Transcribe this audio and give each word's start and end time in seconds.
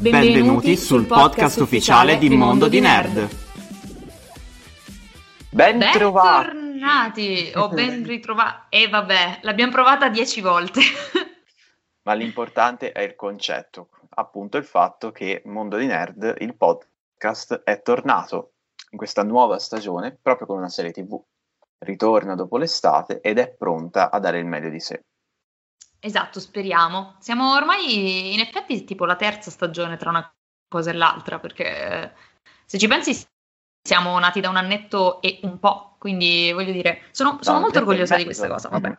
Benvenuti 0.00 0.78
sul 0.78 1.04
podcast 1.04 1.60
ufficiale 1.60 2.16
di 2.16 2.30
Mondo 2.30 2.68
di 2.68 2.80
Nerd. 2.80 3.28
Ben 5.50 5.78
trovati! 5.92 6.46
Bentornati 6.46 7.52
o 7.54 7.68
ben 7.68 8.06
ritrovati. 8.06 8.76
E 8.76 8.88
vabbè, 8.88 9.40
l'abbiamo 9.42 9.72
provata 9.72 10.08
dieci 10.08 10.40
volte. 10.40 10.80
Ma 12.04 12.14
l'importante 12.14 12.92
è 12.92 13.02
il 13.02 13.14
concetto, 13.14 13.90
appunto 14.14 14.56
il 14.56 14.64
fatto 14.64 15.12
che 15.12 15.42
Mondo 15.44 15.76
di 15.76 15.84
Nerd, 15.84 16.36
il 16.38 16.56
podcast, 16.56 17.60
è 17.62 17.82
tornato 17.82 18.52
in 18.92 18.96
questa 18.96 19.22
nuova 19.22 19.58
stagione 19.58 20.16
proprio 20.18 20.46
con 20.46 20.56
una 20.56 20.70
serie 20.70 20.92
TV. 20.92 21.22
Ritorna 21.76 22.34
dopo 22.34 22.56
l'estate 22.56 23.20
ed 23.20 23.38
è 23.38 23.50
pronta 23.50 24.10
a 24.10 24.18
dare 24.18 24.38
il 24.38 24.46
meglio 24.46 24.70
di 24.70 24.80
sé. 24.80 25.04
Esatto, 26.00 26.40
speriamo. 26.40 27.16
Siamo 27.18 27.52
ormai 27.54 28.32
in 28.32 28.40
effetti 28.40 28.84
tipo 28.84 29.04
la 29.04 29.16
terza 29.16 29.50
stagione 29.50 29.96
tra 29.96 30.10
una 30.10 30.32
cosa 30.68 30.90
e 30.90 30.94
l'altra, 30.94 31.38
perché 31.38 32.14
se 32.64 32.78
ci 32.78 32.88
pensi 32.88 33.12
siamo 33.82 34.18
nati 34.18 34.40
da 34.40 34.48
un 34.48 34.56
annetto 34.56 35.20
e 35.20 35.40
un 35.42 35.58
po', 35.58 35.96
quindi 35.98 36.50
voglio 36.52 36.72
dire, 36.72 37.02
sono, 37.10 37.38
sono 37.40 37.56
No, 37.56 37.64
molto 37.64 37.78
orgogliosa 37.78 38.16
di 38.16 38.24
questa 38.24 38.48
cosa. 38.48 38.68
Vabbè. 38.68 38.88
Mhm. 38.88 38.98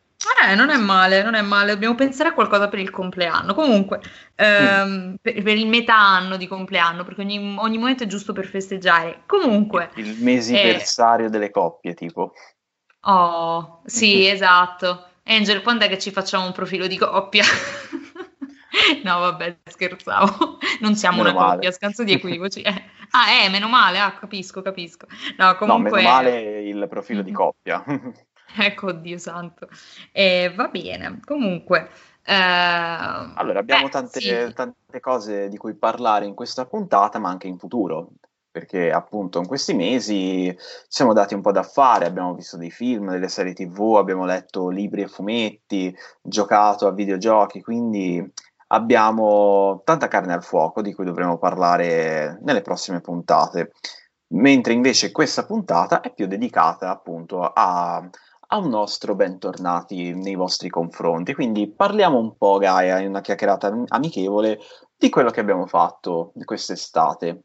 Eh, 0.50 0.56
non 0.56 0.70
è 0.70 0.78
male, 0.78 1.24
non 1.24 1.34
è 1.34 1.42
male, 1.42 1.74
dobbiamo 1.74 1.96
pensare 1.96 2.30
a 2.30 2.34
qualcosa 2.34 2.68
per 2.68 2.80
il 2.80 2.92
compleanno. 2.92 3.54
Comunque, 3.56 4.02
ehm, 4.36 5.16
per, 5.22 5.42
per 5.42 5.58
il 5.58 5.68
metà 5.68 5.98
anno 5.98 6.38
di 6.38 6.48
compleanno, 6.48 7.04
perché 7.04 7.22
ogni, 7.22 7.38
ogni 7.58 7.78
momento 7.78 8.04
è 8.04 8.08
giusto 8.08 8.34
per 8.34 8.46
festeggiare. 8.48 9.24
Comunque, 9.26 9.92
Il 9.96 10.22
mesiversario 10.22 11.30
delle 11.30 11.50
coppie, 11.50 11.94
tipo. 11.94 12.34
oh, 13.02 13.82
sì, 13.86 14.26
esatto. 14.30 15.06
Angel, 15.24 15.62
quando 15.62 15.86
è 15.86 15.88
che 15.88 15.98
ci 16.00 16.12
facciamo 16.12 16.46
un 16.46 16.52
profilo 16.52 16.88
di 16.88 16.98
coppia? 16.98 17.44
No, 19.04 19.20
vabbè, 19.20 19.58
scherzavo. 19.66 20.58
Non 20.80 20.96
siamo 20.96 21.18
Meno 21.24 21.30
una 21.32 21.40
male. 21.40 21.54
coppia, 21.56 21.72
scanso 21.72 22.04
di 22.04 22.14
equivoci. 22.14 22.62
Eh. 22.72 22.84
Ah, 23.14 23.30
eh, 23.44 23.50
meno 23.50 23.68
male, 23.68 24.00
ah, 24.00 24.14
capisco, 24.14 24.62
capisco. 24.62 25.06
No, 25.38 25.48
No, 25.48 25.56
comunque... 25.58 25.98
meno 26.02 26.10
male 26.10 26.62
il 26.62 26.88
profilo 26.90 27.22
di 27.22 27.32
coppia. 27.34 27.84
Ecco, 28.58 28.92
Dio 28.94 29.18
santo. 29.18 29.68
Eh, 30.12 30.54
va 30.56 30.68
bene, 30.70 31.20
comunque... 31.26 31.90
eh, 32.24 32.34
Allora, 32.34 33.60
abbiamo 33.60 33.86
beh, 33.86 33.90
tante, 33.90 34.20
sì. 34.22 34.54
tante 34.54 35.00
cose 35.02 35.50
di 35.50 35.58
cui 35.58 35.74
parlare 35.76 36.26
in 36.26 36.34
questa 36.34 36.66
puntata, 36.66 37.20
ma 37.20 37.30
anche 37.30 37.48
in 37.48 37.58
futuro, 37.58 38.12
perché 38.52 38.92
appunto 38.92 39.40
in 39.40 39.48
questi 39.48 39.74
mesi 39.74 40.54
ci 40.56 40.86
siamo 40.88 41.14
dati 41.14 41.34
un 41.34 41.42
po' 41.42 41.52
da 41.52 41.64
fare, 41.64 42.06
abbiamo 42.06 42.34
visto 42.34 42.58
dei 42.58 42.70
film, 42.70 43.12
delle 43.12 43.30
serie 43.30 43.54
TV, 43.54 43.96
abbiamo 43.98 44.26
letto 44.26 44.70
libri 44.70 45.04
e 45.04 45.08
fumetti, 45.08 45.96
giocato 46.22 46.86
a 46.86 46.92
videogiochi, 46.92 47.62
quindi 47.62 48.24
abbiamo 48.68 49.82
tanta 49.84 50.08
carne 50.08 50.34
al 50.34 50.44
fuoco 50.44 50.82
di 50.82 50.94
cui 50.94 51.06
dovremo 51.06 51.38
parlare 51.38 52.40
nelle 52.42 52.62
prossime 52.62 53.02
puntate. 53.02 53.72
Mentre 54.34 54.74
invece 54.74 55.12
questa 55.12 55.46
puntata 55.46 56.02
è 56.02 56.14
più 56.14 56.26
dedicata 56.26 56.90
appunto 56.90 57.42
a, 57.42 57.98
a 57.98 58.58
un 58.58 58.70
nostro 58.70 59.16
bentornati 59.16 60.14
nei 60.14 60.36
vostri 60.36 60.70
confronti. 60.70 61.34
Quindi 61.34 61.70
parliamo 61.70 62.18
un 62.18 62.38
po', 62.38 62.58
Gaia, 62.58 63.00
in 63.00 63.10
una 63.10 63.22
chiacchierata 63.22 63.68
am- 63.68 63.84
amichevole 63.88 64.60
di 64.98 65.10
quello 65.10 65.32
che 65.32 65.42
abbiamo 65.42 65.66
fatto 65.68 66.32
quest'estate. 66.46 67.42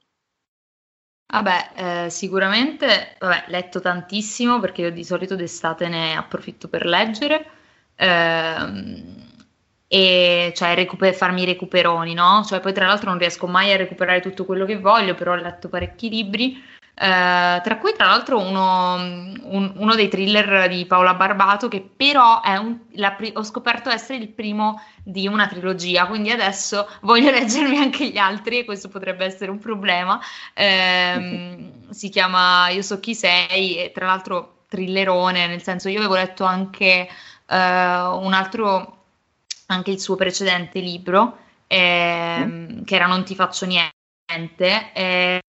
Vabbè, 1.29 2.05
eh, 2.07 2.11
sicuramente, 2.11 3.17
vabbè, 3.19 3.45
letto 3.49 3.81
tantissimo 3.81 4.61
perché 4.61 4.83
io 4.83 4.91
di 4.93 5.05
solito 5.05 5.35
d'estate 5.35 5.89
ne 5.89 6.15
approfitto 6.17 6.69
per 6.69 6.87
leggere 6.87 7.51
ehm, 7.97 9.25
e 9.89 10.53
cioè 10.55 10.75
recupe- 10.75 11.13
farmi 11.13 11.45
recuperoni, 11.45 12.15
no? 12.15 12.45
Cioè 12.45 12.61
poi 12.61 12.73
tra 12.73 12.87
l'altro 12.87 13.11
non 13.11 13.19
riesco 13.19 13.47
mai 13.49 13.73
a 13.73 13.77
recuperare 13.77 14.21
tutto 14.21 14.45
quello 14.45 14.65
che 14.65 14.79
voglio, 14.79 15.15
però 15.15 15.33
ho 15.33 15.35
letto 15.35 15.69
parecchi 15.69 16.09
libri, 16.09 16.63
eh, 16.99 17.61
tra 17.63 17.77
cui 17.79 17.93
tra 17.95 18.07
l'altro 18.07 18.39
uno, 18.41 18.95
un- 18.95 19.73
uno 19.77 19.95
dei 19.95 20.09
thriller 20.09 20.67
di 20.69 20.87
Paola 20.87 21.15
Barbato 21.15 21.69
che 21.69 21.83
però 21.95 22.41
è 22.41 22.57
un, 22.57 22.79
la 22.93 23.17
ho 23.35 23.43
scoperto 23.43 23.91
essere 23.91 24.19
il 24.19 24.29
primo 24.29 24.81
di 25.03 25.27
una 25.27 25.47
trilogia, 25.47 26.07
quindi 26.07 26.31
adesso 26.31 26.89
voglio 27.03 27.31
leggermi 27.33 27.77
anche 27.79 28.09
gli 28.09 28.17
altri 28.19 28.59
e 28.61 28.65
questo 28.65 28.89
potrebbe 28.89 29.25
essere 29.25 29.51
un 29.51 29.59
problema. 29.59 30.19
Ehm, 30.55 31.91
si 31.91 32.09
chiama 32.09 32.69
Io 32.71 32.83
so 32.83 32.99
chi 33.01 33.15
sei 33.15 33.77
e 33.79 33.93
tra 33.93 34.07
l'altro 34.07 34.65
thrillerone, 34.69 35.47
nel 35.47 35.63
senso 35.63 35.89
io 35.89 35.99
avevo 35.99 36.15
letto 36.15 36.45
anche 36.45 37.07
eh, 37.47 37.57
un 37.57 38.33
altro, 38.33 39.05
anche 39.67 39.91
il 39.91 40.01
suo 40.01 40.17
precedente 40.17 40.81
libro, 40.81 41.39
ehm, 41.67 42.85
che 42.85 42.95
era 42.95 43.07
Non 43.07 43.25
ti 43.25 43.35
faccio 43.35 43.67
niente, 43.67 44.93
e, 44.93 45.41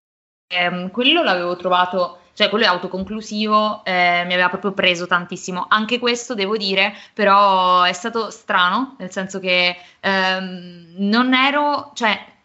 ehm, 0.48 0.90
quello 0.90 1.22
l'avevo 1.22 1.56
trovato, 1.56 2.20
cioè 2.32 2.48
quello 2.48 2.64
è 2.64 2.68
autoconclusivo, 2.68 3.84
eh, 3.84 4.24
mi 4.26 4.32
aveva 4.32 4.48
proprio 4.48 4.72
preso 4.72 5.06
tantissimo. 5.06 5.66
Anche 5.68 5.98
questo 5.98 6.34
devo 6.34 6.56
dire, 6.56 6.94
però 7.14 7.82
è 7.82 7.92
stato 7.92 8.30
strano, 8.30 8.96
nel 8.98 9.10
senso 9.12 9.38
che 9.38 9.76
ehm, 10.00 10.94
non 10.96 11.34
ero, 11.34 11.92
cioè 11.94 12.36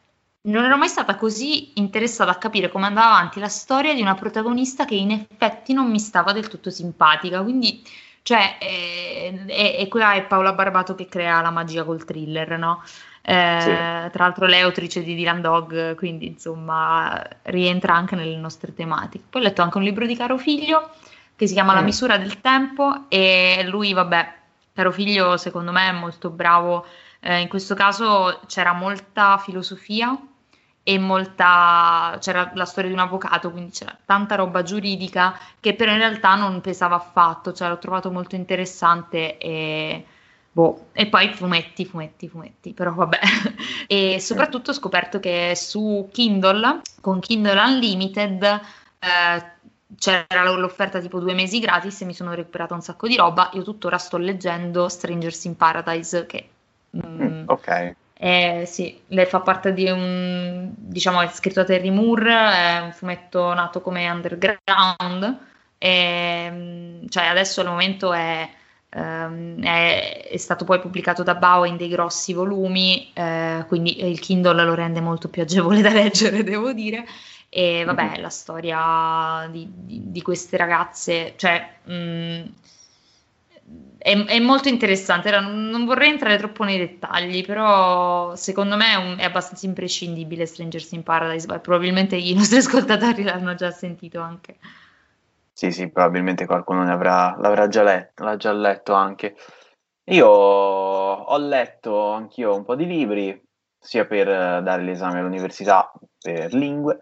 non 0.46 0.66
ero 0.66 0.78
mai 0.78 0.90
stata 0.90 1.16
così 1.16 1.80
interessata 1.80 2.32
a 2.32 2.36
capire 2.36 2.70
come 2.70 2.86
andava 2.86 3.12
avanti 3.16 3.40
la 3.40 3.48
storia 3.48 3.94
di 3.94 4.02
una 4.02 4.16
protagonista 4.16 4.84
che 4.84 4.96
in 4.96 5.12
effetti 5.12 5.72
non 5.72 5.90
mi 5.90 6.00
stava 6.00 6.34
del 6.34 6.50
tutto 6.50 6.70
simpatica. 6.70 7.42
Quindi, 7.42 7.82
cioè, 8.24 8.58
eh, 8.60 9.44
e, 9.48 9.76
e 9.80 9.88
qua 9.90 10.14
è 10.14 10.24
Paola 10.26 10.54
Barbato 10.54 10.96
che 10.96 11.08
crea 11.08 11.42
la 11.42 11.52
magia 11.52 11.84
col 11.84 12.04
thriller, 12.06 12.58
no? 12.58 12.82
Eh, 13.22 14.10
Tra 14.12 14.24
l'altro 14.26 14.46
lei 14.48 14.60
è 14.60 14.64
autrice 14.64 15.04
di 15.04 15.16
Dylan 15.16 15.42
Dog, 15.42 15.96
quindi 15.96 16.28
insomma 16.28 17.22
rientra 17.44 17.94
anche 17.96 18.16
nelle 18.16 18.36
nostre 18.38 18.74
tematiche. 18.74 19.26
Poi 19.30 19.42
ho 19.42 19.44
letto 19.46 19.62
anche 19.62 19.78
un 19.78 19.84
libro 19.84 20.06
di 20.06 20.16
Caro 20.16 20.38
Figlio 20.38 20.90
che 21.36 21.48
si 21.48 21.54
chiama 21.54 21.74
La 21.74 21.82
Mm. 21.82 21.86
misura 21.86 22.18
del 22.18 22.42
tempo 22.42 23.06
e 23.10 23.64
lui, 23.68 23.94
vabbè, 23.94 24.34
Caro 24.74 24.92
Figlio 24.92 25.38
secondo 25.38 25.72
me 25.72 25.90
è 25.90 25.92
molto 25.92 26.30
bravo. 26.30 26.86
Eh, 27.20 27.40
in 27.40 27.48
questo 27.48 27.76
caso 27.76 28.42
c'era 28.48 28.74
molta 28.74 29.38
filosofia 29.38 30.18
e 30.84 31.00
molta 31.00 32.18
c'era 32.20 32.52
la 32.54 32.66
storia 32.66 32.90
di 32.90 32.96
un 32.96 33.02
avvocato, 33.02 33.52
quindi 33.52 33.72
c'era 33.72 33.98
tanta 34.06 34.36
roba 34.36 34.64
giuridica 34.64 35.38
che 35.60 35.74
però 35.76 35.92
in 35.92 35.98
realtà 35.98 36.36
non 36.36 36.60
pesava 36.60 36.96
affatto, 36.96 37.54
cioè 37.54 37.70
l'ho 37.70 37.80
trovato 37.80 38.12
molto 38.12 38.36
interessante 38.36 39.38
e 39.38 40.06
boh, 40.52 40.88
e 40.92 41.08
poi 41.08 41.34
fumetti, 41.34 41.86
fumetti, 41.86 42.28
fumetti, 42.28 42.74
però 42.74 42.94
vabbè. 42.94 43.20
E 43.88 44.20
soprattutto 44.20 44.72
ho 44.72 44.74
scoperto 44.74 45.20
che 45.20 45.54
su 45.56 46.10
Kindle, 46.12 46.82
con 47.02 47.20
Kindle 47.20 47.60
Unlimited, 47.60 48.44
eh, 48.44 49.52
c'era 49.98 50.50
l'offerta 50.52 51.00
tipo 51.00 51.20
due 51.20 51.34
mesi 51.34 51.60
gratis 51.60 52.02
e 52.02 52.06
mi 52.06 52.14
sono 52.14 52.34
recuperata 52.34 52.74
un 52.74 52.82
sacco 52.82 53.08
di 53.08 53.16
roba. 53.16 53.50
Io 53.54 53.62
tuttora 53.62 53.98
sto 53.98 54.18
leggendo 54.18 54.90
Strangers 54.90 55.44
in 55.46 55.56
Paradise, 55.56 56.26
che 56.26 56.50
mm, 56.96 57.44
Mm, 57.44 57.44
ok. 57.48 57.96
Eh, 58.26 58.64
sì, 58.66 59.02
lei 59.08 59.26
fa 59.26 59.42
parte 59.42 59.74
di 59.74 59.90
un, 59.90 60.72
diciamo, 60.78 61.22
è 61.22 61.28
scritto 61.28 61.60
da 61.62 61.66
Terry 61.66 61.90
Moore, 61.90 62.32
è 62.34 62.80
un 62.80 62.92
fumetto 62.94 63.54
nato 63.54 63.82
come 63.82 64.10
underground, 64.10 65.38
e, 65.78 66.50
mm, 66.50 67.06
cioè 67.10 67.26
adesso 67.26 67.60
al 67.62 67.68
momento 67.68 68.14
è, 68.14 68.50
ehm, 68.90 69.62
è- 69.64 70.28
è 70.30 70.38
stato 70.38 70.64
poi 70.66 70.80
pubblicato 70.80 71.24
da 71.24 71.36
Bao 71.36 71.66
in 71.66 71.76
dei 71.78 71.90
grossi 71.90 72.34
volumi, 72.34 73.12
eh, 73.14 73.66
quindi 73.68 74.04
il 74.08 74.20
Kindle 74.20 74.64
lo 74.64 74.74
rende 74.74 75.02
molto 75.02 75.28
più 75.30 75.42
agevole 75.42 75.82
da 75.82 75.90
leggere, 75.92 76.44
devo 76.44 76.72
dire. 76.74 77.06
E 77.50 77.84
vabbè, 77.86 78.14
Mhm. 78.16 78.22
la 78.22 78.30
storia 78.30 79.48
di, 79.52 79.68
di- 79.70 80.12
di 80.12 80.22
queste 80.22 80.58
ragazze, 80.58 81.34
cioè, 81.36 81.76
mm, 81.90 82.44
è, 84.04 84.26
è 84.26 84.40
molto 84.40 84.68
interessante. 84.68 85.30
Ora, 85.30 85.40
non, 85.40 85.86
vorrei 85.86 86.10
entrare 86.10 86.38
troppo 86.38 86.66
nei 86.66 86.78
dettagli, 86.78 87.46
però 87.46 88.36
secondo 88.36 88.76
me 88.76 88.92
è, 88.92 88.96
un- 88.96 89.18
è 89.18 89.24
abbastanza 89.24 89.66
imprescindibile 89.66 90.46
Strangers 90.46 90.92
in 90.92 91.04
Paradise. 91.04 91.48
Probabilmente 91.60 92.18
i 92.18 92.34
nostri 92.34 92.58
ascoltatori 92.64 93.24
l'hanno 93.24 93.56
già 93.56 93.72
sentito 93.72 94.20
anche. 94.20 94.58
Sì, 95.54 95.72
sì, 95.72 95.90
probabilmente 95.90 96.46
qualcuno 96.46 96.84
ne 96.84 96.92
avrà, 96.92 97.38
l'avrà 97.40 97.68
già 97.68 97.84
letto, 97.84 98.24
l'ha 98.24 98.36
già 98.36 98.52
letto 98.52 98.94
anche. 98.94 99.36
Io 100.06 100.28
ho 100.28 101.38
letto 101.38 102.10
anch'io 102.10 102.56
un 102.56 102.66
po' 102.66 102.76
di 102.76 102.86
libri, 102.86 103.42
sia 103.80 104.06
per 104.06 104.28
dare 104.28 104.82
l'esame 104.82 105.20
all'università 105.20 105.94
per 106.20 106.54
lingue, 106.54 107.00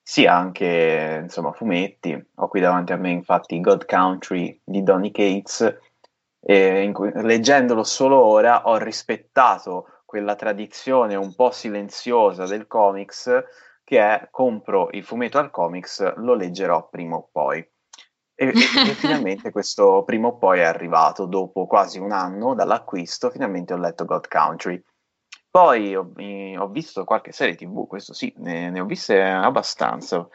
sia 0.00 0.36
anche 0.36 1.20
insomma 1.22 1.50
fumetti. 1.52 2.24
Ho 2.36 2.48
qui 2.48 2.60
davanti 2.60 2.92
a 2.92 2.96
me 2.96 3.10
infatti 3.10 3.58
God 3.60 3.86
Country 3.86 4.60
di 4.62 4.84
Donny 4.84 5.10
Cates 5.10 5.76
e 6.48 6.88
cui, 6.92 7.10
leggendolo 7.12 7.82
solo 7.82 8.22
ora 8.22 8.68
ho 8.68 8.76
rispettato 8.76 10.02
quella 10.04 10.36
tradizione 10.36 11.16
un 11.16 11.34
po' 11.34 11.50
silenziosa 11.50 12.46
del 12.46 12.68
comics 12.68 13.44
che 13.82 13.98
è 13.98 14.28
compro 14.30 14.88
il 14.92 15.02
fumetto 15.02 15.38
al 15.38 15.50
comics, 15.50 16.14
lo 16.18 16.34
leggerò 16.34 16.88
prima 16.88 17.16
o 17.16 17.28
poi. 17.32 17.58
E, 17.58 18.46
e, 18.46 18.50
e 18.50 18.94
finalmente 18.94 19.50
questo 19.52 20.04
prima 20.04 20.28
o 20.28 20.38
poi 20.38 20.60
è 20.60 20.64
arrivato, 20.64 21.26
dopo 21.26 21.66
quasi 21.66 21.98
un 21.98 22.12
anno 22.12 22.54
dall'acquisto, 22.54 23.30
finalmente 23.30 23.72
ho 23.72 23.78
letto 23.78 24.04
God 24.04 24.28
Country. 24.28 24.80
Poi 25.50 25.96
ho, 25.96 26.12
ho 26.58 26.68
visto 26.68 27.04
qualche 27.04 27.32
serie 27.32 27.56
tv, 27.56 27.88
questo 27.88 28.12
sì, 28.12 28.32
ne, 28.36 28.70
ne 28.70 28.78
ho 28.78 28.84
viste 28.84 29.20
abbastanza 29.20 30.28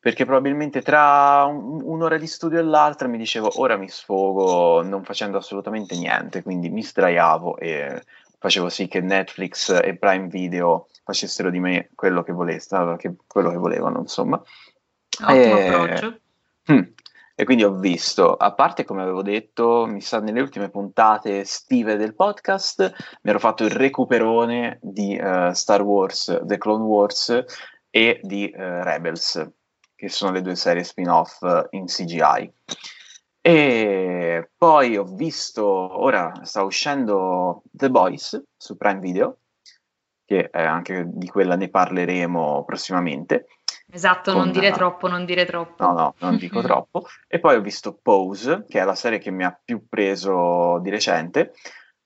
perché 0.00 0.24
probabilmente 0.24 0.80
tra 0.80 1.44
un, 1.44 1.82
un'ora 1.84 2.16
di 2.16 2.26
studio 2.26 2.58
e 2.58 2.62
l'altra 2.62 3.06
mi 3.06 3.18
dicevo 3.18 3.60
ora 3.60 3.76
mi 3.76 3.88
sfogo 3.88 4.82
non 4.82 5.04
facendo 5.04 5.36
assolutamente 5.36 5.94
niente, 5.94 6.42
quindi 6.42 6.70
mi 6.70 6.82
sdraiavo 6.82 7.58
e 7.58 8.02
facevo 8.38 8.70
sì 8.70 8.88
che 8.88 9.00
Netflix 9.00 9.78
e 9.82 9.96
Prime 9.96 10.28
Video 10.28 10.88
facessero 11.04 11.50
di 11.50 11.60
me 11.60 11.90
quello 11.94 12.22
che, 12.22 12.32
volessero, 12.32 12.96
che, 12.96 13.14
quello 13.26 13.50
che 13.50 13.58
volevano, 13.58 14.00
insomma. 14.00 14.42
Ottimo 15.22 15.58
e, 15.58 15.68
approccio. 15.68 16.20
Hmm, 16.72 16.82
e 17.34 17.44
quindi 17.44 17.64
ho 17.64 17.72
visto, 17.72 18.34
a 18.34 18.54
parte 18.54 18.84
come 18.84 19.02
avevo 19.02 19.22
detto, 19.22 19.84
mi 19.86 20.00
sa 20.00 20.20
nelle 20.20 20.40
ultime 20.40 20.70
puntate 20.70 21.40
estive 21.40 21.96
del 21.96 22.14
podcast, 22.14 22.94
mi 23.22 23.30
ero 23.30 23.38
fatto 23.38 23.64
il 23.64 23.70
recuperone 23.70 24.78
di 24.80 25.20
uh, 25.20 25.52
Star 25.52 25.82
Wars, 25.82 26.40
The 26.42 26.56
Clone 26.56 26.84
Wars 26.84 27.44
e 27.90 28.20
di 28.22 28.50
uh, 28.54 28.82
Rebels 28.82 29.58
che 30.00 30.08
sono 30.08 30.32
le 30.32 30.40
due 30.40 30.56
serie 30.56 30.82
spin-off 30.82 31.42
in 31.72 31.84
CGI. 31.84 32.50
E 33.42 34.50
poi 34.56 34.96
ho 34.96 35.04
visto, 35.04 35.62
ora 35.66 36.32
sta 36.42 36.62
uscendo 36.62 37.64
The 37.70 37.90
Boys 37.90 38.42
su 38.56 38.78
Prime 38.78 38.98
Video, 38.98 39.40
che 40.24 40.48
anche 40.50 41.04
di 41.06 41.28
quella 41.28 41.54
ne 41.54 41.68
parleremo 41.68 42.64
prossimamente. 42.64 43.48
Esatto, 43.92 44.32
non 44.32 44.50
dire 44.50 44.70
troppo, 44.70 45.06
non 45.06 45.26
dire 45.26 45.44
troppo. 45.44 45.84
No, 45.84 45.92
no, 45.92 46.14
non 46.20 46.38
dico 46.38 46.62
troppo. 46.64 47.06
E 47.28 47.38
poi 47.38 47.56
ho 47.56 47.60
visto 47.60 47.98
Pose, 48.00 48.64
che 48.66 48.80
è 48.80 48.84
la 48.84 48.94
serie 48.94 49.18
che 49.18 49.30
mi 49.30 49.44
ha 49.44 49.60
più 49.62 49.86
preso 49.86 50.78
di 50.80 50.88
recente, 50.88 51.52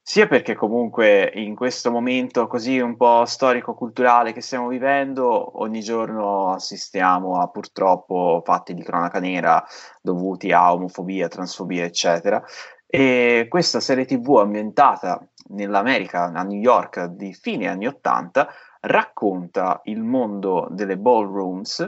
sia 0.06 0.26
perché 0.26 0.54
comunque 0.54 1.32
in 1.34 1.54
questo 1.54 1.90
momento 1.90 2.46
così 2.46 2.78
un 2.78 2.94
po' 2.94 3.24
storico-culturale 3.24 4.34
che 4.34 4.42
stiamo 4.42 4.68
vivendo, 4.68 5.62
ogni 5.62 5.80
giorno 5.80 6.50
assistiamo 6.50 7.40
a 7.40 7.48
purtroppo 7.48 8.42
fatti 8.44 8.74
di 8.74 8.82
cronaca 8.82 9.18
nera 9.18 9.64
dovuti 10.02 10.52
a 10.52 10.74
omofobia, 10.74 11.28
transfobia, 11.28 11.84
eccetera. 11.84 12.42
E 12.86 13.46
questa 13.48 13.80
serie 13.80 14.04
TV 14.04 14.36
ambientata 14.36 15.26
nell'America, 15.48 16.24
a 16.24 16.42
New 16.42 16.60
York, 16.60 17.06
di 17.06 17.32
fine 17.32 17.66
anni 17.66 17.86
80, 17.86 18.46
racconta 18.80 19.80
il 19.84 20.02
mondo 20.02 20.68
delle 20.70 20.98
ballrooms, 20.98 21.80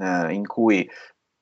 eh, 0.00 0.32
in 0.32 0.46
cui 0.46 0.88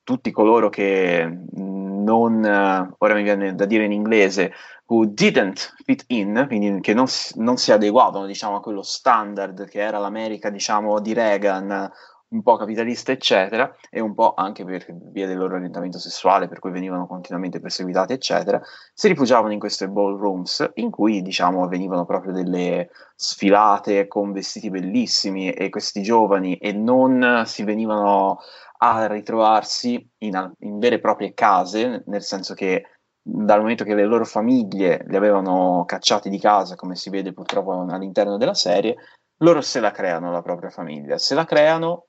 tutti 0.02 0.30
coloro 0.30 0.70
che 0.70 1.30
non, 1.52 2.96
ora 2.96 3.14
mi 3.14 3.22
viene 3.22 3.54
da 3.54 3.66
dire 3.66 3.84
in 3.84 3.92
inglese, 3.92 4.54
who 4.88 5.06
didn't 5.06 5.74
fit 5.84 6.04
in, 6.08 6.44
quindi 6.46 6.80
che 6.80 6.94
non, 6.94 7.06
non 7.34 7.56
si 7.56 7.72
adeguavano 7.72 8.26
diciamo, 8.26 8.56
a 8.56 8.60
quello 8.60 8.82
standard 8.82 9.68
che 9.68 9.80
era 9.80 9.98
l'America 9.98 10.50
diciamo, 10.50 10.98
di 11.00 11.12
Reagan, 11.12 11.90
un 12.30 12.42
po' 12.42 12.56
capitalista, 12.56 13.12
eccetera, 13.12 13.74
e 13.90 14.00
un 14.00 14.14
po' 14.14 14.34
anche 14.34 14.64
per 14.64 14.84
via 14.88 15.26
del 15.26 15.38
loro 15.38 15.56
orientamento 15.56 15.98
sessuale, 15.98 16.48
per 16.48 16.58
cui 16.58 16.70
venivano 16.70 17.06
continuamente 17.06 17.60
perseguitati, 17.60 18.12
eccetera, 18.12 18.60
si 18.92 19.08
rifugiavano 19.08 19.52
in 19.52 19.58
queste 19.58 19.88
ballrooms 19.88 20.72
in 20.74 20.90
cui, 20.90 21.22
diciamo, 21.22 21.62
avvenivano 21.62 22.04
proprio 22.04 22.32
delle 22.32 22.90
sfilate 23.14 24.06
con 24.08 24.32
vestiti 24.32 24.68
bellissimi 24.68 25.50
e 25.50 25.70
questi 25.70 26.02
giovani 26.02 26.56
e 26.56 26.72
non 26.72 27.42
si 27.46 27.62
venivano 27.64 28.40
a 28.80 29.06
ritrovarsi 29.06 30.08
in, 30.18 30.52
in 30.60 30.78
vere 30.78 30.96
e 30.96 31.00
proprie 31.00 31.34
case, 31.34 32.04
nel 32.06 32.22
senso 32.22 32.54
che 32.54 32.84
dal 33.30 33.60
momento 33.60 33.84
che 33.84 33.94
le 33.94 34.06
loro 34.06 34.24
famiglie 34.24 35.04
li 35.06 35.16
avevano 35.16 35.84
cacciati 35.86 36.30
di 36.30 36.38
casa, 36.38 36.76
come 36.76 36.96
si 36.96 37.10
vede 37.10 37.34
purtroppo 37.34 37.72
all'interno 37.72 38.38
della 38.38 38.54
serie, 38.54 38.96
loro 39.38 39.60
se 39.60 39.80
la 39.80 39.90
creano 39.90 40.30
la 40.32 40.40
propria 40.40 40.70
famiglia, 40.70 41.18
se 41.18 41.34
la 41.34 41.44
creano 41.44 42.06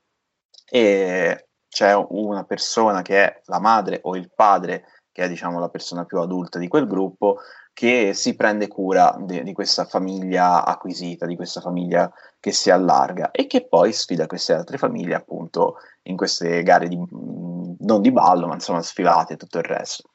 e 0.66 1.48
c'è 1.68 1.94
una 1.94 2.46
persona 2.46 3.02
che 3.02 3.24
è 3.24 3.42
la 3.46 3.60
madre 3.60 4.00
o 4.04 4.16
il 4.16 4.32
padre, 4.34 4.86
che 5.12 5.24
è 5.24 5.28
diciamo 5.28 5.60
la 5.60 5.70
persona 5.70 6.06
più 6.06 6.20
adulta 6.20 6.58
di 6.58 6.70
quel 6.70 6.88
gruppo, 6.88 7.40
che 7.74 8.14
si 8.14 8.36
prende 8.36 8.68
cura 8.68 9.14
de- 9.20 9.44
di 9.44 9.52
questa 9.54 9.84
famiglia 9.84 10.66
acquisita, 10.66 11.26
di 11.26 11.36
questa 11.36 11.60
famiglia 11.60 12.10
che 12.40 12.52
si 12.52 12.72
allarga 12.72 13.32
e 13.32 13.46
che 13.46 13.68
poi 13.68 13.92
sfida 13.92 14.26
queste 14.26 14.54
altre 14.54 14.78
famiglie 14.78 15.16
appunto 15.16 15.76
in 16.04 16.16
queste 16.16 16.64
gare 16.64 16.88
di, 16.88 16.98
non 16.98 18.02
di 18.02 18.12
ballo, 18.12 18.48
ma 18.48 18.54
insomma 18.54 18.82
sfilate 18.82 19.34
e 19.34 19.38
tutto 19.38 19.58
il 19.58 19.66
resto 19.66 20.12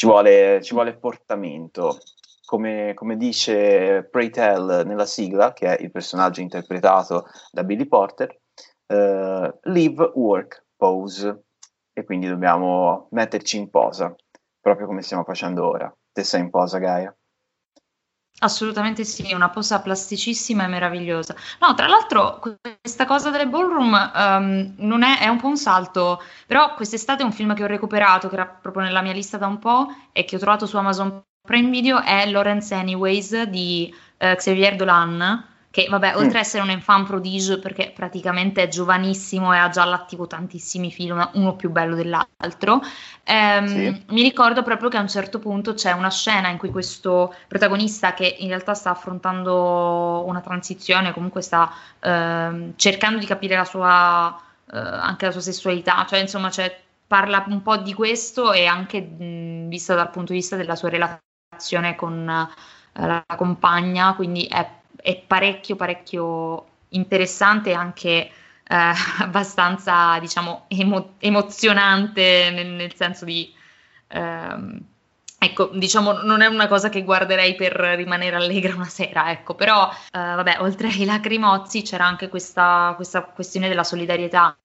ci 0.00 0.06
vuole, 0.06 0.62
ci 0.62 0.72
vuole 0.72 0.96
portamento. 0.96 1.98
Come, 2.46 2.94
come, 2.94 3.18
dice 3.18 4.08
Pray 4.10 4.30
Tell 4.30 4.86
nella 4.86 5.04
sigla, 5.04 5.52
che 5.52 5.76
è 5.76 5.82
il 5.82 5.90
personaggio 5.90 6.40
interpretato 6.40 7.26
da 7.52 7.64
Billy 7.64 7.86
Porter, 7.86 8.40
uh, 8.86 9.58
live, 9.64 10.12
work, 10.14 10.64
pose. 10.74 11.44
E 11.92 12.04
quindi 12.04 12.28
dobbiamo 12.28 13.08
metterci 13.10 13.58
in 13.58 13.68
posa, 13.68 14.14
proprio 14.58 14.86
come 14.86 15.02
stiamo 15.02 15.22
facendo 15.22 15.68
ora. 15.68 15.94
Te 16.10 16.24
sei 16.24 16.40
in 16.40 16.48
posa, 16.48 16.78
Gaia? 16.78 17.14
Assolutamente 18.42 19.04
sì, 19.04 19.32
una 19.34 19.50
posa 19.50 19.80
plasticissima 19.80 20.64
e 20.64 20.66
meravigliosa. 20.66 21.34
No, 21.60 21.74
tra 21.74 21.86
l'altro 21.86 22.40
questa 22.80 23.04
cosa 23.04 23.30
delle 23.30 23.46
ballroom 23.46 23.92
um, 24.14 24.74
non 24.78 25.02
è, 25.02 25.18
è, 25.18 25.28
un 25.28 25.38
po' 25.38 25.48
un 25.48 25.58
salto, 25.58 26.22
però 26.46 26.74
quest'estate 26.74 27.22
un 27.22 27.32
film 27.32 27.54
che 27.54 27.64
ho 27.64 27.66
recuperato, 27.66 28.28
che 28.28 28.34
era 28.34 28.46
proprio 28.46 28.84
nella 28.84 29.02
mia 29.02 29.12
lista 29.12 29.36
da 29.36 29.46
un 29.46 29.58
po' 29.58 29.88
e 30.12 30.24
che 30.24 30.36
ho 30.36 30.38
trovato 30.38 30.64
su 30.64 30.76
Amazon 30.78 31.22
Prime 31.46 31.70
Video 31.70 32.00
è 32.00 32.26
Lawrence 32.30 32.74
Anyways 32.74 33.42
di 33.42 33.92
uh, 34.18 34.34
Xavier 34.34 34.76
Dolan, 34.76 35.44
che 35.70 35.86
vabbè, 35.88 36.16
oltre 36.16 36.26
mm. 36.26 36.30
ad 36.30 36.34
essere 36.34 36.62
un 36.64 36.70
enfant 36.70 37.06
prodige 37.06 37.58
perché 37.58 37.92
praticamente 37.94 38.62
è 38.62 38.68
giovanissimo 38.68 39.54
e 39.54 39.58
ha 39.58 39.68
già 39.68 39.82
attivo 39.82 40.26
tantissimi 40.26 40.90
film, 40.90 41.30
uno 41.34 41.54
più 41.54 41.70
bello 41.70 41.94
dell'altro, 41.94 42.82
ehm, 43.22 43.66
sì. 43.66 44.04
mi 44.08 44.22
ricordo 44.22 44.64
proprio 44.64 44.88
che 44.88 44.96
a 44.96 45.00
un 45.00 45.08
certo 45.08 45.38
punto 45.38 45.74
c'è 45.74 45.92
una 45.92 46.10
scena 46.10 46.48
in 46.48 46.58
cui 46.58 46.70
questo 46.70 47.32
protagonista 47.46 48.14
che 48.14 48.36
in 48.40 48.48
realtà 48.48 48.74
sta 48.74 48.90
affrontando 48.90 50.24
una 50.26 50.40
transizione, 50.40 51.12
comunque 51.12 51.40
sta 51.40 51.72
ehm, 52.00 52.72
cercando 52.74 53.18
di 53.18 53.26
capire 53.26 53.54
la 53.54 53.64
sua, 53.64 54.36
eh, 54.72 54.76
anche 54.76 55.26
la 55.26 55.32
sua 55.32 55.40
sessualità, 55.40 56.04
cioè 56.08 56.18
insomma 56.18 56.50
parla 57.06 57.44
un 57.46 57.62
po' 57.62 57.76
di 57.76 57.94
questo 57.94 58.52
e 58.52 58.66
anche 58.66 59.00
mh, 59.00 59.68
visto 59.68 59.94
dal 59.94 60.10
punto 60.10 60.32
di 60.32 60.38
vista 60.38 60.56
della 60.56 60.76
sua 60.76 60.88
relazione 60.88 61.94
con 61.94 62.28
eh, 62.28 63.06
la 63.06 63.24
compagna, 63.36 64.14
quindi 64.14 64.46
è 64.46 64.78
è 65.02 65.16
parecchio, 65.16 65.76
parecchio 65.76 66.66
interessante 66.90 67.70
e 67.70 67.74
anche 67.74 68.30
eh, 68.70 68.92
abbastanza, 69.18 70.18
diciamo, 70.18 70.64
emo- 70.68 71.14
emozionante 71.18 72.50
nel, 72.52 72.68
nel, 72.68 72.94
senso 72.94 73.24
di... 73.24 73.52
Ehm, 74.08 74.80
ecco, 75.38 75.70
diciamo, 75.72 76.22
non 76.22 76.42
è 76.42 76.46
una 76.46 76.68
cosa 76.68 76.88
che 76.88 77.02
guarderei 77.02 77.54
per 77.54 77.72
rimanere 77.72 78.36
allegra 78.36 78.74
una 78.74 78.84
sera, 78.84 79.30
ecco, 79.30 79.54
però, 79.54 79.88
eh, 79.90 80.18
vabbè, 80.18 80.58
oltre 80.60 80.88
ai 80.88 81.04
lacrimozzi 81.04 81.82
c'era 81.82 82.04
anche 82.06 82.28
questa, 82.28 82.92
questa 82.96 83.22
questione 83.22 83.68
della 83.68 83.84
solidarietà, 83.84 84.56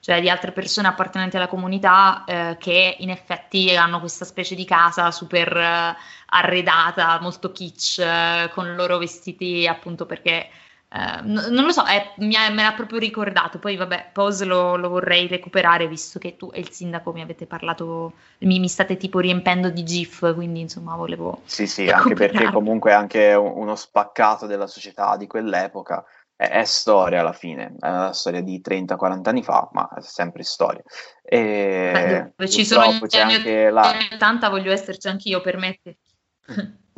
cioè 0.00 0.20
di 0.20 0.30
altre 0.30 0.52
persone 0.52 0.88
appartenenti 0.88 1.36
alla 1.36 1.48
comunità 1.48 2.24
eh, 2.26 2.56
che 2.58 2.96
in 2.98 3.10
effetti 3.10 3.74
hanno 3.74 4.00
questa 4.00 4.24
specie 4.24 4.54
di 4.54 4.64
casa 4.64 5.10
super 5.10 5.56
eh, 5.56 5.96
arredata, 6.30 7.18
molto 7.20 7.52
kitsch, 7.52 7.98
eh, 7.98 8.50
con 8.52 8.66
i 8.66 8.74
loro 8.74 8.98
vestiti 8.98 9.66
appunto 9.66 10.06
perché... 10.06 10.48
N- 10.90 11.48
non 11.50 11.66
lo 11.66 11.70
so, 11.70 11.84
è, 11.84 12.14
mi 12.16 12.34
ha, 12.34 12.48
me 12.48 12.62
l'ha 12.62 12.72
proprio 12.72 12.98
ricordato. 12.98 13.58
Poi, 13.58 13.76
vabbè, 13.76 14.08
Pose 14.10 14.46
lo, 14.46 14.74
lo, 14.76 14.88
vorrei 14.88 15.26
recuperare 15.26 15.86
visto 15.86 16.18
che 16.18 16.34
tu 16.36 16.48
e 16.50 16.60
il 16.60 16.70
sindaco 16.70 17.12
mi 17.12 17.20
avete 17.20 17.44
parlato, 17.44 18.14
mi, 18.38 18.58
mi 18.58 18.68
state 18.68 18.96
tipo 18.96 19.18
riempendo 19.18 19.68
di 19.68 19.84
GIF. 19.84 20.32
Quindi, 20.34 20.60
insomma, 20.60 20.96
volevo. 20.96 21.42
Sì, 21.44 21.66
sì, 21.66 21.88
anche 21.92 22.14
perché 22.14 22.50
comunque 22.50 22.92
è 22.92 22.94
anche 22.94 23.34
uno 23.34 23.76
spaccato 23.76 24.46
della 24.46 24.66
società 24.66 25.18
di 25.18 25.26
quell'epoca 25.26 26.02
è, 26.38 26.48
è, 26.50 26.64
storia 26.64 27.20
alla 27.20 27.32
fine, 27.32 27.74
è 27.80 27.88
una 27.88 28.12
storia 28.12 28.40
di 28.40 28.62
30-40 28.64 29.28
anni 29.28 29.42
fa, 29.42 29.68
ma 29.72 29.88
è 29.88 30.00
sempre 30.00 30.44
storia. 30.44 30.82
E 31.20 32.30
Beh, 32.36 32.48
ci 32.48 32.64
sono 32.64 32.92
gli 32.92 33.16
anni 33.16 33.34
80 33.34 34.46
la... 34.46 34.48
voglio 34.48 34.70
esserci 34.70 35.08
anch'io, 35.08 35.40
permetti. 35.40 35.94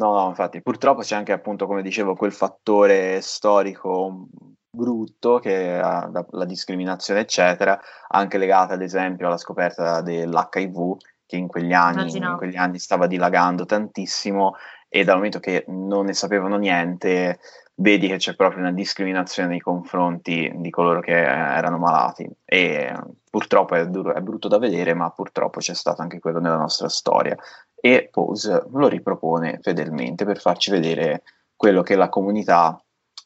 No, 0.00 0.14
no, 0.14 0.28
infatti, 0.28 0.62
purtroppo 0.62 1.02
c'è 1.02 1.14
anche 1.14 1.32
appunto, 1.32 1.66
come 1.66 1.82
dicevo, 1.82 2.14
quel 2.14 2.32
fattore 2.32 3.20
storico 3.20 4.28
brutto 4.70 5.38
che 5.40 5.78
ha 5.78 6.10
la 6.30 6.44
discriminazione, 6.46 7.20
eccetera, 7.20 7.78
anche 8.08 8.38
legata 8.38 8.74
ad 8.74 8.82
esempio 8.82 9.26
alla 9.26 9.36
scoperta 9.36 10.00
dell'HIV 10.00 10.96
che 11.26 11.36
in 11.36 11.48
quegli 11.48 11.72
anni, 11.72 12.16
in 12.16 12.34
quegli 12.36 12.56
anni 12.56 12.78
stava 12.78 13.06
dilagando 13.06 13.64
tantissimo 13.66 14.54
e 14.88 15.04
dal 15.04 15.16
momento 15.16 15.38
che 15.38 15.64
non 15.68 16.06
ne 16.06 16.14
sapevano 16.14 16.56
niente, 16.56 17.38
vedi 17.74 18.08
che 18.08 18.16
c'è 18.16 18.34
proprio 18.34 18.60
una 18.60 18.72
discriminazione 18.72 19.48
nei 19.48 19.60
confronti 19.60 20.50
di 20.56 20.70
coloro 20.70 21.00
che 21.00 21.12
erano 21.12 21.78
malati. 21.78 22.28
E 22.44 22.92
purtroppo 23.30 23.74
è, 23.76 23.86
duro, 23.86 24.14
è 24.14 24.20
brutto 24.20 24.48
da 24.48 24.58
vedere, 24.58 24.94
ma 24.94 25.10
purtroppo 25.10 25.60
c'è 25.60 25.74
stato 25.74 26.02
anche 26.02 26.18
quello 26.18 26.40
nella 26.40 26.56
nostra 26.56 26.88
storia 26.88 27.36
e 27.80 28.08
Pose 28.10 28.66
lo 28.70 28.88
ripropone 28.88 29.58
fedelmente 29.62 30.24
per 30.24 30.40
farci 30.40 30.70
vedere 30.70 31.22
quello 31.56 31.82
che 31.82 31.96
la 31.96 32.08
comunità 32.08 32.82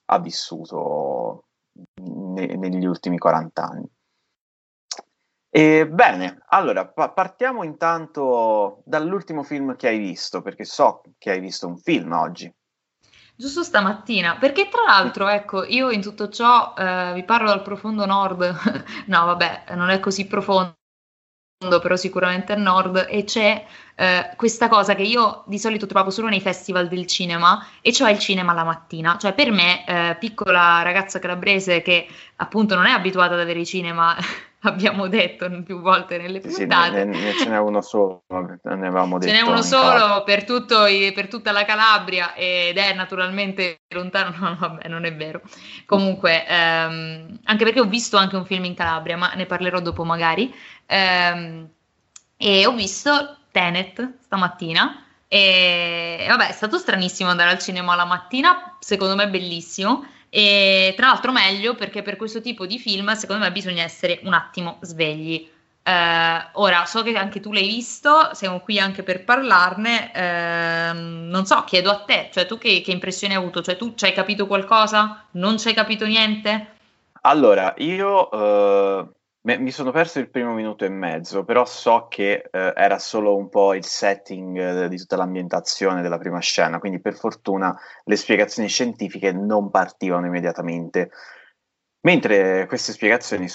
ha 0.06 0.18
vissuto 0.18 1.44
ne- 2.02 2.56
negli 2.56 2.84
ultimi 2.84 3.18
40 3.18 3.62
anni. 3.62 3.88
E 5.50 5.88
bene, 5.88 6.42
allora 6.48 6.86
pa- 6.86 7.10
partiamo 7.10 7.62
intanto 7.62 8.82
dall'ultimo 8.84 9.44
film 9.44 9.76
che 9.76 9.86
hai 9.86 9.98
visto, 9.98 10.42
perché 10.42 10.64
so 10.64 11.02
che 11.16 11.30
hai 11.30 11.40
visto 11.40 11.68
un 11.68 11.78
film 11.78 12.12
oggi. 12.12 12.52
Giusto 13.36 13.62
stamattina, 13.62 14.36
perché 14.36 14.68
tra 14.68 14.82
l'altro, 14.84 15.28
ecco, 15.28 15.64
io 15.64 15.90
in 15.90 16.00
tutto 16.00 16.28
ciò 16.28 16.74
eh, 16.76 17.12
vi 17.14 17.24
parlo 17.24 17.48
dal 17.48 17.62
profondo 17.62 18.04
nord, 18.06 18.42
no 19.06 19.24
vabbè, 19.26 19.74
non 19.74 19.90
è 19.90 20.00
così 20.00 20.26
profondo, 20.26 20.76
però 21.80 21.96
sicuramente 21.96 22.52
a 22.52 22.56
nord, 22.56 23.06
e 23.08 23.24
c'è 23.24 23.64
eh, 23.96 24.30
questa 24.36 24.68
cosa 24.68 24.94
che 24.94 25.02
io 25.02 25.44
di 25.46 25.58
solito 25.58 25.86
trovavo 25.86 26.10
solo 26.10 26.28
nei 26.28 26.40
festival 26.40 26.88
del 26.88 27.06
cinema, 27.06 27.66
e 27.80 27.92
cioè 27.92 28.10
il 28.10 28.18
cinema 28.18 28.52
la 28.52 28.64
mattina. 28.64 29.16
Cioè 29.18 29.32
per 29.32 29.50
me, 29.50 29.84
eh, 29.86 30.16
piccola 30.18 30.82
ragazza 30.82 31.18
calabrese 31.18 31.82
che 31.82 32.06
appunto 32.36 32.74
non 32.74 32.86
è 32.86 32.90
abituata 32.90 33.34
ad 33.34 33.40
avere 33.40 33.60
i 33.60 33.66
cinema 33.66 34.16
abbiamo 34.64 35.08
detto 35.08 35.48
più 35.62 35.80
volte 35.80 36.18
nelle 36.18 36.40
puntate. 36.40 36.54
Sì, 36.54 36.64
ne, 36.64 37.04
ne, 37.04 37.32
ce 37.32 37.48
n'è 37.48 37.58
uno 37.58 37.80
solo, 37.80 38.24
ne 38.28 38.58
avevamo 38.62 39.18
detto. 39.18 39.32
Ce 39.32 39.40
n'è 39.40 39.46
uno 39.46 39.62
solo 39.62 40.22
per, 40.24 40.44
tutto, 40.44 40.84
per, 41.14 41.28
tutta 41.28 41.52
la 41.52 41.64
Calabria 41.64 42.34
ed 42.34 42.76
è 42.76 42.92
naturalmente 42.94 43.80
lontano, 43.88 44.34
no, 44.38 44.56
vabbè, 44.58 44.88
non 44.88 45.04
è 45.04 45.14
vero. 45.14 45.40
Comunque, 45.86 46.46
ehm, 46.46 47.38
anche 47.44 47.64
perché 47.64 47.80
ho 47.80 47.86
visto 47.86 48.16
anche 48.16 48.36
un 48.36 48.46
film 48.46 48.64
in 48.64 48.74
Calabria, 48.74 49.16
ma 49.16 49.32
ne 49.34 49.46
parlerò 49.46 49.80
dopo 49.80 50.04
magari. 50.04 50.52
Ehm, 50.86 51.68
e 52.36 52.66
ho 52.66 52.72
visto 52.72 53.38
Tenet 53.50 54.14
stamattina. 54.20 55.00
E 55.28 56.26
vabbè, 56.28 56.48
è 56.48 56.52
stato 56.52 56.78
stranissimo 56.78 57.30
andare 57.30 57.50
al 57.50 57.58
cinema 57.58 57.94
la 57.96 58.04
mattina, 58.04 58.76
secondo 58.78 59.14
me 59.16 59.28
bellissimo. 59.28 60.06
E 60.36 60.94
tra 60.96 61.06
l'altro 61.06 61.30
meglio 61.30 61.76
perché 61.76 62.02
per 62.02 62.16
questo 62.16 62.40
tipo 62.40 62.66
di 62.66 62.80
film 62.80 63.12
secondo 63.12 63.44
me 63.44 63.52
bisogna 63.52 63.84
essere 63.84 64.18
un 64.24 64.32
attimo 64.32 64.78
svegli. 64.80 65.48
Eh, 65.80 66.48
ora, 66.54 66.84
so 66.86 67.04
che 67.04 67.16
anche 67.16 67.38
tu 67.38 67.52
l'hai 67.52 67.68
visto, 67.68 68.30
siamo 68.32 68.58
qui 68.58 68.80
anche 68.80 69.04
per 69.04 69.22
parlarne. 69.22 70.12
Eh, 70.12 70.92
non 70.92 71.46
so, 71.46 71.62
chiedo 71.62 71.88
a 71.88 72.00
te, 72.00 72.30
cioè 72.32 72.46
tu 72.46 72.58
che, 72.58 72.80
che 72.80 72.90
impressione 72.90 73.34
hai 73.34 73.40
avuto? 73.40 73.62
Cioè 73.62 73.76
tu 73.76 73.94
ci 73.94 74.06
hai 74.06 74.12
capito 74.12 74.48
qualcosa? 74.48 75.24
Non 75.32 75.56
ci 75.56 75.68
hai 75.68 75.74
capito 75.74 76.04
niente? 76.04 76.66
Allora, 77.20 77.72
io 77.76 78.28
uh, 78.28 79.08
mi 79.44 79.70
sono 79.70 79.90
perso 79.90 80.20
il 80.20 80.30
primo 80.30 80.54
minuto 80.54 80.86
e 80.86 80.88
mezzo, 80.88 81.44
però 81.44 81.66
so 81.66 82.06
che 82.08 82.48
eh, 82.50 82.72
era 82.74 82.98
solo 82.98 83.36
un 83.36 83.50
po' 83.50 83.74
il 83.74 83.84
setting 83.84 84.56
eh, 84.56 84.88
di 84.88 84.96
tutta 84.96 85.16
l'ambientazione 85.16 86.00
della 86.00 86.16
prima 86.16 86.38
scena, 86.38 86.78
quindi 86.78 86.98
per 86.98 87.14
fortuna 87.14 87.78
le 88.04 88.16
spiegazioni 88.16 88.68
scientifiche 88.68 89.32
non 89.32 89.70
partivano 89.70 90.24
immediatamente. 90.26 91.10
Mentre 92.04 92.66
queste 92.66 92.92
spiegazioni, 92.92 93.48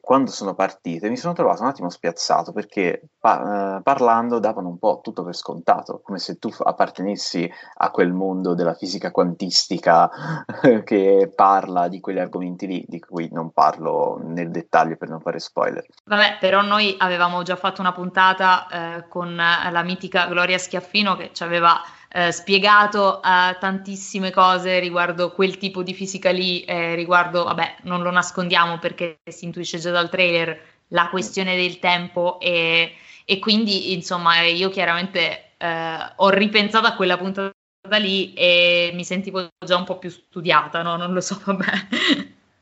quando 0.00 0.32
sono 0.32 0.54
partite, 0.54 1.08
mi 1.08 1.16
sono 1.16 1.34
trovato 1.34 1.62
un 1.62 1.68
attimo 1.68 1.88
spiazzato 1.88 2.52
perché 2.52 3.10
pa- 3.20 3.76
eh, 3.76 3.82
parlando 3.82 4.40
davano 4.40 4.70
un 4.70 4.78
po' 4.78 4.98
tutto 5.00 5.22
per 5.22 5.36
scontato, 5.36 6.00
come 6.02 6.18
se 6.18 6.36
tu 6.36 6.50
appartenessi 6.64 7.48
a 7.76 7.90
quel 7.90 8.12
mondo 8.12 8.54
della 8.54 8.74
fisica 8.74 9.12
quantistica 9.12 10.10
che 10.82 11.32
parla 11.32 11.86
di 11.86 12.00
quegli 12.00 12.18
argomenti 12.18 12.66
lì, 12.66 12.84
di 12.88 12.98
cui 12.98 13.28
non 13.30 13.52
parlo 13.52 14.20
nel 14.20 14.50
dettaglio 14.50 14.96
per 14.96 15.08
non 15.08 15.20
fare 15.20 15.38
spoiler. 15.38 15.86
Vabbè, 16.04 16.38
però 16.40 16.60
noi 16.60 16.96
avevamo 16.98 17.42
già 17.44 17.54
fatto 17.54 17.82
una 17.82 17.92
puntata 17.92 18.66
eh, 18.66 19.08
con 19.08 19.36
la 19.36 19.82
mitica 19.84 20.26
Gloria 20.26 20.58
Schiaffino 20.58 21.14
che 21.14 21.30
ci 21.32 21.44
aveva 21.44 21.80
eh, 22.14 22.30
spiegato 22.30 23.20
uh, 23.22 23.58
tantissime 23.58 24.30
cose 24.30 24.78
riguardo 24.78 25.32
quel 25.32 25.56
tipo 25.56 25.82
di 25.82 25.94
fisica 25.94 26.30
lì, 26.30 26.62
eh, 26.64 26.94
riguardo, 26.94 27.44
vabbè, 27.44 27.76
non 27.82 28.02
lo 28.02 28.10
nascondiamo 28.10 28.78
perché 28.78 29.20
si 29.30 29.46
intuisce 29.46 29.78
già 29.78 29.90
dal 29.90 30.10
trailer 30.10 30.60
la 30.88 31.08
questione 31.08 31.56
del 31.56 31.78
tempo 31.78 32.38
e, 32.38 32.92
e 33.24 33.38
quindi, 33.38 33.94
insomma, 33.94 34.42
io 34.42 34.68
chiaramente 34.68 35.52
eh, 35.56 36.12
ho 36.16 36.28
ripensato 36.28 36.86
a 36.86 36.94
quella 36.94 37.16
puntata 37.16 37.52
lì 37.98 38.34
e 38.34 38.90
mi 38.92 39.04
sentivo 39.04 39.48
già 39.64 39.76
un 39.78 39.84
po' 39.84 39.98
più 39.98 40.10
studiata, 40.10 40.82
no? 40.82 40.96
Non 40.96 41.14
lo 41.14 41.20
so, 41.22 41.40
vabbè. 41.42 41.72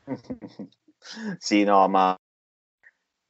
sì, 1.37 1.63
no, 1.65 1.87
ma 1.89 2.15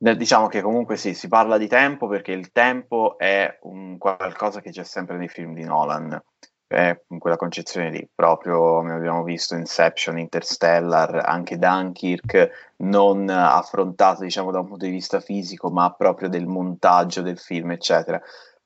Diciamo 0.04 0.48
che 0.48 0.64
comunque 0.64 0.98
sì, 0.98 1.14
si 1.14 1.28
parla 1.28 1.60
di 1.60 1.68
tempo 1.68 2.08
perché 2.08 2.32
il 2.32 2.52
tempo 2.52 3.20
è 3.20 3.60
un 3.62 4.00
qualcosa 4.00 4.60
che 4.60 4.72
c'è 4.72 4.84
sempre 4.84 5.16
nei 5.16 5.28
film 5.28 5.54
di 5.54 5.64
Nolan, 5.64 6.20
è 6.66 7.00
quella 7.20 7.36
concezione 7.36 7.92
lì, 7.92 8.10
proprio 8.12 8.78
come 8.78 8.94
abbiamo 8.94 9.22
visto 9.22 9.54
Inception, 9.54 10.18
Interstellar, 10.18 11.22
anche 11.24 11.60
Dunkirk, 11.60 12.74
non 12.78 13.30
affrontato 13.30 14.24
diciamo 14.24 14.50
da 14.50 14.62
un 14.62 14.70
punto 14.70 14.86
di 14.86 14.92
vista 14.92 15.20
fisico, 15.20 15.70
ma 15.70 15.94
proprio 15.94 16.30
del 16.30 16.48
montaggio 16.48 17.22
del 17.22 17.38
film, 17.38 17.70
eccetera. 17.70 18.20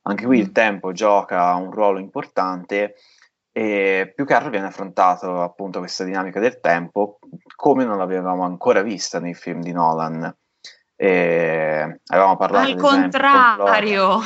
Anche 0.04 0.26
qui 0.26 0.40
il 0.40 0.52
mm. 0.52 0.54
tempo 0.54 0.94
gioca 0.94 1.54
un 1.56 1.70
ruolo 1.70 2.00
importante 2.00 2.96
e 3.52 4.14
più 4.16 4.24
che 4.24 4.34
altro 4.36 4.52
viene 4.52 4.68
affrontato 4.68 5.42
appunto 5.42 5.80
questa 5.80 6.06
dinamica 6.06 6.40
del 6.40 6.62
tempo 6.62 7.20
come 7.58 7.84
non 7.84 7.98
l'avevamo 7.98 8.44
ancora 8.44 8.82
vista 8.82 9.20
nei 9.20 9.34
film 9.34 9.60
di 9.60 9.74
Nolan 9.74 10.34
e 10.98 12.00
avevamo 12.08 12.38
parlato 12.38 12.72
al 12.72 12.76
contrario. 12.78 14.20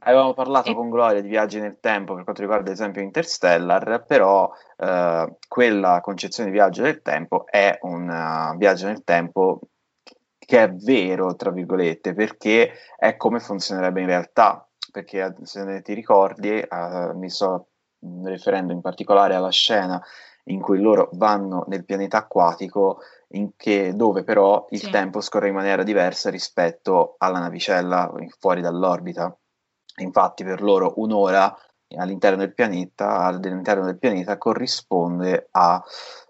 Avevamo 0.00 0.34
parlato 0.34 0.70
e... 0.70 0.74
con 0.74 0.90
Gloria 0.90 1.20
di 1.20 1.28
viaggi 1.28 1.60
nel 1.60 1.78
tempo 1.80 2.14
per 2.14 2.24
quanto 2.24 2.42
riguarda 2.42 2.70
ad 2.70 2.74
esempio 2.74 3.00
Interstellar 3.02 4.04
però 4.06 4.50
eh, 4.76 5.36
quella 5.46 6.00
concezione 6.00 6.50
di 6.50 6.56
viaggio 6.56 6.82
nel 6.82 7.00
tempo 7.00 7.46
è 7.46 7.78
un 7.82 8.08
uh, 8.08 8.56
viaggio 8.56 8.86
nel 8.86 9.04
tempo 9.04 9.60
che 10.38 10.62
è 10.62 10.72
vero 10.72 11.34
tra 11.36 11.50
virgolette 11.50 12.12
perché 12.12 12.72
è 12.96 13.16
come 13.16 13.38
funzionerebbe 13.40 14.00
in 14.00 14.06
realtà. 14.06 14.60
Perché 14.90 15.34
se 15.42 15.62
ne 15.64 15.82
ti 15.82 15.92
ricordi 15.92 16.64
uh, 16.68 17.16
mi 17.16 17.28
sto 17.28 17.68
riferendo 18.24 18.72
in 18.72 18.80
particolare 18.80 19.34
alla 19.34 19.50
scena 19.50 20.02
in 20.44 20.60
cui 20.60 20.80
loro 20.80 21.10
vanno 21.14 21.64
nel 21.68 21.84
pianeta 21.84 22.18
acquatico 22.18 23.00
che, 23.56 23.94
dove 23.94 24.24
però 24.24 24.66
il 24.70 24.80
sì. 24.80 24.90
tempo 24.90 25.20
scorre 25.20 25.48
in 25.48 25.54
maniera 25.54 25.82
diversa 25.82 26.30
rispetto 26.30 27.16
alla 27.18 27.38
navicella 27.38 28.12
fuori 28.38 28.60
dall'orbita. 28.60 29.36
Infatti 29.98 30.44
per 30.44 30.62
loro 30.62 30.94
un'ora 30.96 31.54
all'interno 31.96 32.38
del 32.38 32.54
pianeta, 32.54 33.20
all'interno 33.20 33.84
del 33.84 33.98
pianeta 33.98 34.36
corrisponde 34.38 35.48
a 35.52 35.82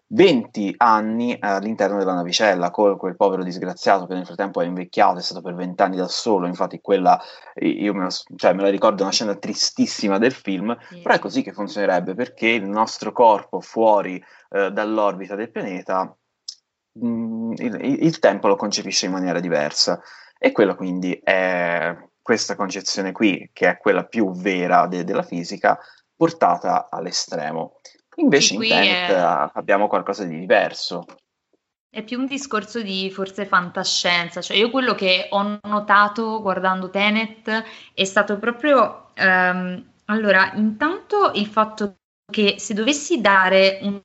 20 0.08 0.74
anni 0.76 1.36
all'interno 1.40 1.98
della 1.98 2.14
navicella, 2.14 2.70
con 2.70 2.96
quel 2.96 3.16
povero 3.16 3.42
disgraziato 3.42 4.06
che 4.06 4.14
nel 4.14 4.24
frattempo 4.24 4.60
è 4.60 4.66
invecchiato, 4.66 5.18
è 5.18 5.22
stato 5.22 5.42
per 5.42 5.54
20 5.54 5.82
anni 5.82 5.96
da 5.96 6.06
solo, 6.06 6.46
infatti 6.46 6.80
quella, 6.80 7.20
io 7.56 7.92
me, 7.92 8.04
lo, 8.04 8.10
cioè, 8.36 8.52
me 8.52 8.62
la 8.62 8.68
ricordo 8.68 9.02
una 9.02 9.10
scena 9.10 9.34
tristissima 9.34 10.18
del 10.18 10.32
film, 10.32 10.76
sì. 10.90 11.00
però 11.00 11.14
è 11.14 11.18
così 11.18 11.42
che 11.42 11.52
funzionerebbe, 11.52 12.14
perché 12.14 12.48
il 12.48 12.68
nostro 12.68 13.10
corpo 13.10 13.60
fuori 13.60 14.22
eh, 14.50 14.70
dall'orbita 14.70 15.34
del 15.34 15.50
pianeta 15.50 16.16
Mm, 17.04 17.52
il, 17.56 18.02
il, 18.04 18.18
tempo 18.18 18.48
lo 18.48 18.56
concepisce 18.56 19.06
in 19.06 19.12
maniera 19.12 19.38
diversa 19.38 20.00
e 20.38 20.52
quella 20.52 20.74
quindi 20.74 21.20
è 21.22 21.94
questa 22.22 22.56
concezione 22.56 23.12
qui, 23.12 23.50
che 23.52 23.68
è 23.68 23.76
quella 23.76 24.04
più 24.04 24.32
vera 24.32 24.86
de- 24.86 25.04
della 25.04 25.22
fisica, 25.22 25.78
portata 26.16 26.88
all'estremo. 26.90 27.80
Invece 28.16 28.54
in 28.54 28.60
Tenet 28.60 29.10
è... 29.10 29.50
abbiamo 29.52 29.88
qualcosa 29.88 30.24
di 30.24 30.38
diverso. 30.38 31.04
È 31.88 32.02
più 32.02 32.18
un 32.18 32.26
discorso 32.26 32.82
di 32.82 33.10
forse 33.10 33.46
fantascienza, 33.46 34.40
cioè 34.40 34.56
io 34.56 34.70
quello 34.70 34.94
che 34.94 35.28
ho 35.30 35.58
notato 35.62 36.40
guardando 36.42 36.90
Tenet 36.90 37.62
è 37.94 38.04
stato 38.04 38.38
proprio, 38.38 39.12
um, 39.16 39.92
allora, 40.06 40.52
intanto 40.54 41.30
il 41.34 41.46
fatto 41.46 41.96
che 42.30 42.56
se 42.58 42.74
dovessi 42.74 43.20
dare 43.20 43.78
un 43.82 44.00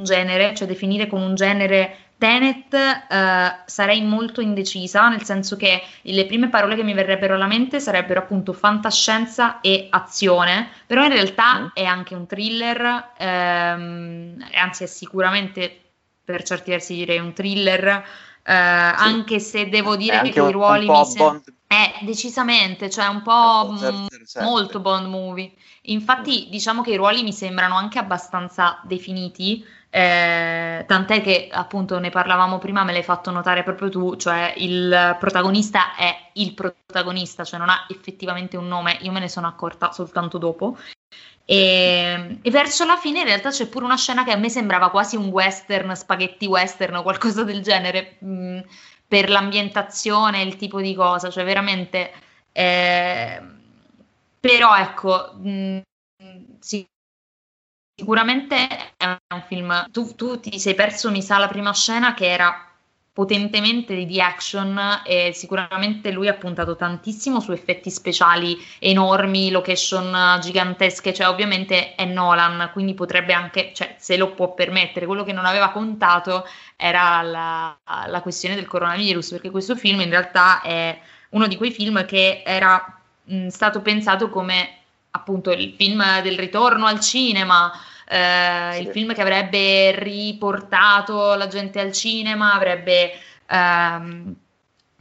genere, 0.00 0.54
cioè 0.54 0.66
definire 0.66 1.06
con 1.06 1.20
un 1.20 1.34
genere 1.34 1.96
Tenet, 2.16 2.72
eh, 2.72 3.56
sarei 3.66 4.00
molto 4.00 4.40
indecisa, 4.40 5.08
nel 5.08 5.24
senso 5.24 5.56
che 5.56 5.82
le 6.02 6.24
prime 6.26 6.48
parole 6.48 6.76
che 6.76 6.84
mi 6.84 6.94
verrebbero 6.94 7.34
alla 7.34 7.48
mente 7.48 7.80
sarebbero 7.80 8.20
appunto 8.20 8.52
fantascienza 8.52 9.60
e 9.60 9.88
azione, 9.90 10.68
però 10.86 11.02
in 11.02 11.12
realtà 11.12 11.58
mm. 11.58 11.66
è 11.74 11.82
anche 11.82 12.14
un 12.14 12.26
thriller, 12.26 13.10
ehm, 13.18 14.46
anzi 14.54 14.84
è 14.84 14.86
sicuramente 14.86 15.80
per 16.24 16.44
certi 16.44 16.70
versi 16.70 16.94
direi 16.94 17.18
un 17.18 17.32
thriller, 17.32 17.86
eh, 17.88 18.02
sì. 18.44 19.02
anche 19.02 19.40
se 19.40 19.68
devo 19.68 19.96
dire 19.96 20.20
che 20.30 20.40
i 20.40 20.52
ruoli 20.52 20.88
mi 20.88 21.04
sembrano... 21.04 21.42
Eh, 21.66 22.04
decisamente, 22.04 22.88
cioè 22.88 23.06
un 23.06 23.22
po' 23.22 23.72
m- 23.72 24.06
molto 24.42 24.78
Bond 24.78 25.08
movie. 25.08 25.50
Infatti, 25.86 26.46
diciamo 26.50 26.82
che 26.82 26.92
i 26.92 26.96
ruoli 26.96 27.22
mi 27.24 27.32
sembrano 27.32 27.76
anche 27.76 27.98
abbastanza 27.98 28.78
definiti, 28.84 29.64
eh, 29.94 30.84
tant'è 30.86 31.20
che 31.20 31.48
appunto 31.52 31.98
ne 31.98 32.08
parlavamo 32.08 32.56
prima, 32.58 32.82
me 32.82 32.92
l'hai 32.92 33.02
fatto 33.02 33.30
notare 33.30 33.62
proprio 33.62 33.90
tu, 33.90 34.16
cioè 34.16 34.54
il 34.56 35.18
protagonista 35.20 35.94
è 35.94 36.30
il 36.34 36.54
protagonista, 36.54 37.44
cioè 37.44 37.58
non 37.58 37.68
ha 37.68 37.84
effettivamente 37.90 38.56
un 38.56 38.68
nome, 38.68 38.96
io 39.02 39.12
me 39.12 39.20
ne 39.20 39.28
sono 39.28 39.48
accorta 39.48 39.92
soltanto 39.92 40.38
dopo. 40.38 40.78
E, 41.44 42.38
e, 42.40 42.50
verso 42.50 42.86
la 42.86 42.96
fine 42.96 43.18
in 43.18 43.26
realtà 43.26 43.50
c'è 43.50 43.66
pure 43.66 43.84
una 43.84 43.98
scena 43.98 44.24
che 44.24 44.32
a 44.32 44.36
me 44.36 44.48
sembrava 44.48 44.88
quasi 44.88 45.16
un 45.16 45.26
western, 45.26 45.94
spaghetti 45.94 46.46
western 46.46 46.94
o 46.94 47.02
qualcosa 47.02 47.44
del 47.44 47.60
genere, 47.60 48.16
mh, 48.20 48.26
mm, 48.26 48.58
per 49.06 49.28
l'ambientazione, 49.28 50.40
il 50.40 50.56
tipo 50.56 50.80
di 50.80 50.94
cosa, 50.94 51.28
cioè 51.28 51.44
veramente... 51.44 52.12
Eh, 52.52 53.42
però 54.40 54.74
ecco, 54.74 55.34
mh, 55.34 55.80
mm, 56.22 56.44
Sicuramente 57.94 58.66
è 58.96 59.06
un 59.06 59.42
film. 59.46 59.90
Tu, 59.90 60.14
tu, 60.14 60.40
ti 60.40 60.58
sei 60.58 60.74
perso, 60.74 61.10
mi 61.10 61.22
sa, 61.22 61.38
la 61.38 61.48
prima 61.48 61.72
scena 61.72 62.14
che 62.14 62.30
era 62.30 62.66
potentemente 63.12 64.06
di 64.06 64.22
action 64.22 65.02
e 65.04 65.32
sicuramente 65.34 66.10
lui 66.10 66.28
ha 66.28 66.34
puntato 66.34 66.76
tantissimo 66.76 67.40
su 67.40 67.52
effetti 67.52 67.90
speciali 67.90 68.56
enormi, 68.78 69.50
location 69.50 70.38
gigantesche, 70.40 71.12
cioè 71.12 71.28
ovviamente 71.28 71.94
è 71.94 72.06
Nolan, 72.06 72.70
quindi 72.72 72.94
potrebbe 72.94 73.34
anche, 73.34 73.72
cioè 73.74 73.96
se 73.98 74.16
lo 74.16 74.32
può 74.32 74.54
permettere, 74.54 75.04
quello 75.04 75.24
che 75.24 75.32
non 75.34 75.44
aveva 75.44 75.70
contato 75.70 76.46
era 76.74 77.20
la, 77.20 77.78
la 78.06 78.22
questione 78.22 78.54
del 78.54 78.66
coronavirus, 78.66 79.32
perché 79.32 79.50
questo 79.50 79.76
film 79.76 80.00
in 80.00 80.08
realtà 80.08 80.62
è 80.62 80.98
uno 81.30 81.46
di 81.46 81.56
quei 81.56 81.70
film 81.70 82.06
che 82.06 82.42
era 82.46 82.98
mh, 83.24 83.48
stato 83.48 83.82
pensato 83.82 84.30
come 84.30 84.81
appunto 85.12 85.50
il 85.50 85.74
film 85.76 86.20
del 86.22 86.38
ritorno 86.38 86.86
al 86.86 87.00
cinema, 87.00 87.70
eh, 88.06 88.70
sì. 88.72 88.80
il 88.82 88.88
film 88.88 89.14
che 89.14 89.20
avrebbe 89.20 89.92
riportato 89.98 91.34
la 91.34 91.46
gente 91.48 91.80
al 91.80 91.92
cinema, 91.92 92.54
avrebbe 92.54 93.12
ehm, 93.46 94.34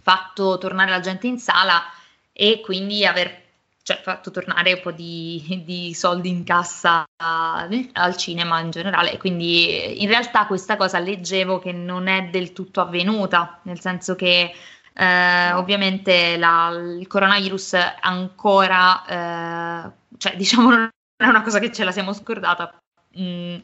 fatto 0.02 0.58
tornare 0.58 0.92
la 0.92 1.00
gente 1.00 1.28
in 1.28 1.40
sala 1.40 1.84
e 2.34 2.62
quindi 2.62 3.06
aver 3.06 3.40
cioè, 3.84 4.00
fatto 4.02 4.32
tornare 4.32 4.74
un 4.74 4.82
po' 4.82 4.92
di, 4.92 5.64
di 5.66 5.94
soldi 5.94 6.30
in 6.30 6.44
cassa 6.44 7.04
al 7.18 8.18
cinema 8.18 8.60
in 8.60 8.70
generale. 8.70 9.18
Quindi 9.18 10.02
in 10.02 10.08
realtà 10.08 10.46
questa 10.46 10.76
cosa 10.76 11.00
leggevo 11.00 11.60
che 11.60 11.72
non 11.72 12.08
è 12.08 12.30
del 12.30 12.54
tutto 12.54 12.82
avvenuta, 12.82 13.60
nel 13.64 13.80
senso 13.80 14.16
che 14.16 14.54
eh, 14.94 15.52
ovviamente 15.54 16.38
la, 16.38 16.70
il 16.70 17.08
coronavirus 17.08 17.76
ancora 18.02 19.06
eh, 19.06 19.92
cioè 20.22 20.36
diciamo 20.38 20.70
non 20.70 20.90
è 21.18 21.26
una 21.26 21.42
cosa 21.42 21.60
che 21.60 21.72
ce 21.72 21.84
la 21.84 21.92
siamo 21.92 22.14
scordata, 22.14 22.80
mh, 23.16 23.24
mm, 23.24 23.56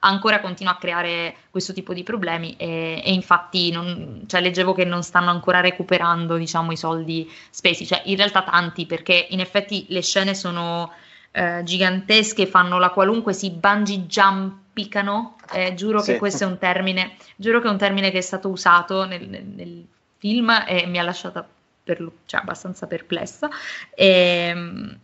ancora 0.00 0.40
continua 0.40 0.72
a 0.72 0.78
creare 0.78 1.36
questo 1.50 1.72
tipo 1.72 1.92
di 1.92 2.04
problemi 2.04 2.56
e, 2.56 3.02
e 3.04 3.12
infatti 3.12 3.70
non, 3.70 4.22
cioè, 4.26 4.40
leggevo 4.40 4.72
che 4.72 4.84
non 4.84 5.02
stanno 5.02 5.30
ancora 5.30 5.60
recuperando 5.60 6.36
diciamo, 6.36 6.72
i 6.72 6.76
soldi 6.76 7.30
spesi, 7.50 7.86
cioè 7.86 8.02
in 8.04 8.16
realtà 8.16 8.42
tanti 8.42 8.86
perché 8.86 9.26
in 9.30 9.40
effetti 9.40 9.86
le 9.88 10.02
scene 10.02 10.34
sono 10.34 10.92
eh, 11.32 11.62
gigantesche, 11.64 12.46
fanno 12.46 12.78
la 12.78 12.90
qualunque, 12.90 13.32
si 13.32 13.50
bungee 13.50 14.06
jumpicano, 14.06 15.36
eh, 15.52 15.74
giuro 15.74 16.00
sì. 16.00 16.12
che 16.12 16.18
questo 16.18 16.44
è 16.44 16.46
un 16.46 16.58
termine, 16.58 17.16
giuro 17.36 17.60
che 17.60 17.68
è 17.68 17.70
un 17.70 17.78
termine 17.78 18.10
che 18.10 18.18
è 18.18 18.22
stato 18.22 18.48
usato 18.48 19.04
nel, 19.04 19.28
nel 19.28 19.86
film 20.18 20.50
e 20.66 20.86
mi 20.86 20.98
ha 20.98 21.02
lasciata 21.02 21.46
per, 21.82 22.06
cioè, 22.26 22.40
abbastanza 22.40 22.86
perplessa. 22.86 23.48
E, 23.94 24.06
ehm, 24.06 24.98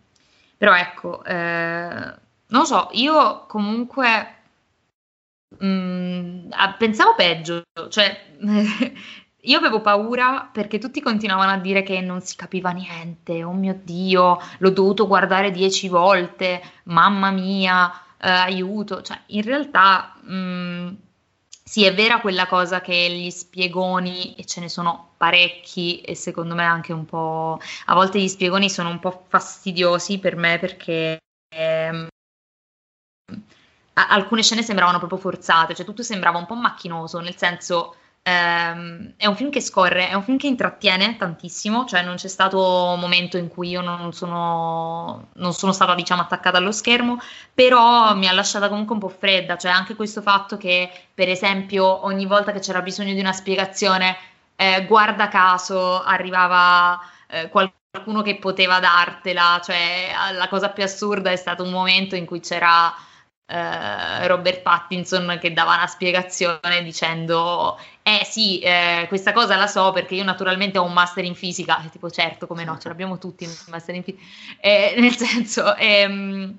però 0.56 0.76
ecco, 0.76 1.24
eh, 1.24 2.14
non 2.48 2.66
so, 2.66 2.88
io 2.92 3.46
comunque 3.46 4.34
mh, 5.58 5.66
mm, 5.66 6.50
pensavo 6.78 7.14
peggio, 7.14 7.62
cioè 7.88 8.34
io 9.46 9.58
avevo 9.58 9.80
paura 9.80 10.48
perché 10.52 10.78
tutti 10.78 11.00
continuavano 11.00 11.52
a 11.52 11.58
dire 11.58 11.82
che 11.82 12.00
non 12.00 12.20
si 12.20 12.36
capiva 12.36 12.70
niente, 12.70 13.44
oh 13.44 13.52
mio 13.52 13.78
Dio, 13.82 14.38
l'ho 14.58 14.70
dovuto 14.70 15.06
guardare 15.06 15.50
dieci 15.50 15.88
volte, 15.88 16.62
mamma 16.84 17.30
mia, 17.30 17.90
eh, 18.18 18.28
aiuto, 18.30 19.02
cioè 19.02 19.18
in 19.26 19.42
realtà... 19.42 20.14
Mh, 20.22 20.34
mm, 20.34 20.73
sì, 21.74 21.84
è 21.84 21.92
vera 21.92 22.20
quella 22.20 22.46
cosa 22.46 22.80
che 22.80 22.94
gli 23.10 23.30
spiegoni, 23.30 24.36
e 24.36 24.44
ce 24.44 24.60
ne 24.60 24.68
sono 24.68 25.14
parecchi, 25.16 26.00
e 26.02 26.14
secondo 26.14 26.54
me 26.54 26.62
anche 26.62 26.92
un 26.92 27.04
po'. 27.04 27.58
A 27.86 27.94
volte 27.94 28.20
gli 28.20 28.28
spiegoni 28.28 28.70
sono 28.70 28.90
un 28.90 29.00
po' 29.00 29.24
fastidiosi 29.26 30.20
per 30.20 30.36
me 30.36 30.60
perché. 30.60 31.18
Ehm, 31.52 32.06
alcune 33.94 34.42
scene 34.44 34.62
sembravano 34.62 34.98
proprio 34.98 35.18
forzate, 35.18 35.74
cioè 35.74 35.84
tutto 35.84 36.04
sembrava 36.04 36.38
un 36.38 36.46
po' 36.46 36.54
macchinoso, 36.54 37.18
nel 37.18 37.36
senso 37.36 37.96
ehm, 38.24 39.14
è 39.16 39.26
un 39.26 39.36
film 39.36 39.50
che 39.50 39.60
scorre, 39.60 40.08
è 40.08 40.14
un 40.14 40.22
film 40.22 40.38
che 40.38 40.46
intrattiene 40.46 41.16
tantissimo, 41.16 41.84
cioè 41.84 42.02
non 42.02 42.16
c'è 42.16 42.28
stato 42.28 42.58
un 42.94 42.98
momento 42.98 43.36
in 43.36 43.48
cui 43.48 43.68
io 43.68 43.82
non 43.82 44.12
sono, 44.12 45.28
non 45.34 45.52
sono 45.52 45.72
stata 45.72 45.94
diciamo 45.94 46.22
attaccata 46.22 46.56
allo 46.58 46.72
schermo, 46.72 47.18
però 47.52 48.14
mi 48.16 48.26
ha 48.26 48.32
lasciata 48.32 48.68
comunque 48.68 48.94
un 48.94 49.00
po' 49.00 49.08
fredda, 49.08 49.56
cioè 49.56 49.70
anche 49.70 49.94
questo 49.94 50.22
fatto 50.22 50.56
che 50.56 50.90
per 51.12 51.28
esempio 51.28 52.04
ogni 52.06 52.26
volta 52.26 52.52
che 52.52 52.60
c'era 52.60 52.80
bisogno 52.82 53.12
di 53.12 53.20
una 53.20 53.32
spiegazione, 53.32 54.16
eh, 54.56 54.86
guarda 54.86 55.28
caso 55.28 56.02
arrivava 56.02 56.98
eh, 57.28 57.48
qualcuno 57.50 58.22
che 58.22 58.36
poteva 58.38 58.80
dartela, 58.80 59.60
cioè 59.62 60.10
la 60.32 60.48
cosa 60.48 60.70
più 60.70 60.82
assurda 60.82 61.30
è 61.30 61.36
stato 61.36 61.62
un 61.62 61.70
momento 61.70 62.16
in 62.16 62.24
cui 62.24 62.40
c'era 62.40 62.92
eh, 63.46 64.26
Robert 64.26 64.62
Pattinson 64.62 65.38
che 65.40 65.52
dava 65.52 65.74
una 65.74 65.86
spiegazione 65.86 66.82
dicendo 66.82 67.78
eh 68.02 68.22
sì, 68.24 68.58
eh, 68.60 69.06
questa 69.08 69.32
cosa 69.32 69.56
la 69.56 69.66
so 69.66 69.90
perché 69.92 70.14
io 70.14 70.24
naturalmente 70.24 70.78
ho 70.78 70.84
un 70.84 70.92
master 70.92 71.24
in 71.24 71.34
fisica, 71.34 71.82
e 71.82 71.88
tipo 71.90 72.10
certo, 72.10 72.46
come 72.46 72.64
no, 72.64 72.78
ce 72.78 72.88
l'abbiamo 72.88 73.18
tutti 73.18 73.44
un 73.44 73.52
master 73.68 73.94
in 73.94 74.02
fisica, 74.02 74.24
eh, 74.60 74.94
nel 74.98 75.16
senso, 75.16 75.74
ehm, 75.76 76.54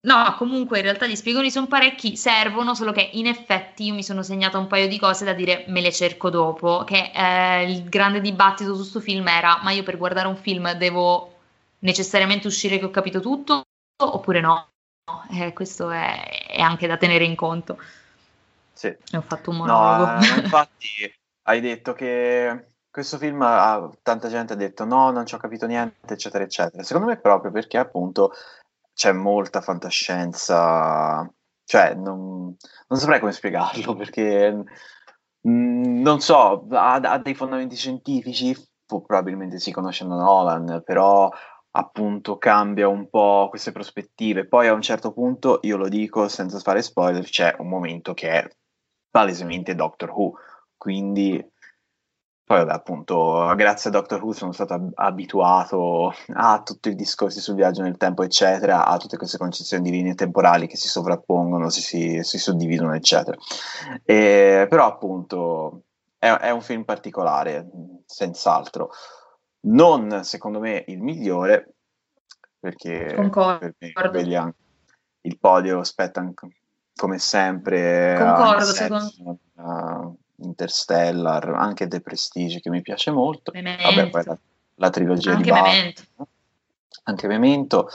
no, 0.00 0.34
comunque 0.38 0.78
in 0.78 0.84
realtà 0.84 1.06
gli 1.06 1.16
spiegoni 1.16 1.50
sono 1.50 1.66
parecchi, 1.66 2.16
servono, 2.16 2.74
solo 2.74 2.92
che 2.92 3.10
in 3.12 3.26
effetti 3.26 3.84
io 3.84 3.94
mi 3.94 4.02
sono 4.02 4.22
segnata 4.22 4.56
un 4.58 4.66
paio 4.68 4.88
di 4.88 4.98
cose 4.98 5.24
da 5.24 5.34
dire 5.34 5.64
me 5.68 5.80
le 5.82 5.92
cerco 5.92 6.30
dopo, 6.30 6.84
che 6.84 7.10
eh, 7.14 7.70
il 7.70 7.88
grande 7.88 8.20
dibattito 8.20 8.70
su 8.70 8.78
questo 8.78 9.00
film 9.00 9.28
era 9.28 9.60
ma 9.62 9.70
io 9.72 9.82
per 9.82 9.98
guardare 9.98 10.28
un 10.28 10.36
film 10.36 10.72
devo 10.72 11.34
necessariamente 11.80 12.46
uscire 12.46 12.78
che 12.78 12.84
ho 12.86 12.90
capito 12.90 13.20
tutto 13.20 13.64
oppure 14.00 14.40
no? 14.40 14.68
Eh, 15.30 15.52
questo 15.52 15.90
è, 15.90 16.46
è, 16.48 16.60
anche 16.60 16.86
da 16.86 16.96
tenere 16.96 17.24
in 17.24 17.34
conto. 17.34 17.78
Sì. 18.72 18.94
Ho 19.12 19.20
fatto 19.22 19.50
un 19.50 19.56
monologo. 19.56 20.12
No, 20.12 20.20
eh, 20.20 20.40
infatti 20.42 21.14
hai 21.42 21.60
detto 21.60 21.92
che 21.92 22.66
questo 22.90 23.18
film, 23.18 23.42
ha, 23.42 23.88
tanta 24.02 24.28
gente 24.28 24.54
ha 24.54 24.56
detto 24.56 24.84
no, 24.84 25.10
non 25.10 25.26
ci 25.26 25.34
ho 25.34 25.38
capito 25.38 25.66
niente, 25.66 26.14
eccetera, 26.14 26.44
eccetera. 26.44 26.82
Secondo 26.82 27.08
me 27.08 27.18
proprio 27.18 27.50
perché 27.50 27.78
appunto 27.78 28.32
c'è 28.94 29.12
molta 29.12 29.60
fantascienza, 29.60 31.30
cioè 31.64 31.94
non, 31.94 32.56
non 32.88 32.98
saprei 32.98 33.20
come 33.20 33.32
spiegarlo 33.32 33.94
perché 33.94 34.50
mh, 34.50 35.50
mm, 35.50 36.00
non 36.02 36.20
so, 36.20 36.66
ha, 36.70 36.94
ha, 36.94 37.18
dei 37.18 37.34
fondamenti 37.34 37.76
scientifici, 37.76 38.56
probabilmente 38.84 39.58
si 39.60 39.70
conoscendo 39.70 40.16
Nolan, 40.16 40.82
però 40.84 41.30
appunto 41.78 42.38
cambia 42.38 42.88
un 42.88 43.08
po' 43.08 43.46
queste 43.48 43.70
prospettive. 43.70 44.46
Poi 44.46 44.66
a 44.66 44.72
un 44.72 44.82
certo 44.82 45.12
punto, 45.12 45.60
io 45.62 45.76
lo 45.76 45.88
dico 45.88 46.28
senza 46.28 46.58
fare 46.58 46.82
spoiler, 46.82 47.24
c'è 47.24 47.54
un 47.58 47.68
momento 47.68 48.14
che 48.14 48.30
è 48.30 48.48
palesemente 49.08 49.76
Doctor 49.76 50.10
Who, 50.10 50.34
quindi 50.76 51.44
poi 52.44 52.60
appunto, 52.68 53.52
grazie 53.56 53.90
a 53.90 53.92
Doctor 53.92 54.22
Who 54.22 54.32
sono 54.32 54.52
stato 54.52 54.90
abituato 54.94 56.14
a 56.32 56.62
tutti 56.62 56.88
i 56.88 56.94
discorsi 56.94 57.40
sul 57.40 57.54
viaggio 57.54 57.82
nel 57.82 57.98
tempo, 57.98 58.22
eccetera, 58.22 58.86
a 58.86 58.96
tutte 58.96 59.18
queste 59.18 59.38
concezioni 59.38 59.82
di 59.82 59.90
linee 59.90 60.14
temporali 60.14 60.66
che 60.66 60.76
si 60.76 60.88
sovrappongono, 60.88 61.68
si, 61.68 61.82
si, 61.82 62.22
si 62.22 62.38
suddividono, 62.38 62.94
eccetera. 62.94 63.36
E, 64.02 64.66
però 64.68 64.86
appunto 64.86 65.82
è, 66.18 66.28
è 66.28 66.50
un 66.50 66.62
film 66.62 66.84
particolare, 66.84 67.68
senz'altro 68.06 68.90
non 69.60 70.24
secondo 70.24 70.60
me 70.60 70.84
il 70.86 71.00
migliore, 71.00 71.74
perché 72.58 73.14
Concordo. 73.14 73.58
per 73.58 73.74
me, 73.78 74.54
il 75.22 75.38
podio 75.38 75.82
spetta 75.84 76.32
come 76.94 77.18
sempre. 77.18 78.16
Concordo, 78.18 78.64
secondo 78.64 79.38
uh, 79.54 80.16
Interstellar, 80.36 81.48
anche 81.50 81.88
The 81.88 82.00
Prestige 82.00 82.60
che 82.60 82.70
mi 82.70 82.82
piace 82.82 83.10
molto. 83.10 83.52
Memento. 83.52 83.82
Vabbè, 83.82 84.10
poi 84.10 84.24
la, 84.24 84.38
la 84.76 84.90
trilogia 84.90 85.32
anche 85.32 85.42
di 85.42 85.50
Memento. 85.50 86.02
Anche 87.04 87.26
Memento. 87.26 87.88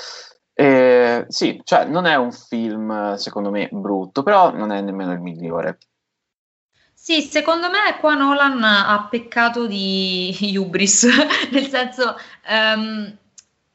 Eh, 0.55 1.25
sì, 1.29 1.59
cioè 1.63 1.85
non 1.85 2.05
è 2.05 2.15
un 2.15 2.31
film 2.31 3.15
secondo 3.15 3.49
me 3.49 3.69
brutto, 3.71 4.23
però 4.23 4.51
non 4.51 4.71
è 4.71 4.81
nemmeno 4.81 5.11
il 5.11 5.19
migliore. 5.19 5.79
Sì, 7.05 7.21
secondo 7.21 7.69
me 7.69 7.97
qua 7.99 8.13
Nolan 8.13 8.63
ha 8.63 9.07
peccato 9.09 9.67
di 9.67 10.33
hubris, 10.57 11.03
nel 11.51 11.67
senso, 11.67 12.15
um, 12.47 13.13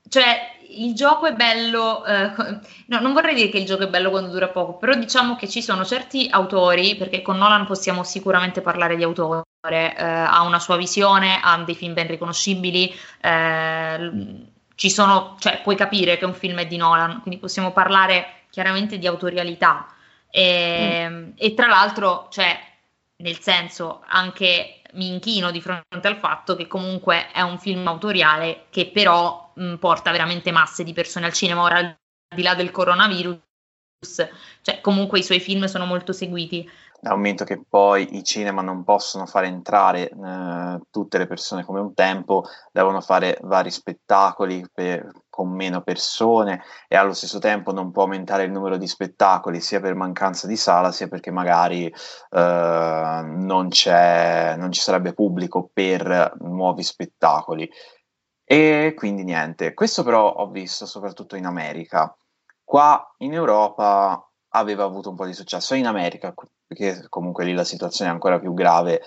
cioè 0.08 0.56
il 0.70 0.94
gioco 0.94 1.26
è 1.26 1.34
bello, 1.34 2.06
eh, 2.06 2.32
no, 2.88 3.00
non 3.00 3.12
vorrei 3.12 3.34
dire 3.34 3.50
che 3.50 3.58
il 3.58 3.66
gioco 3.66 3.82
è 3.82 3.88
bello 3.88 4.08
quando 4.08 4.30
dura 4.30 4.48
poco, 4.48 4.78
però 4.78 4.94
diciamo 4.94 5.36
che 5.36 5.46
ci 5.46 5.60
sono 5.60 5.84
certi 5.84 6.26
autori, 6.30 6.96
perché 6.96 7.20
con 7.20 7.36
Nolan 7.36 7.66
possiamo 7.66 8.02
sicuramente 8.02 8.62
parlare 8.62 8.96
di 8.96 9.02
autore, 9.02 9.44
eh, 9.68 10.02
ha 10.02 10.40
una 10.40 10.58
sua 10.58 10.78
visione, 10.78 11.38
ha 11.42 11.58
dei 11.58 11.74
film 11.74 11.92
ben 11.92 12.06
riconoscibili, 12.06 12.90
eh, 13.20 14.10
ci 14.74 14.88
sono, 14.88 15.36
cioè 15.38 15.60
puoi 15.62 15.76
capire 15.76 16.16
che 16.16 16.24
un 16.24 16.32
film 16.32 16.60
è 16.60 16.66
di 16.66 16.78
Nolan, 16.78 17.20
quindi 17.20 17.38
possiamo 17.38 17.72
parlare 17.72 18.44
chiaramente 18.48 18.96
di 18.96 19.06
autorialità. 19.06 19.86
E, 20.30 21.06
mm. 21.08 21.30
e 21.36 21.52
tra 21.52 21.66
l'altro, 21.66 22.28
cioè, 22.30 22.67
nel 23.22 23.40
senso, 23.40 24.02
anche 24.06 24.82
mi 24.92 25.08
inchino 25.08 25.50
di 25.50 25.60
fronte 25.60 26.08
al 26.08 26.16
fatto 26.16 26.56
che 26.56 26.66
comunque 26.66 27.30
è 27.30 27.40
un 27.40 27.58
film 27.58 27.86
autoriale 27.86 28.66
che 28.70 28.90
però 28.90 29.52
mh, 29.54 29.74
porta 29.76 30.10
veramente 30.10 30.50
masse 30.50 30.84
di 30.84 30.92
persone 30.92 31.26
al 31.26 31.32
cinema. 31.32 31.62
Ora, 31.62 31.78
al 31.78 31.96
di 32.34 32.42
là 32.42 32.54
del 32.54 32.70
coronavirus, 32.70 33.38
cioè 34.62 34.80
comunque 34.80 35.18
i 35.18 35.24
suoi 35.24 35.40
film 35.40 35.64
sono 35.64 35.84
molto 35.84 36.12
seguiti 36.12 36.68
dal 37.00 37.14
momento 37.14 37.44
che 37.44 37.62
poi 37.68 38.16
i 38.16 38.24
cinema 38.24 38.60
non 38.60 38.82
possono 38.82 39.24
fare 39.26 39.46
entrare 39.46 40.08
eh, 40.08 40.80
tutte 40.90 41.18
le 41.18 41.26
persone 41.26 41.64
come 41.64 41.80
un 41.80 41.94
tempo, 41.94 42.44
devono 42.72 43.00
fare 43.00 43.38
vari 43.42 43.70
spettacoli 43.70 44.66
per, 44.72 45.08
con 45.30 45.48
meno 45.50 45.82
persone 45.82 46.62
e 46.88 46.96
allo 46.96 47.12
stesso 47.12 47.38
tempo 47.38 47.72
non 47.72 47.92
può 47.92 48.02
aumentare 48.02 48.44
il 48.44 48.50
numero 48.50 48.76
di 48.76 48.88
spettacoli 48.88 49.60
sia 49.60 49.80
per 49.80 49.94
mancanza 49.94 50.48
di 50.48 50.56
sala 50.56 50.90
sia 50.90 51.06
perché 51.06 51.30
magari 51.30 51.86
eh, 51.86 53.22
non, 53.24 53.68
c'è, 53.68 54.56
non 54.56 54.72
ci 54.72 54.80
sarebbe 54.80 55.12
pubblico 55.12 55.70
per 55.72 56.34
nuovi 56.40 56.82
spettacoli. 56.82 57.70
E 58.44 58.94
quindi 58.96 59.24
niente, 59.24 59.74
questo 59.74 60.02
però 60.02 60.32
ho 60.32 60.48
visto 60.48 60.86
soprattutto 60.86 61.36
in 61.36 61.44
America. 61.44 62.12
Qua 62.64 63.14
in 63.18 63.34
Europa 63.34 64.28
aveva 64.50 64.84
avuto 64.84 65.10
un 65.10 65.16
po' 65.16 65.26
di 65.26 65.34
successo, 65.34 65.74
in 65.74 65.86
America 65.86 66.32
perché 66.68 67.06
comunque 67.08 67.44
lì 67.46 67.54
la 67.54 67.64
situazione 67.64 68.10
è 68.10 68.12
ancora 68.12 68.38
più 68.38 68.52
grave, 68.52 69.00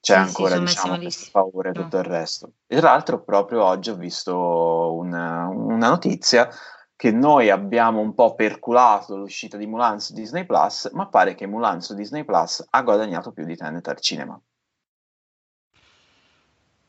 c'è 0.00 0.14
sì, 0.14 0.20
ancora 0.20 0.56
sì, 0.56 0.60
diciamo, 0.60 0.98
questo 0.98 1.28
paura 1.30 1.70
e 1.70 1.72
tutto 1.72 1.96
il 1.96 2.04
resto. 2.04 2.52
E 2.66 2.76
tra 2.78 2.90
l'altro 2.90 3.22
proprio 3.22 3.64
oggi 3.64 3.90
ho 3.90 3.94
visto 3.94 4.94
una, 4.94 5.46
una 5.46 5.88
notizia 5.88 6.50
che 6.96 7.12
noi 7.12 7.50
abbiamo 7.50 8.00
un 8.00 8.14
po' 8.14 8.34
perculato 8.34 9.16
l'uscita 9.16 9.56
di 9.56 9.66
Mulan 9.66 10.00
su 10.00 10.12
Disney 10.12 10.44
Plus, 10.44 10.90
ma 10.92 11.06
pare 11.06 11.34
che 11.34 11.46
Mulan 11.46 11.80
su 11.80 11.94
Disney 11.94 12.24
Plus 12.24 12.66
ha 12.68 12.82
guadagnato 12.82 13.32
più 13.32 13.44
di 13.44 13.56
Tenet 13.56 13.86
al 13.88 14.00
cinema. 14.00 14.40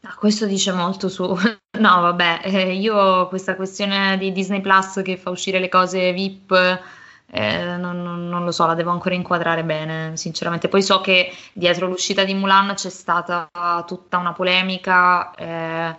Ah, 0.02 0.16
questo 0.16 0.46
dice 0.46 0.72
molto 0.72 1.08
su... 1.08 1.24
No, 1.76 2.00
vabbè, 2.02 2.42
eh, 2.44 2.74
io 2.74 3.28
questa 3.28 3.58
questione 3.58 4.18
di 4.18 4.32
Disney 4.32 4.62
Plus 4.62 5.02
che 5.04 5.18
fa 5.18 5.30
uscire 5.30 5.60
le 5.60 5.68
cose 5.68 6.14
VIP 6.14 6.80
eh, 7.32 7.78
non, 7.78 8.02
non, 8.02 8.30
non, 8.30 8.44
lo 8.44 8.52
so, 8.52 8.66
la 8.66 8.76
devo 8.76 8.92
ancora 8.92 9.16
inquadrare 9.16 9.64
bene, 9.64 10.16
sinceramente. 10.16 10.70
Poi 10.70 10.82
so 10.82 11.02
che 11.02 11.34
dietro 11.54 11.88
l'uscita 11.88 12.24
di 12.24 12.34
Mulan 12.34 12.74
c'è 12.76 12.90
stata 12.90 13.50
tutta 13.86 14.18
una 14.18 14.34
polemica, 14.34 15.34
eh, 15.36 15.96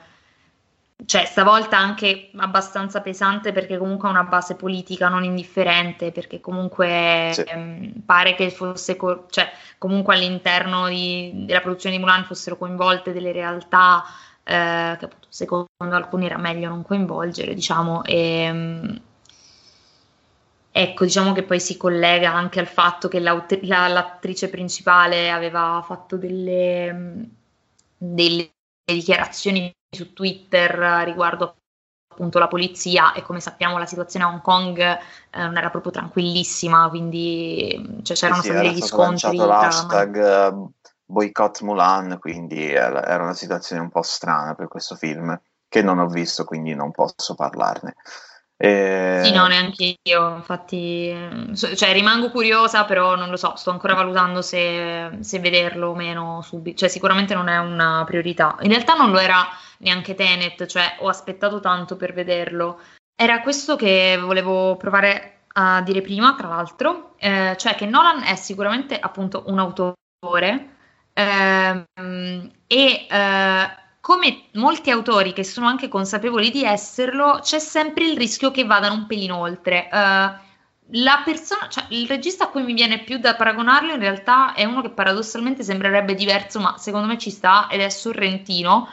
cioè 1.04 1.24
stavolta 1.26 1.76
anche 1.76 2.30
abbastanza 2.36 3.02
pesante 3.02 3.52
perché 3.52 3.76
comunque 3.76 4.08
ha 4.08 4.12
una 4.12 4.24
base 4.24 4.54
politica 4.54 5.08
non 5.08 5.24
indifferente, 5.24 6.12
perché 6.12 6.40
comunque 6.40 7.30
sì. 7.32 7.42
ehm, 7.46 7.92
pare 8.06 8.34
che 8.34 8.50
fosse, 8.50 8.96
co- 8.96 9.26
cioè 9.28 9.50
comunque 9.78 10.14
all'interno 10.14 10.88
di, 10.88 11.44
della 11.44 11.60
produzione 11.60 11.96
di 11.96 12.02
Mulan 12.02 12.24
fossero 12.24 12.56
coinvolte 12.56 13.12
delle 13.12 13.32
realtà 13.32 14.04
eh, 14.42 14.96
che 14.98 15.04
appunto 15.04 15.26
secondo 15.28 15.68
alcuni 15.90 16.26
era 16.26 16.38
meglio 16.38 16.68
non 16.68 16.82
coinvolgere, 16.82 17.52
diciamo, 17.52 18.04
e 18.04 18.42
ehm, 18.42 19.00
Ecco, 20.78 21.04
diciamo 21.04 21.32
che 21.32 21.42
poi 21.42 21.58
si 21.58 21.78
collega 21.78 22.34
anche 22.34 22.60
al 22.60 22.66
fatto 22.66 23.08
che 23.08 23.18
la, 23.18 23.32
l'attrice 23.88 24.50
principale 24.50 25.30
aveva 25.30 25.82
fatto 25.82 26.18
delle, 26.18 27.30
delle, 27.96 28.50
dichiarazioni 28.84 29.72
su 29.90 30.12
Twitter 30.12 31.02
riguardo 31.06 31.56
appunto 32.12 32.38
la 32.38 32.48
polizia 32.48 33.14
e 33.14 33.22
come 33.22 33.40
sappiamo 33.40 33.78
la 33.78 33.86
situazione 33.86 34.26
a 34.26 34.28
Hong 34.28 34.42
Kong 34.42 34.78
eh, 34.78 34.98
non 35.30 35.56
era 35.56 35.70
proprio 35.70 35.92
tranquillissima, 35.92 36.90
quindi 36.90 38.02
cioè, 38.02 38.14
c'erano 38.14 38.42
sì, 38.42 38.50
stati 38.50 38.68
degli 38.68 38.82
scontri. 38.82 39.34
Tra... 39.34 39.46
l'hashtag 39.46 40.16
eh, 40.18 40.54
boycott 41.06 41.62
Mulan, 41.62 42.18
quindi 42.20 42.70
era 42.70 43.22
una 43.22 43.32
situazione 43.32 43.80
un 43.80 43.88
po' 43.88 44.02
strana 44.02 44.54
per 44.54 44.68
questo 44.68 44.94
film 44.94 45.40
che 45.68 45.80
non 45.80 46.00
ho 46.00 46.06
visto, 46.06 46.44
quindi 46.44 46.74
non 46.74 46.90
posso 46.90 47.34
parlarne. 47.34 47.94
E... 48.58 49.20
Sì, 49.22 49.32
no, 49.32 49.46
neanche 49.46 49.98
io, 50.02 50.36
infatti, 50.36 51.14
cioè, 51.54 51.92
rimango 51.92 52.30
curiosa, 52.30 52.84
però 52.84 53.14
non 53.14 53.28
lo 53.28 53.36
so, 53.36 53.54
sto 53.56 53.70
ancora 53.70 53.94
valutando 53.94 54.40
se, 54.40 55.18
se, 55.20 55.38
vederlo 55.40 55.88
o 55.88 55.94
meno 55.94 56.40
subito, 56.42 56.78
cioè 56.78 56.88
sicuramente 56.88 57.34
non 57.34 57.48
è 57.48 57.58
una 57.58 58.02
priorità. 58.06 58.56
In 58.60 58.70
realtà 58.70 58.94
non 58.94 59.10
lo 59.10 59.18
era 59.18 59.46
neanche 59.78 60.14
Tenet, 60.14 60.64
cioè 60.66 60.96
ho 61.00 61.08
aspettato 61.08 61.60
tanto 61.60 61.96
per 61.96 62.14
vederlo. 62.14 62.80
Era 63.14 63.42
questo 63.42 63.76
che 63.76 64.18
volevo 64.18 64.76
provare 64.76 65.40
a 65.54 65.82
dire 65.82 66.00
prima, 66.00 66.34
tra 66.34 66.48
l'altro, 66.48 67.14
eh, 67.18 67.54
cioè 67.58 67.74
che 67.74 67.86
Nolan 67.86 68.22
è 68.22 68.36
sicuramente 68.36 68.98
appunto 68.98 69.44
un 69.46 69.58
autore 69.58 70.76
ehm, 71.12 71.84
e... 72.66 73.06
Eh, 73.08 73.84
come 74.06 74.44
molti 74.52 74.92
autori 74.92 75.32
che 75.32 75.42
sono 75.42 75.66
anche 75.66 75.88
consapevoli 75.88 76.52
di 76.52 76.62
esserlo, 76.62 77.40
c'è 77.42 77.58
sempre 77.58 78.04
il 78.04 78.16
rischio 78.16 78.52
che 78.52 78.64
vadano 78.64 78.94
un 78.94 79.06
pelino 79.08 79.36
oltre. 79.36 79.88
Uh, 79.90 80.44
la 81.00 81.22
persona, 81.24 81.66
cioè 81.68 81.86
il 81.88 82.06
regista 82.06 82.44
a 82.44 82.48
cui 82.50 82.62
mi 82.62 82.72
viene 82.72 83.02
più 83.02 83.18
da 83.18 83.34
paragonarlo 83.34 83.94
in 83.94 83.98
realtà 83.98 84.54
è 84.54 84.62
uno 84.62 84.80
che 84.80 84.90
paradossalmente 84.90 85.64
sembrerebbe 85.64 86.14
diverso, 86.14 86.60
ma 86.60 86.78
secondo 86.78 87.08
me 87.08 87.18
ci 87.18 87.30
sta 87.30 87.66
ed 87.68 87.80
è 87.80 87.88
Sorrentino. 87.88 88.88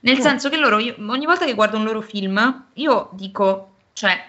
Nel 0.00 0.16
mm. 0.16 0.20
senso 0.20 0.48
che 0.48 0.56
loro, 0.56 0.80
io, 0.80 0.96
ogni 0.98 1.26
volta 1.26 1.44
che 1.44 1.54
guardo 1.54 1.76
un 1.76 1.84
loro 1.84 2.00
film, 2.00 2.70
io 2.72 3.10
dico, 3.12 3.76
cioè, 3.92 4.20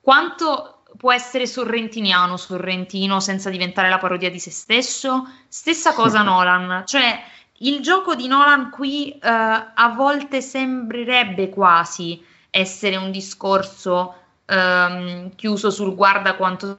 quanto 0.00 0.82
può 0.96 1.12
essere 1.12 1.48
sorrentiniano 1.48 2.36
Sorrentino 2.36 3.18
senza 3.18 3.50
diventare 3.50 3.88
la 3.88 3.98
parodia 3.98 4.30
di 4.30 4.38
se 4.38 4.52
stesso? 4.52 5.28
Stessa 5.48 5.90
cosa 5.98 6.22
Nolan, 6.22 6.84
cioè 6.86 7.20
il 7.60 7.80
gioco 7.80 8.14
di 8.14 8.28
Nolan 8.28 8.70
qui 8.70 9.12
uh, 9.14 9.18
a 9.20 9.92
volte 9.96 10.40
sembrerebbe 10.40 11.48
quasi 11.48 12.24
essere 12.50 12.96
un 12.96 13.10
discorso 13.10 14.14
um, 14.46 15.34
chiuso 15.34 15.70
sul 15.70 15.94
guarda 15.94 16.36
quanto, 16.36 16.78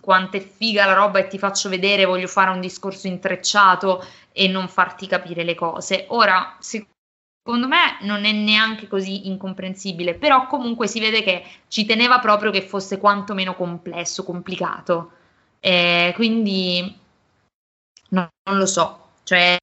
quanto 0.00 0.36
è 0.36 0.40
figa 0.40 0.86
la 0.86 0.94
roba 0.94 1.18
e 1.18 1.26
ti 1.28 1.38
faccio 1.38 1.68
vedere, 1.68 2.04
voglio 2.04 2.26
fare 2.28 2.50
un 2.50 2.60
discorso 2.60 3.06
intrecciato 3.06 4.04
e 4.32 4.48
non 4.48 4.68
farti 4.68 5.06
capire 5.06 5.44
le 5.44 5.54
cose. 5.54 6.06
Ora, 6.08 6.56
secondo 6.60 7.68
me 7.68 7.98
non 8.02 8.24
è 8.24 8.32
neanche 8.32 8.88
così 8.88 9.28
incomprensibile, 9.28 10.14
però 10.14 10.46
comunque 10.46 10.86
si 10.86 11.00
vede 11.00 11.22
che 11.22 11.44
ci 11.68 11.84
teneva 11.84 12.18
proprio 12.18 12.50
che 12.50 12.62
fosse 12.62 12.98
quantomeno 12.98 13.54
complesso, 13.54 14.24
complicato. 14.24 15.12
Eh, 15.60 16.12
quindi 16.14 16.98
no, 18.10 18.28
non 18.44 18.58
lo 18.58 18.66
so, 18.66 19.10
cioè 19.24 19.56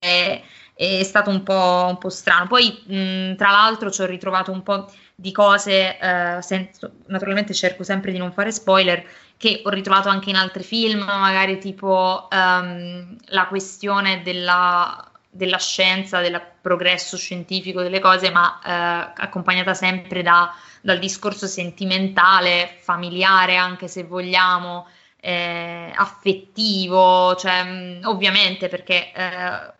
è, 0.00 1.02
stato 1.02 1.30
un 1.30 1.42
po', 1.42 1.86
un 1.88 1.98
po', 1.98 2.08
strano. 2.08 2.46
Poi, 2.46 2.82
mh, 2.86 3.36
tra 3.36 3.50
l'altro, 3.50 3.90
ci 3.90 4.00
ho 4.02 4.06
ritrovato 4.06 4.50
un 4.50 4.62
po' 4.62 4.90
di 5.14 5.32
cose, 5.32 5.98
eh, 5.98 6.38
senso, 6.40 6.92
naturalmente 7.06 7.52
cerco 7.52 7.82
sempre 7.84 8.10
di 8.10 8.18
non 8.18 8.32
fare 8.32 8.50
spoiler, 8.50 9.06
che 9.36 9.62
ho 9.64 9.70
ritrovato 9.70 10.08
anche 10.08 10.30
in 10.30 10.36
altri 10.36 10.62
film, 10.62 11.00
magari 11.00 11.58
tipo 11.58 12.28
um, 12.30 13.16
la 13.26 13.46
questione 13.46 14.22
della, 14.22 15.10
della, 15.30 15.58
scienza, 15.58 16.20
del 16.20 16.40
progresso 16.60 17.16
scientifico 17.16 17.82
delle 17.82 18.00
cose, 18.00 18.30
ma 18.30 18.58
eh, 18.64 19.12
accompagnata 19.22 19.74
sempre 19.74 20.22
da, 20.22 20.54
dal 20.80 20.98
discorso 20.98 21.46
sentimentale, 21.46 22.76
familiare 22.80 23.56
anche 23.56 23.88
se 23.88 24.04
vogliamo, 24.04 24.86
eh, 25.20 25.92
affettivo, 25.94 27.34
cioè 27.36 28.00
ovviamente 28.04 28.68
perché 28.68 29.12
eh, 29.12 29.72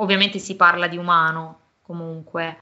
ovviamente 0.00 0.38
si 0.38 0.56
parla 0.56 0.86
di 0.86 0.96
umano 0.96 1.58
comunque. 1.82 2.58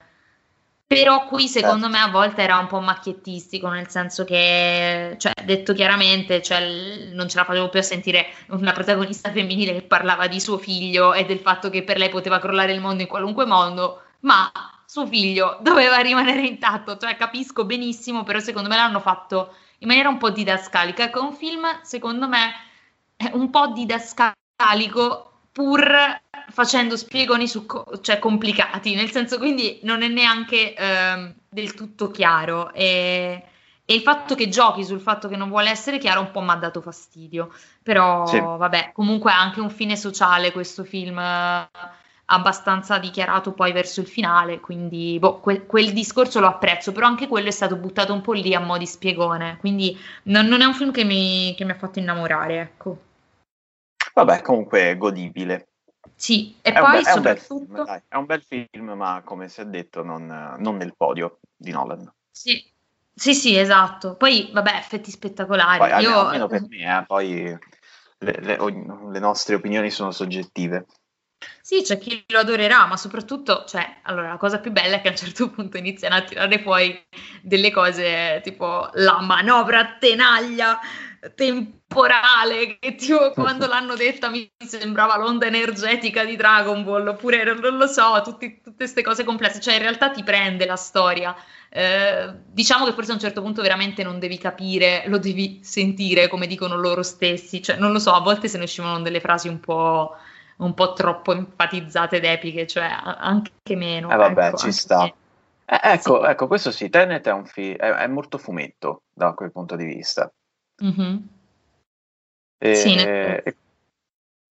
Però 0.89 1.27
qui 1.27 1.47
secondo 1.47 1.85
certo. 1.85 1.97
me 1.97 2.03
a 2.03 2.09
volte 2.09 2.41
era 2.41 2.57
un 2.57 2.65
po' 2.65 2.79
macchiettistico, 2.79 3.69
nel 3.69 3.89
senso 3.89 4.23
che, 4.23 5.13
cioè, 5.19 5.33
detto 5.45 5.71
chiaramente, 5.73 6.41
cioè, 6.41 7.11
non 7.13 7.29
ce 7.29 7.37
la 7.37 7.43
facevo 7.43 7.69
più 7.69 7.79
a 7.79 7.83
sentire 7.83 8.25
una 8.47 8.71
protagonista 8.71 9.29
femminile 9.29 9.73
che 9.73 9.81
parlava 9.83 10.25
di 10.27 10.39
suo 10.39 10.57
figlio 10.57 11.13
e 11.13 11.25
del 11.25 11.37
fatto 11.37 11.69
che 11.69 11.83
per 11.83 11.99
lei 11.99 12.09
poteva 12.09 12.39
crollare 12.39 12.71
il 12.71 12.81
mondo 12.81 13.03
in 13.03 13.07
qualunque 13.07 13.45
mondo, 13.45 14.01
ma 14.21 14.51
suo 14.83 15.05
figlio 15.05 15.59
doveva 15.61 15.99
rimanere 15.99 16.41
intatto. 16.47 16.97
Cioè, 16.97 17.15
capisco 17.15 17.65
benissimo, 17.65 18.23
però 18.23 18.39
secondo 18.39 18.67
me 18.67 18.75
l'hanno 18.75 18.99
fatto 18.99 19.53
in 19.79 19.87
maniera 19.87 20.09
un 20.09 20.17
po' 20.17 20.31
didascalica. 20.31 21.03
Ecco, 21.03 21.21
un 21.21 21.33
film, 21.33 21.67
secondo 21.83 22.27
me, 22.27 22.51
è 23.15 23.29
un 23.33 23.51
po' 23.51 23.67
didascalico 23.67 25.38
pur 25.59 25.93
facendo 26.51 26.95
spiegoni 26.95 27.45
su 27.45 27.65
cioè 27.99 28.17
complicati, 28.17 28.95
nel 28.95 29.11
senso 29.11 29.37
quindi 29.37 29.81
non 29.83 30.03
è 30.03 30.07
neanche 30.07 30.73
eh, 30.73 31.35
del 31.49 31.73
tutto 31.73 32.09
chiaro 32.11 32.71
e, 32.71 33.43
e, 33.83 33.93
il 33.93 33.99
fatto 33.99 34.35
che 34.35 34.47
giochi 34.47 34.85
sul 34.85 35.01
fatto 35.01 35.27
che 35.27 35.35
non 35.35 35.49
vuole 35.49 35.69
essere 35.69 35.97
chiaro 35.97 36.21
un 36.21 36.31
po' 36.31 36.39
mi 36.39 36.51
ha 36.51 36.55
dato 36.55 36.79
fastidio, 36.79 37.53
però 37.83 38.25
sì. 38.25 38.39
vabbè, 38.39 38.91
comunque 38.93 39.33
ha 39.33 39.39
anche 39.41 39.59
un 39.59 39.69
fine 39.69 39.97
sociale 39.97 40.53
questo 40.53 40.85
film 40.85 41.19
eh, 41.19 41.69
abbastanza 42.27 42.97
dichiarato 42.97 43.51
poi 43.51 43.73
verso 43.73 43.99
il 43.99 44.07
finale, 44.07 44.61
quindi 44.61 45.17
boh, 45.19 45.41
quel, 45.41 45.65
quel, 45.65 45.91
discorso 45.91 46.39
lo 46.39 46.47
apprezzo, 46.47 46.93
però 46.93 47.05
anche 47.05 47.27
quello 47.27 47.49
è 47.49 47.51
stato 47.51 47.75
buttato 47.75 48.13
un 48.13 48.21
po' 48.21 48.31
lì 48.31 48.55
a 48.55 48.61
mo' 48.61 48.77
di 48.77 48.87
spiegone, 48.87 49.57
quindi 49.59 49.99
non, 50.23 50.45
non 50.45 50.61
è 50.61 50.65
un 50.65 50.73
film 50.73 50.91
che 50.93 51.03
mi, 51.03 51.53
che 51.57 51.65
mi 51.65 51.71
ha 51.71 51.77
fatto 51.77 51.99
innamorare, 51.99 52.61
ecco. 52.61 53.07
Vabbè, 54.23 54.41
comunque 54.41 54.97
godibile. 54.97 55.67
Sì, 56.15 56.57
e 56.61 56.71
è 56.71 56.79
poi 56.79 56.97
un 56.97 57.01
be- 57.01 57.09
soprattutto... 57.09 57.53
È 57.53 57.59
un, 57.59 57.65
film, 57.65 57.85
dai, 57.85 58.01
è 58.07 58.15
un 58.15 58.25
bel 58.25 58.43
film, 58.43 58.89
ma 58.91 59.21
come 59.23 59.47
si 59.47 59.61
è 59.61 59.65
detto, 59.65 60.03
non, 60.03 60.55
non 60.59 60.75
nel 60.75 60.95
podio 60.95 61.39
di 61.55 61.71
Nolan. 61.71 62.11
Sì, 62.29 62.61
sì, 63.13 63.33
sì, 63.33 63.57
esatto. 63.57 64.15
Poi, 64.15 64.49
vabbè, 64.51 64.75
effetti 64.75 65.11
spettacolari. 65.11 65.77
Poi, 65.77 66.01
Io... 66.01 66.19
Almeno 66.19 66.47
per 66.47 66.67
me, 66.67 66.99
eh, 66.99 67.05
poi 67.05 67.57
le, 68.17 68.39
le, 68.41 68.57
le, 68.57 69.19
nostre 69.19 69.55
opinioni 69.55 69.89
sono 69.89 70.11
soggettive. 70.11 70.85
Sì, 71.61 71.83
c'è 71.83 71.97
chi 71.97 72.21
lo 72.27 72.39
adorerà, 72.39 72.85
ma 72.85 72.97
soprattutto, 72.97 73.63
cioè, 73.65 73.99
allora, 74.03 74.29
la 74.29 74.37
cosa 74.37 74.59
più 74.59 74.71
bella 74.71 74.97
è 74.97 75.01
che 75.01 75.07
a 75.07 75.11
un 75.11 75.17
certo 75.17 75.49
punto 75.49 75.77
iniziano 75.77 76.15
a 76.15 76.23
tirare 76.23 76.59
fuori 76.59 77.01
delle 77.41 77.71
cose 77.71 78.41
tipo 78.43 78.89
la 78.93 79.21
manovra 79.21 79.95
tenaglia 79.97 80.77
temporale 81.35 82.77
che 82.79 82.95
tipo 82.95 83.31
quando 83.35 83.67
l'hanno 83.67 83.95
detta 83.95 84.29
mi 84.29 84.49
sembrava 84.57 85.17
l'onda 85.17 85.45
energetica 85.45 86.23
di 86.23 86.35
Dragon 86.35 86.83
Ball 86.83 87.07
oppure 87.07 87.43
non, 87.43 87.77
lo 87.77 87.87
so, 87.87 88.21
tutti, 88.23 88.61
tutte 88.61 88.75
queste 88.77 89.01
cose 89.01 89.23
complesse, 89.23 89.59
cioè 89.59 89.75
in 89.75 89.81
realtà 89.81 90.09
ti 90.11 90.23
prende 90.23 90.65
la 90.65 90.75
storia. 90.75 91.35
Eh, 91.71 92.33
diciamo 92.45 92.85
che 92.85 92.93
forse 92.93 93.11
a 93.11 93.15
un 93.15 93.19
certo 93.19 93.41
punto 93.41 93.61
veramente 93.61 94.03
non 94.03 94.19
devi 94.19 94.37
capire, 94.37 95.03
lo 95.07 95.19
devi 95.19 95.59
sentire 95.63 96.27
come 96.27 96.47
dicono 96.47 96.75
loro 96.75 97.03
stessi, 97.03 97.61
cioè 97.61 97.77
non 97.77 97.91
lo 97.91 97.99
so, 97.99 98.11
a 98.11 98.21
volte 98.21 98.47
se 98.47 98.57
ne 98.57 98.63
uscivano 98.63 99.01
delle 99.01 99.19
frasi 99.19 99.47
un 99.47 99.59
po' 99.59 100.15
un 100.59 100.73
po' 100.73 100.93
troppo 100.93 101.31
enfatizzate 101.33 102.17
ed 102.17 102.25
epiche, 102.25 102.67
cioè 102.67 102.89
anche 103.01 103.75
meno. 103.75 104.09
Eh 104.09 104.15
vabbè, 104.15 104.47
ecco, 104.47 104.57
ci 104.57 104.71
sta. 104.71 105.01
Se... 105.01 105.13
Eh, 105.65 105.79
ecco, 105.93 106.21
sì. 106.23 106.29
ecco, 106.29 106.47
questo 106.47 106.71
sì, 106.71 106.89
Tenet 106.89 107.27
è, 107.27 107.31
un 107.31 107.45
fi- 107.45 107.73
è, 107.73 107.89
è 107.89 108.07
molto 108.07 108.37
fumetto 108.37 109.03
da 109.13 109.33
quel 109.33 109.51
punto 109.51 109.75
di 109.75 109.85
vista. 109.85 110.31
Mm-hmm. 110.83 111.17
E, 112.57 112.75
sì, 112.75 112.95
e 112.95 113.55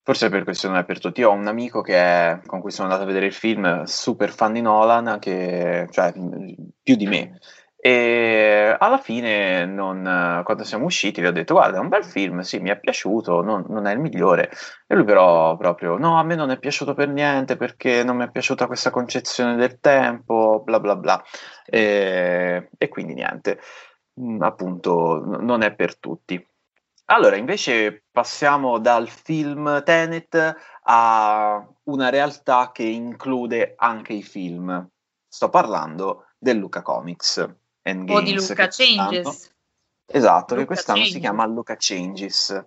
forse 0.02 0.30
per 0.30 0.44
questo 0.44 0.68
non 0.68 0.78
è 0.78 0.84
per 0.84 1.00
tutti. 1.00 1.20
Io 1.20 1.28
ho 1.28 1.34
un 1.34 1.46
amico 1.46 1.84
è, 1.84 2.40
con 2.46 2.60
cui 2.60 2.70
sono 2.70 2.84
andato 2.84 3.04
a 3.04 3.06
vedere 3.06 3.26
il 3.26 3.34
film, 3.34 3.82
super 3.82 4.30
fan 4.30 4.54
di 4.54 4.62
Nolan, 4.62 5.18
che, 5.18 5.86
cioè 5.90 6.12
più 6.82 6.96
di 6.96 7.06
me. 7.06 7.38
E 7.80 8.74
alla 8.76 8.98
fine, 8.98 9.64
non, 9.66 10.40
quando 10.44 10.64
siamo 10.64 10.86
usciti, 10.86 11.20
gli 11.20 11.26
ho 11.26 11.30
detto: 11.30 11.54
Guarda, 11.54 11.76
è 11.76 11.80
un 11.80 11.88
bel 11.88 12.04
film, 12.04 12.40
sì, 12.40 12.58
mi 12.58 12.70
è 12.70 12.80
piaciuto, 12.80 13.42
non, 13.42 13.66
non, 13.68 13.86
è 13.86 13.92
il 13.92 14.00
migliore. 14.00 14.50
E 14.86 14.94
lui, 14.94 15.04
però, 15.04 15.56
proprio 15.58 15.96
no, 15.98 16.18
a 16.18 16.22
me 16.22 16.34
non 16.34 16.50
è 16.50 16.58
piaciuto 16.58 16.94
per 16.94 17.08
niente 17.08 17.56
perché 17.56 18.02
non 18.02 18.16
mi 18.16 18.24
è 18.24 18.30
piaciuta 18.30 18.66
questa 18.66 18.90
concezione 18.90 19.56
del 19.56 19.78
tempo, 19.78 20.62
bla 20.64 20.80
bla 20.80 20.96
bla. 20.96 21.22
E, 21.66 22.70
e 22.76 22.88
quindi 22.88 23.14
niente. 23.14 23.60
Mm, 24.18 24.42
appunto 24.42 25.22
non 25.40 25.62
è 25.62 25.74
per 25.74 25.96
tutti. 25.98 26.44
Allora, 27.10 27.36
invece 27.36 28.04
passiamo 28.10 28.78
dal 28.78 29.08
film 29.08 29.82
Tenet 29.82 30.56
a 30.82 31.66
una 31.84 32.08
realtà 32.10 32.70
che 32.72 32.82
include 32.82 33.74
anche 33.76 34.12
i 34.12 34.22
film. 34.22 34.86
Sto 35.26 35.48
parlando 35.48 36.26
del 36.36 36.58
Luca 36.58 36.82
Comics. 36.82 37.38
o 37.38 38.20
di 38.20 38.34
Luca 38.34 38.68
Changes. 38.68 39.54
Esatto, 40.10 40.54
Luca 40.54 40.60
che 40.60 40.66
quest'anno 40.66 40.98
Changes. 40.98 41.14
si 41.14 41.20
chiama 41.20 41.46
Luca 41.46 41.76
Changes. 41.78 42.66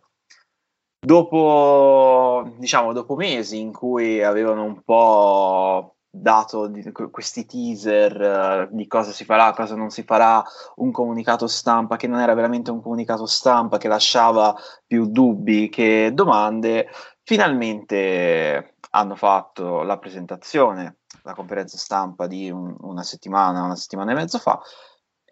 Dopo, 1.03 2.51
diciamo, 2.57 2.93
dopo 2.93 3.15
mesi 3.15 3.59
in 3.59 3.71
cui 3.71 4.23
avevano 4.23 4.63
un 4.63 4.81
po' 4.81 5.90
dato 6.13 6.67
di, 6.67 6.91
questi 6.91 7.45
teaser 7.45 8.67
uh, 8.69 8.75
di 8.75 8.85
cosa 8.85 9.11
si 9.11 9.23
farà, 9.23 9.53
cosa 9.53 9.75
non 9.75 9.89
si 9.89 10.03
farà, 10.03 10.43
un 10.75 10.91
comunicato 10.91 11.47
stampa 11.47 11.95
che 11.95 12.07
non 12.07 12.19
era 12.19 12.33
veramente 12.33 12.69
un 12.69 12.81
comunicato 12.81 13.25
stampa, 13.25 13.77
che 13.77 13.87
lasciava 13.87 14.53
più 14.85 15.07
dubbi 15.07 15.69
che 15.69 16.11
domande, 16.13 16.89
finalmente 17.23 18.75
hanno 18.91 19.15
fatto 19.15 19.83
la 19.83 19.97
presentazione, 19.97 20.97
la 21.23 21.33
conferenza 21.33 21.77
stampa 21.77 22.27
di 22.27 22.51
un, 22.51 22.75
una 22.81 23.03
settimana, 23.03 23.63
una 23.63 23.75
settimana 23.77 24.11
e 24.11 24.15
mezzo 24.15 24.37
fa 24.37 24.59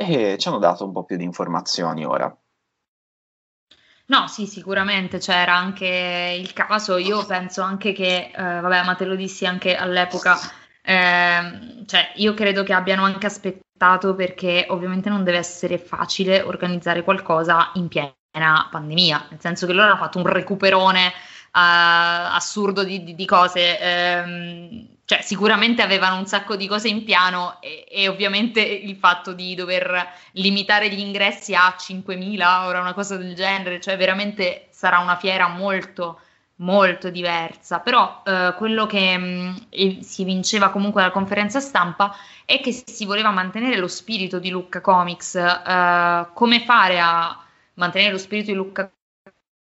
e 0.02 0.38
ci 0.38 0.48
hanno 0.48 0.60
dato 0.60 0.86
un 0.86 0.94
po' 0.94 1.04
più 1.04 1.18
di 1.18 1.26
informazioni 1.26 2.06
ora. 2.06 2.34
No, 4.06 4.28
sì, 4.28 4.48
sicuramente 4.48 5.20
c'era 5.20 5.56
anche 5.56 6.36
il 6.40 6.54
caso. 6.54 6.96
Io 6.96 7.26
penso 7.26 7.62
anche 7.62 7.92
che, 7.92 8.32
eh, 8.34 8.42
vabbè, 8.42 8.84
ma 8.84 8.96
te 8.96 9.04
lo 9.06 9.16
dissi 9.16 9.46
anche 9.46 9.76
all'epoca, 9.76 10.40
eh, 10.90 11.86
cioè, 11.86 12.14
io 12.16 12.34
credo 12.34 12.64
che 12.64 12.74
abbiano 12.74 13.04
anche 13.04 13.28
aspettato 13.28 14.16
perché 14.16 14.66
ovviamente 14.70 15.08
non 15.08 15.24
deve 15.24 15.38
essere 15.38 15.78
facile 15.78 16.42
organizzare 16.42 17.04
qualcosa 17.04 17.70
in 17.76 17.88
piena 17.88 18.68
pandemia, 18.72 19.28
nel 19.30 19.40
senso 19.40 19.68
che 19.68 19.74
loro 19.74 19.90
hanno 19.90 20.00
fatto 20.00 20.18
un 20.18 20.26
recuperone 20.26 21.06
uh, 21.06 22.32
assurdo 22.34 22.84
di, 22.84 23.04
di, 23.04 23.14
di 23.14 23.26
cose. 23.26 23.78
Um, 24.26 24.88
cioè, 25.06 25.22
sicuramente 25.22 25.84
avevano 25.84 26.18
un 26.18 26.26
sacco 26.26 26.56
di 26.56 26.68
cose 26.68 26.88
in 26.88 27.04
piano 27.04 27.58
e, 27.62 27.86
e, 27.88 28.08
ovviamente 28.08 28.62
il 28.62 28.96
fatto 28.96 29.34
di 29.34 29.54
dover 29.54 30.08
limitare 30.34 30.90
gli 30.90 31.00
ingressi 31.00 31.54
a 31.54 31.76
5.000 31.78 32.66
ora 32.66 32.80
una 32.80 32.94
cosa 32.94 33.16
del 33.16 33.36
genere, 33.36 33.80
cioè 33.80 33.96
veramente 33.96 34.70
sarà 34.72 34.98
una 35.00 35.18
fiera 35.18 35.48
molto 35.48 36.20
molto 36.60 37.10
diversa, 37.10 37.80
però 37.80 38.22
eh, 38.26 38.54
quello 38.58 38.86
che 38.86 39.18
mh, 39.18 39.68
mm, 39.76 40.00
si 40.00 40.24
vinceva 40.24 40.70
comunque 40.70 41.02
dalla 41.02 41.14
conferenza 41.14 41.60
stampa 41.60 42.16
è 42.46 42.60
che 42.60 42.72
si 42.72 43.06
voleva 43.06 43.32
mantenere 43.32 43.78
lo 43.78 43.88
spirito 43.88 44.40
di 44.40 44.50
Lucca 44.50 44.82
Comics, 44.82 45.36
eh, 45.36 46.28
come 46.34 46.62
fare 46.62 47.00
a 47.00 47.38
mantenere 47.76 48.12
lo 48.12 48.18
spirito 48.18 48.52
di 48.52 48.58
Lucca 48.58 48.92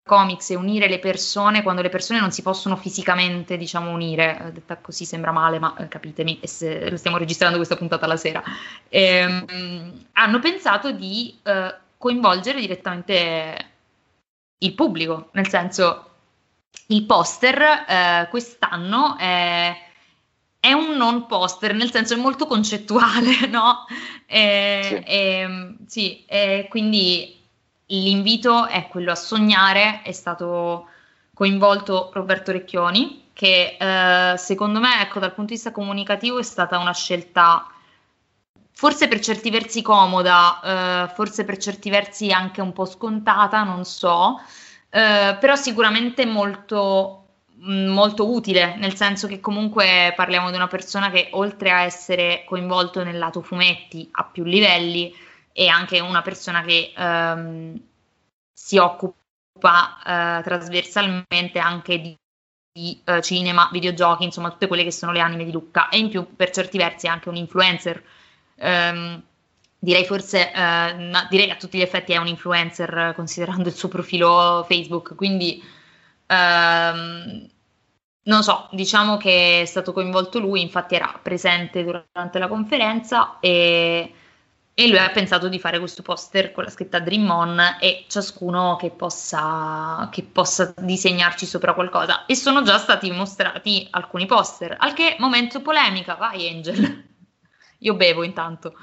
Comics 0.09 0.51
e 0.51 0.57
unire 0.57 0.89
le 0.89 0.99
persone 0.99 1.63
quando 1.63 1.83
le 1.83 1.91
persone 1.91 2.21
non 2.21 2.33
si 2.33 2.41
possono 2.41 2.77
fisicamente, 2.77 3.59
diciamo, 3.59 3.91
unire, 3.91 4.47
eh, 4.47 4.53
detta 4.53 4.79
così 4.79 5.05
sembra 5.05 5.31
male, 5.31 5.59
ma 5.59 5.77
eh, 5.77 5.89
capitemi, 5.89 6.41
stiamo 6.43 7.19
registrando 7.19 7.57
questa 7.57 7.77
puntata 7.77 8.07
la 8.07 8.17
sera, 8.17 8.43
ehm, 8.89 10.07
hanno 10.13 10.39
pensato 10.39 10.91
di 10.93 11.39
eh, 11.43 11.75
coinvolgere 11.99 12.61
direttamente 12.61 13.67
il 14.61 14.75
pubblico, 14.75 15.29
nel 15.33 15.49
senso 15.49 16.08
il 16.89 17.05
poster 17.05 17.61
eh, 17.63 18.29
quest'anno 18.31 19.17
è, 19.17 19.77
è, 20.59 20.73
un 20.73 20.97
non 20.97 21.27
poster, 21.27 21.75
nel 21.75 21.91
senso 21.91 22.15
è 22.15 22.17
molto 22.17 22.47
concettuale, 22.47 23.47
no? 23.49 23.85
E, 24.27 24.81
sì. 24.83 24.95
E, 24.95 25.77
sì, 25.87 26.25
e 26.27 26.67
quindi 26.71 27.37
l'invito 27.87 28.67
è 28.67 28.89
quello 28.89 29.13
a 29.13 29.17
sognare, 29.17 30.03
è 30.03 30.13
stato 30.13 30.89
coinvolto 31.35 32.11
Roberto 32.13 32.53
Recchioni, 32.53 33.29
che 33.33 33.77
eh, 33.79 34.37
secondo 34.37 34.81
me, 34.81 35.01
ecco, 35.03 35.19
dal 35.21 35.33
punto 35.33 35.51
di 35.51 35.55
vista 35.55 35.71
comunicativo 35.71 36.39
è 36.39 36.43
stata 36.43 36.79
una 36.79 36.93
scelta 36.93 37.71
forse 38.79 39.09
per 39.09 39.19
certi 39.19 39.51
versi 39.51 39.83
comoda, 39.83 40.61
eh, 41.09 41.15
forse 41.15 41.45
per 41.45 41.57
certi 41.57 41.91
versi 41.91 42.31
anche 42.31 42.61
un 42.61 42.73
po' 42.73 42.85
scontata, 42.85 43.65
non 43.65 43.85
so. 43.85 44.41
Eh, 44.91 45.37
però 45.39 45.55
sicuramente 45.55 46.25
molto, 46.25 47.27
mm, 47.63 47.89
molto 47.89 48.31
utile, 48.31 48.77
nel 48.77 48.95
senso 48.95 49.27
che 49.27 49.41
comunque 49.41 50.13
parliamo 50.17 50.51
di 50.51 50.57
una 50.57 50.67
persona 50.69 51.11
che 51.11 51.29
oltre 51.33 51.71
a 51.71 51.83
essere 51.83 52.45
coinvolto 52.47 53.03
nel 53.05 53.19
lato 53.19 53.43
fumetti 53.43 54.09
a 54.13 54.25
più 54.25 54.45
livelli, 54.45 55.15
è 55.53 55.67
anche 55.67 56.01
una 56.01 56.23
persona 56.23 56.63
che 56.63 56.93
ehm, 56.97 57.81
si 58.53 58.79
occupa 58.79 60.39
eh, 60.41 60.43
trasversalmente 60.43 61.59
anche 61.59 62.01
di, 62.01 62.17
di 62.73 63.03
uh, 63.07 63.21
cinema, 63.21 63.69
videogiochi, 63.73 64.25
insomma 64.25 64.51
tutte 64.51 64.67
quelle 64.69 64.85
che 64.85 64.93
sono 64.93 65.13
le 65.13 65.21
anime 65.21 65.45
di 65.45 65.53
Lucca. 65.53 65.89
E 65.89 65.99
in 65.99 66.09
più 66.11 66.37
per 66.37 66.51
certi 66.51 66.79
versi 66.79 67.07
è 67.07 67.11
anche 67.11 67.29
un 67.29 67.37
influencer. 67.37 68.03
Ehm, 68.57 69.23
direi 69.79 70.05
forse, 70.05 70.53
eh, 70.53 70.93
no, 70.95 71.27
direi 71.31 71.51
a 71.51 71.57
tutti 71.57 71.79
gli 71.79 71.83
effetti 71.83 72.13
è 72.13 72.17
un 72.17 72.27
influencer 72.27 73.13
considerando 73.15 73.69
il 73.69 73.75
suo 73.75 73.89
profilo 73.89 74.65
Facebook, 74.69 75.15
quindi 75.15 75.63
ehm, 76.27 77.49
non 78.25 78.43
so, 78.43 78.69
diciamo 78.73 79.17
che 79.17 79.63
è 79.63 79.65
stato 79.65 79.93
coinvolto 79.93 80.39
lui, 80.39 80.61
infatti 80.61 80.95
era 80.95 81.19
presente 81.23 81.83
durante 81.83 82.39
la 82.39 82.49
conferenza 82.49 83.39
e, 83.41 84.13
e 84.75 84.89
lui 84.89 84.99
ha 84.99 85.11
pensato 85.11 85.49
di 85.49 85.59
fare 85.59 85.79
questo 85.79 86.03
poster 86.03 86.53
con 86.53 86.65
la 86.65 86.71
scritta 86.71 87.01
Dream 87.01 87.29
On 87.31 87.59
e 87.81 88.05
ciascuno 88.07 88.77
che 88.77 88.91
possa, 88.91 90.09
che 90.13 90.23
possa 90.25 90.75
disegnarci 90.77 91.47
sopra 91.47 91.73
qualcosa. 91.73 92.27
E 92.27 92.35
sono 92.35 92.63
già 92.63 92.79
stati 92.79 93.11
mostrati 93.11 93.87
alcuni 93.91 94.27
poster, 94.27 94.77
al 94.79 94.93
che 94.93 95.17
momento 95.19 95.63
polemica, 95.63 96.15
vai 96.15 96.49
Angel. 96.49 97.07
Io 97.81 97.95
bevo 97.95 98.25
intanto. 98.25 98.75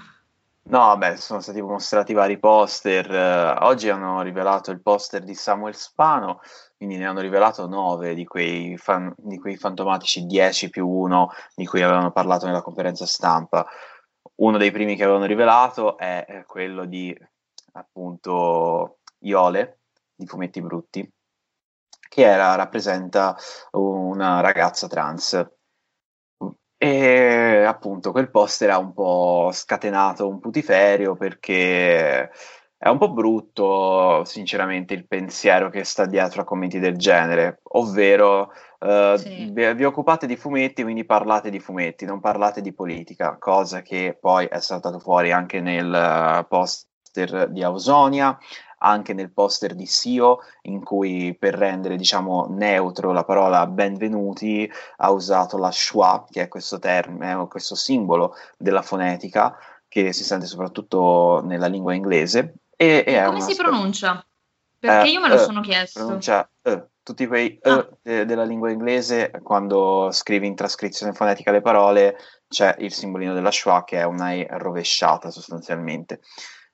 No, 0.68 0.98
beh, 0.98 1.18
sono 1.18 1.42
stati 1.42 1.62
mostrati 1.62 2.14
vari 2.14 2.40
poster. 2.40 3.08
Uh, 3.10 3.66
oggi 3.66 3.88
hanno 3.90 4.22
rivelato 4.24 4.72
il 4.72 4.82
poster 4.82 5.24
di 5.24 5.36
Samuel 5.36 5.76
Spano, 5.76 6.42
quindi 6.76 6.98
ne 6.98 7.06
hanno 7.06 7.22
rivelato 7.22 7.68
9 7.68 8.16
di 8.16 8.26
quei, 8.26 8.76
fan, 8.76 9.14
di 9.16 9.38
quei 9.38 9.58
fantomatici 9.58 10.26
10 10.26 10.70
più 10.72 10.88
1 10.88 11.30
di 11.54 11.68
cui 11.68 11.84
avevano 11.84 12.12
parlato 12.12 12.48
nella 12.48 12.64
conferenza 12.64 13.06
stampa. 13.06 13.64
Uno 14.38 14.58
dei 14.58 14.72
primi 14.72 14.96
che 14.96 15.04
avevano 15.04 15.26
rivelato 15.26 15.98
è 15.98 16.44
quello 16.48 16.86
di 16.86 17.16
appunto 17.74 19.02
Iole 19.20 19.82
di 20.16 20.26
Fumetti 20.26 20.62
Brutti, 20.62 21.14
che 22.10 22.24
era, 22.24 22.56
rappresenta 22.56 23.38
una 23.74 24.40
ragazza 24.40 24.88
trans 24.88 25.48
e 26.78 27.64
appunto 27.66 28.12
quel 28.12 28.30
poster 28.30 28.70
ha 28.70 28.78
un 28.78 28.94
po' 28.94 29.50
scatenato 29.54 30.28
un 30.28 30.40
putiferio 30.40 31.16
perché 31.16 32.30
è 32.78 32.90
un 32.90 32.98
po' 33.00 33.12
brutto, 33.12 34.24
sinceramente, 34.26 34.94
il 34.94 35.08
pensiero 35.08 35.70
che 35.72 35.84
sta 35.84 36.06
dietro 36.06 36.42
a 36.42 36.44
commenti 36.44 36.78
del 36.78 36.98
genere, 36.98 37.62
ovvero 37.64 38.52
uh, 38.80 39.16
sì. 39.16 39.50
vi, 39.52 39.74
vi, 39.74 39.84
occupate 39.86 40.28
di 40.28 40.36
fumetti, 40.36 40.84
quindi 40.84 41.04
parlate 41.04 41.50
di 41.50 41.60
fumetti, 41.60 42.06
non 42.06 42.20
parlate 42.20 42.62
di 42.62 42.74
politica, 42.74 43.38
cosa 43.40 43.82
che 43.82 44.16
poi 44.20 44.46
è 44.46 44.60
saltato 44.60 45.00
fuori 45.00 45.32
anche 45.32 45.62
nel 45.62 46.46
poster 46.48 47.50
di 47.50 47.64
Ausonia, 47.64 48.38
anche 48.86 49.14
nel 49.14 49.32
poster 49.32 49.74
di 49.74 49.88
SEO 49.88 50.42
in 50.64 50.84
cui 50.84 51.36
per 51.38 51.56
rendere 51.56 51.96
diciamo 51.96 52.46
neutro 52.50 53.12
la 53.12 53.24
parola 53.24 53.66
benvenuti 53.66 54.72
ha 54.98 55.12
usato 55.12 55.58
la 55.58 55.72
schwa 55.72 56.26
che 56.30 56.44
è 56.44 56.48
questo 56.48 56.78
termine, 56.78 57.48
questo 57.48 57.74
simbolo 57.74 58.36
della 58.58 58.84
fonetica 58.84 59.58
che 59.88 60.14
si 60.14 60.24
sente 60.24 60.46
soprattutto 60.46 61.42
nella 61.44 61.68
lingua 61.68 61.94
inglese. 61.94 62.56
E, 62.76 63.04
e 63.08 63.24
Come 63.26 63.42
si 63.42 63.56
pronuncia? 63.56 64.24
Perché 64.78 65.08
eh, 65.08 65.12
io 65.12 65.22
me 65.22 65.30
lo 65.30 65.36
eh, 65.36 65.40
sono 65.40 65.62
chiesto. 65.62 66.00
Pronuncia 66.00 66.48
eh, 66.62 66.86
tutti 67.02 67.26
quei 67.26 67.58
ah. 67.64 67.88
de- 68.02 68.26
della 68.26 68.44
lingua 68.44 68.70
inglese, 68.70 69.32
quando 69.42 70.10
scrivi 70.12 70.48
in 70.48 70.56
trascrizione 70.56 71.14
fonetica 71.14 71.52
le 71.52 71.62
parole, 71.62 72.18
c'è 72.48 72.76
il 72.80 72.94
simbolino 72.94 73.34
della 73.34 73.52
schwa 73.52 73.84
che 73.84 74.00
è 74.00 74.04
una 74.04 74.34
E 74.34 74.48
rovesciata 74.50 75.32
sostanzialmente. 75.32 76.20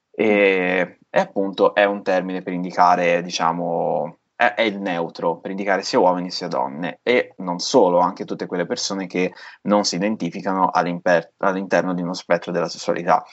E, 0.10 1.00
e 1.14 1.20
appunto 1.20 1.76
è 1.76 1.84
un 1.84 2.02
termine 2.04 2.42
per 2.42 2.54
indicare, 2.54 3.22
diciamo, 3.22 4.20
è, 4.34 4.54
è, 4.56 4.62
il 4.62 4.80
neutro, 4.80 5.40
per 5.40 5.52
indicare 5.52 5.84
sia 5.84 6.00
uomini 6.00 6.32
sia 6.32 6.48
donne 6.48 7.00
e 7.04 7.34
non 7.40 7.60
solo, 7.60 8.00
anche 8.00 8.24
tutte 8.24 8.46
quelle 8.46 8.66
persone 8.66 9.08
che 9.08 9.34
non 9.64 9.84
si 9.84 9.96
identificano 9.98 10.70
all'interno 10.72 11.94
di 11.94 12.02
uno 12.02 12.14
spettro 12.14 12.54
della 12.54 12.70
sessualità. 12.70 13.24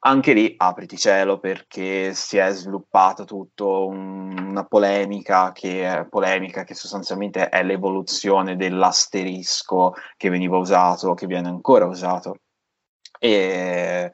Anche 0.00 0.32
lì 0.32 0.54
apriti 0.56 0.96
cielo 0.96 1.38
perché 1.38 2.14
si 2.14 2.36
è 2.36 2.50
sviluppata 2.50 3.24
tutta 3.24 3.64
un, 3.64 4.36
una 4.48 4.64
polemica 4.64 5.52
che, 5.52 6.06
polemica 6.08 6.64
che 6.64 6.74
sostanzialmente 6.74 7.48
è 7.48 7.62
l'evoluzione 7.62 8.56
dell'asterisco 8.56 9.94
che 10.16 10.30
veniva 10.30 10.56
usato, 10.56 11.14
che 11.14 11.26
viene 11.26 11.48
ancora 11.48 11.86
usato. 11.86 12.38
E 13.20 14.12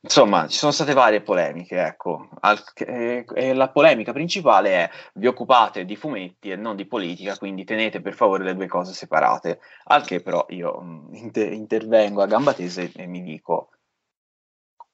Insomma, 0.00 0.46
ci 0.46 0.56
sono 0.56 0.70
state 0.70 0.92
varie 0.92 1.22
polemiche, 1.22 1.80
ecco. 1.82 2.28
Al, 2.40 2.62
eh, 2.76 3.24
eh, 3.34 3.52
la 3.52 3.68
polemica 3.68 4.12
principale 4.12 4.70
è 4.70 4.90
vi 5.14 5.26
occupate 5.26 5.84
di 5.84 5.96
fumetti 5.96 6.50
e 6.50 6.56
non 6.56 6.76
di 6.76 6.86
politica, 6.86 7.36
quindi 7.36 7.64
tenete 7.64 8.00
per 8.00 8.14
favore 8.14 8.44
le 8.44 8.54
due 8.54 8.68
cose 8.68 8.92
separate. 8.92 9.58
Al 9.84 10.04
che 10.06 10.22
però 10.22 10.46
io 10.50 10.80
mh, 10.80 10.86
mm, 10.86 11.14
inter- 11.14 11.52
intervengo 11.52 12.22
a 12.22 12.26
gamba 12.26 12.54
tese 12.54 12.92
e 12.94 13.06
mi 13.06 13.22
dico 13.22 13.70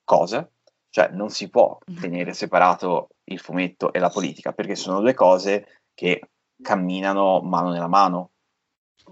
cosa? 0.05 0.49
Cioè, 0.89 1.09
non 1.11 1.29
si 1.31 1.51
può 1.51 1.79
tenere 2.01 2.33
separato 2.33 3.09
il 3.25 3.41
fumetto 3.41 3.93
e 3.93 3.99
la 3.99 4.11
politica, 4.11 4.53
perché 4.53 4.75
sono 4.75 5.01
due 5.01 5.15
cose 5.15 5.83
che 5.93 6.31
camminano 6.63 7.41
mano 7.43 7.71
nella 7.71 7.89
mano 7.89 8.31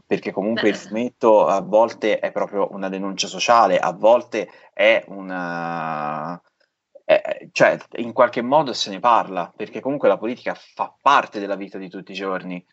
perché 0.06 0.30
comunque 0.30 0.62
Beh. 0.62 0.68
il 0.68 0.76
fumetto 0.76 1.46
a 1.46 1.60
volte 1.60 2.18
è 2.18 2.32
proprio 2.32 2.68
una 2.72 2.88
denuncia 2.88 3.26
sociale, 3.26 3.78
a 3.78 3.92
volte 3.92 4.48
è 4.72 5.04
una... 5.08 6.40
È, 7.04 7.48
cioè, 7.50 7.78
in 7.96 8.12
qualche 8.12 8.42
modo 8.42 8.72
se 8.72 8.90
ne 8.90 9.00
parla, 9.00 9.52
perché 9.54 9.80
comunque 9.80 10.08
la 10.08 10.18
politica 10.18 10.54
fa 10.54 10.94
parte 11.00 11.40
della 11.40 11.56
vita 11.56 11.78
di 11.78 11.88
tutti 11.88 12.12
i 12.12 12.16
giorni. 12.16 12.64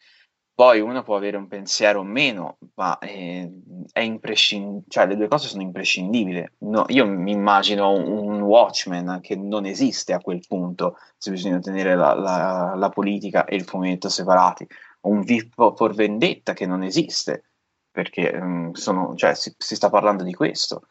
Poi 0.54 0.82
uno 0.82 1.04
può 1.04 1.16
avere 1.16 1.38
un 1.38 1.48
pensiero 1.48 2.02
o 2.02 2.04
meno, 2.04 2.58
ma 2.76 2.98
è, 2.98 3.50
è 3.94 4.02
imprescindibile, 4.02 4.84
cioè 4.90 5.08
le 5.08 5.16
due 5.16 5.30
cose 5.30 5.48
sono 5.48 5.62
imprescindibili. 5.62 6.46
No, 6.60 6.84
io 6.90 7.06
mi 7.08 7.32
immagino 7.32 7.92
un, 7.92 8.42
Watchmen 8.42 9.20
che 9.22 9.38
non 9.38 9.66
esiste 9.66 10.12
a 10.12 10.20
quel 10.20 10.44
punto, 10.46 10.98
se 11.18 11.32
bisogna 11.32 11.60
tenere 11.60 11.96
la, 11.96 12.14
la, 12.14 12.74
la 12.76 12.90
politica 12.90 13.46
e 13.46 13.56
il 13.56 13.64
fumetto 13.64 14.10
separati 14.10 14.68
un 15.02 15.22
V 15.22 15.74
for 15.76 15.94
vendetta 15.94 16.54
che 16.54 16.66
non 16.66 16.84
esiste, 16.84 17.44
perché 17.92 18.32
um, 18.34 18.72
sono, 18.74 19.16
cioè, 19.16 19.36
si, 19.36 19.54
si, 19.58 19.76
sta 19.76 19.90
parlando 19.90 20.24
di 20.24 20.34
questo. 20.34 20.88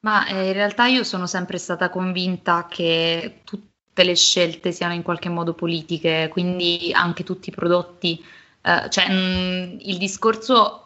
Ma 0.00 0.26
eh, 0.26 0.48
in 0.48 0.52
realtà 0.52 0.86
io 0.86 1.04
sono 1.04 1.26
sempre 1.26 1.58
stata 1.58 1.90
convinta 1.90 2.66
che 2.68 3.40
tutte 3.44 4.04
le 4.04 4.14
scelte 4.14 4.72
siano 4.72 4.94
in 4.94 5.02
qualche 5.02 5.28
modo 5.28 5.54
politiche, 5.54 6.28
quindi 6.30 6.90
anche 6.92 7.24
tutti 7.24 7.48
i 7.48 7.54
prodotti, 7.54 8.24
eh, 8.62 8.88
cioè 8.90 9.08
mh, 9.08 9.14
mm, 9.14 9.76
il 9.80 9.98
discorso 9.98 10.82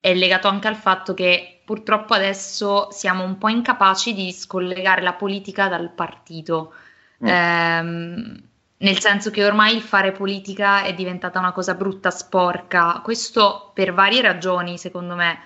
è 0.00 0.14
legato 0.14 0.48
anche 0.48 0.68
al 0.68 0.76
fatto 0.76 1.14
che 1.14 1.60
purtroppo 1.64 2.14
adesso 2.14 2.88
siamo 2.92 3.24
un 3.24 3.38
po' 3.38 3.48
incapaci 3.48 4.14
di 4.14 4.32
scollegare 4.32 5.02
la 5.02 5.14
politica 5.14 5.68
dal 5.68 5.90
partito. 5.90 6.72
Mm. 7.22 7.26
Ehm, 7.26 8.48
nel 8.78 9.00
senso 9.00 9.30
che 9.30 9.44
ormai 9.44 9.74
il 9.74 9.82
fare 9.82 10.12
politica 10.12 10.82
è 10.82 10.92
diventata 10.94 11.38
una 11.38 11.52
cosa 11.52 11.74
brutta, 11.74 12.10
sporca, 12.10 13.00
questo 13.02 13.70
per 13.74 13.94
varie 13.94 14.20
ragioni, 14.20 14.76
secondo 14.76 15.14
me, 15.14 15.40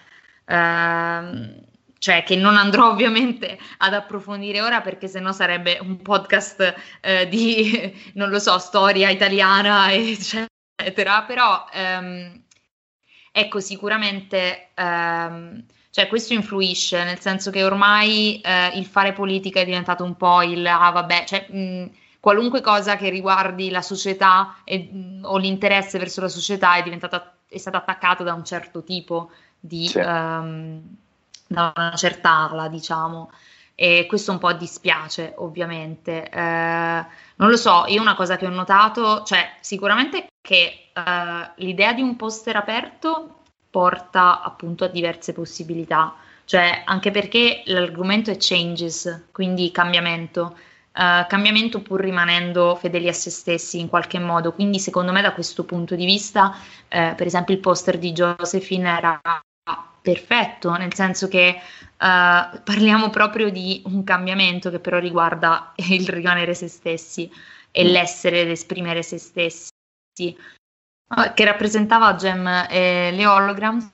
ehm, 0.46 1.62
cioè 1.98 2.24
che 2.24 2.34
non 2.36 2.56
andrò 2.56 2.90
ovviamente 2.90 3.58
ad 3.78 3.94
approfondire 3.94 4.60
ora 4.60 4.80
perché 4.80 5.06
sennò 5.06 5.32
sarebbe 5.32 5.78
un 5.80 6.02
podcast 6.02 6.74
eh, 7.00 7.28
di, 7.28 7.94
non 8.14 8.30
lo 8.30 8.38
so, 8.38 8.58
storia 8.58 9.10
italiana, 9.10 9.92
eccetera, 9.94 11.22
però 11.22 11.66
ehm, 11.72 12.42
ecco, 13.32 13.60
sicuramente... 13.60 14.70
Ehm, 14.74 15.64
cioè 15.92 16.06
questo 16.06 16.34
influisce, 16.34 17.02
nel 17.02 17.18
senso 17.18 17.50
che 17.50 17.64
ormai 17.64 18.40
eh, 18.40 18.78
il 18.78 18.86
fare 18.86 19.12
politica 19.12 19.58
è 19.58 19.64
diventato 19.64 20.04
un 20.04 20.16
po' 20.16 20.40
il 20.40 20.64
ah 20.64 20.90
vabbè, 20.90 21.24
cioè 21.24 21.46
mh, 21.50 21.90
qualunque 22.20 22.60
cosa 22.60 22.96
che 22.96 23.08
riguardi 23.08 23.70
la 23.70 23.82
società 23.82 24.58
e, 24.64 25.18
o 25.22 25.38
l'interesse 25.38 25.98
verso 25.98 26.20
la 26.20 26.28
società 26.28 26.76
è, 26.76 26.82
diventata, 26.82 27.34
è 27.48 27.58
stata 27.58 27.78
attaccata 27.78 28.22
da 28.22 28.34
un 28.34 28.44
certo 28.44 28.84
tipo 28.84 29.30
di, 29.58 29.88
sì. 29.88 29.98
um, 29.98 30.80
da 31.46 31.72
una 31.74 31.94
certa 31.96 32.48
ala, 32.50 32.68
diciamo. 32.68 33.30
E 33.74 34.04
questo 34.06 34.32
un 34.32 34.38
po' 34.38 34.52
dispiace, 34.52 35.32
ovviamente. 35.38 36.28
Eh, 36.28 37.06
non 37.36 37.48
lo 37.48 37.56
so, 37.56 37.84
io 37.86 38.02
una 38.02 38.14
cosa 38.14 38.36
che 38.36 38.46
ho 38.46 38.50
notato, 38.50 39.22
cioè 39.22 39.56
sicuramente 39.60 40.26
che 40.42 40.90
eh, 40.92 41.50
l'idea 41.56 41.94
di 41.94 42.02
un 42.02 42.14
poster 42.16 42.56
aperto 42.56 43.36
porta 43.70 44.42
appunto 44.42 44.84
a 44.84 44.88
diverse 44.88 45.32
possibilità, 45.32 46.14
cioè 46.44 46.82
anche 46.84 47.10
perché 47.10 47.62
l'argomento 47.66 48.30
è 48.30 48.36
changes, 48.38 49.28
quindi 49.32 49.70
cambiamento 49.70 50.56
uh, 50.92 51.26
cambiamento 51.26 51.80
pur 51.82 52.00
rimanendo 52.00 52.74
fedeli 52.76 53.08
a 53.08 53.12
se 53.12 53.30
stessi 53.30 53.78
in 53.78 53.88
qualche 53.88 54.18
modo. 54.18 54.52
Quindi 54.52 54.78
secondo 54.78 55.12
me 55.12 55.22
da 55.22 55.32
questo 55.32 55.64
punto 55.64 55.94
di 55.94 56.04
vista, 56.04 56.54
eh, 56.88 57.14
per 57.16 57.26
esempio 57.26 57.54
il 57.54 57.60
poster 57.60 57.98
di 57.98 58.12
Josephine 58.12 58.96
era 58.96 59.20
perfetto, 60.02 60.74
nel 60.76 60.94
senso 60.94 61.28
che 61.28 61.56
uh, 61.58 61.96
parliamo 61.96 63.10
proprio 63.10 63.50
di 63.50 63.82
un 63.86 64.02
cambiamento 64.02 64.70
che 64.70 64.80
però 64.80 64.98
riguarda 64.98 65.72
il 65.90 66.08
rimanere 66.08 66.54
se 66.54 66.68
stessi 66.68 67.30
e 67.70 67.84
mm. 67.84 67.86
l'essere 67.88 68.40
ed 68.40 68.50
esprimere 68.50 69.02
se 69.02 69.18
stessi, 69.18 69.68
uh, 70.18 71.34
che 71.34 71.44
rappresentava 71.44 72.14
Gem 72.14 72.66
e 72.68 73.10
le 73.12 73.26
holograms 73.26 73.92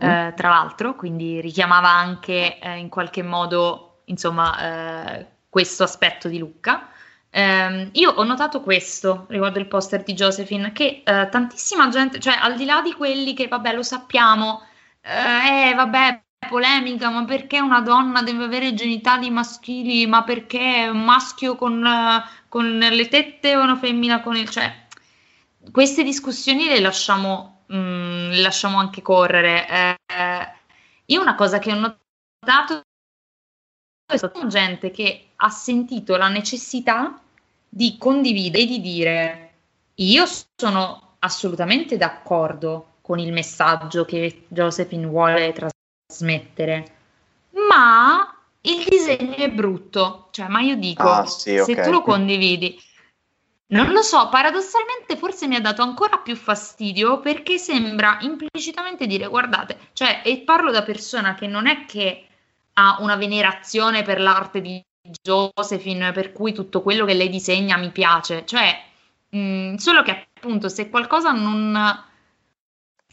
eh, 0.00 0.32
tra 0.36 0.48
l'altro, 0.48 0.94
quindi 0.94 1.40
richiamava 1.40 1.88
anche 1.88 2.60
eh, 2.60 2.76
in 2.76 2.88
qualche 2.88 3.22
modo, 3.22 4.02
insomma, 4.04 5.18
eh, 5.18 5.26
questo 5.48 5.82
aspetto 5.84 6.28
di 6.28 6.38
Lucca. 6.38 6.88
Eh, 7.30 7.90
io 7.92 8.10
ho 8.10 8.24
notato 8.24 8.60
questo 8.60 9.26
riguardo 9.28 9.58
il 9.58 9.66
poster 9.66 10.02
di 10.02 10.14
Josephine, 10.14 10.72
che 10.72 11.02
eh, 11.04 11.28
tantissima 11.30 11.88
gente, 11.88 12.18
cioè 12.20 12.36
al 12.40 12.56
di 12.56 12.64
là 12.64 12.80
di 12.82 12.92
quelli 12.94 13.34
che, 13.34 13.48
vabbè, 13.48 13.74
lo 13.74 13.82
sappiamo, 13.82 14.62
eh, 15.00 15.74
vabbè, 15.74 16.22
polemica, 16.48 17.10
ma 17.10 17.24
perché 17.24 17.60
una 17.60 17.80
donna 17.80 18.22
deve 18.22 18.44
avere 18.44 18.74
genitali 18.74 19.30
maschili, 19.30 20.06
ma 20.06 20.22
perché 20.24 20.88
un 20.90 21.04
maschio 21.04 21.56
con, 21.56 21.86
con 22.48 22.78
le 22.78 23.08
tette 23.08 23.56
o 23.56 23.62
una 23.62 23.76
femmina 23.76 24.20
con 24.20 24.36
il... 24.36 24.48
cioè, 24.48 24.86
queste 25.72 26.02
discussioni 26.02 26.66
le 26.66 26.80
lasciamo, 26.80 27.64
mh, 27.66 27.76
mm, 27.76 28.30
le 28.30 28.40
lasciamo 28.40 28.78
anche 28.78 29.02
correre. 29.02 29.68
Eh, 29.68 29.96
io 31.06 31.20
una 31.20 31.34
cosa 31.34 31.58
che 31.58 31.72
ho 31.72 31.74
notato 31.74 32.82
è 34.14 34.16
stata 34.16 34.46
gente 34.46 34.90
che 34.90 35.28
ha 35.36 35.50
sentito 35.50 36.16
la 36.16 36.28
necessità 36.28 37.20
di 37.68 37.96
condividere 37.98 38.62
e 38.62 38.66
di 38.66 38.80
dire 38.80 39.52
io 39.96 40.24
sono 40.56 41.16
assolutamente 41.18 41.98
d'accordo 41.98 42.94
con 43.02 43.18
il 43.18 43.32
messaggio 43.32 44.04
che 44.04 44.44
Josephine 44.48 45.06
vuole 45.06 45.52
trasmettere, 45.52 46.94
ma 47.68 48.34
il 48.62 48.84
disegno 48.88 49.34
è 49.34 49.50
brutto. 49.50 50.28
Cioè, 50.30 50.48
ma 50.48 50.60
io 50.60 50.76
dico, 50.76 51.08
ah, 51.08 51.26
sì, 51.26 51.58
okay. 51.58 51.74
se 51.74 51.82
tu 51.82 51.90
lo 51.90 52.02
condividi, 52.02 52.80
non 53.68 53.92
lo 53.92 54.02
so, 54.02 54.28
paradossalmente 54.30 55.16
forse 55.16 55.46
mi 55.46 55.56
ha 55.56 55.60
dato 55.60 55.82
ancora 55.82 56.18
più 56.18 56.36
fastidio 56.36 57.20
perché 57.20 57.58
sembra 57.58 58.18
implicitamente 58.20 59.06
dire 59.06 59.26
guardate, 59.26 59.90
cioè, 59.92 60.22
e 60.24 60.38
parlo 60.38 60.70
da 60.70 60.82
persona 60.82 61.34
che 61.34 61.46
non 61.46 61.66
è 61.66 61.84
che 61.84 62.27
ha 62.78 62.98
una 63.00 63.16
venerazione 63.16 64.02
per 64.02 64.20
l'arte 64.20 64.60
di 64.60 64.82
Josephine, 65.22 66.12
per 66.12 66.32
cui 66.32 66.52
tutto 66.52 66.80
quello 66.80 67.04
che 67.04 67.14
lei 67.14 67.28
disegna 67.28 67.76
mi 67.76 67.90
piace, 67.90 68.46
cioè, 68.46 68.80
mh, 69.30 69.38
mm, 69.38 69.74
solo 69.74 70.02
che 70.02 70.28
appunto 70.34 70.68
se 70.68 70.88
qualcosa 70.88 71.32
non... 71.32 72.06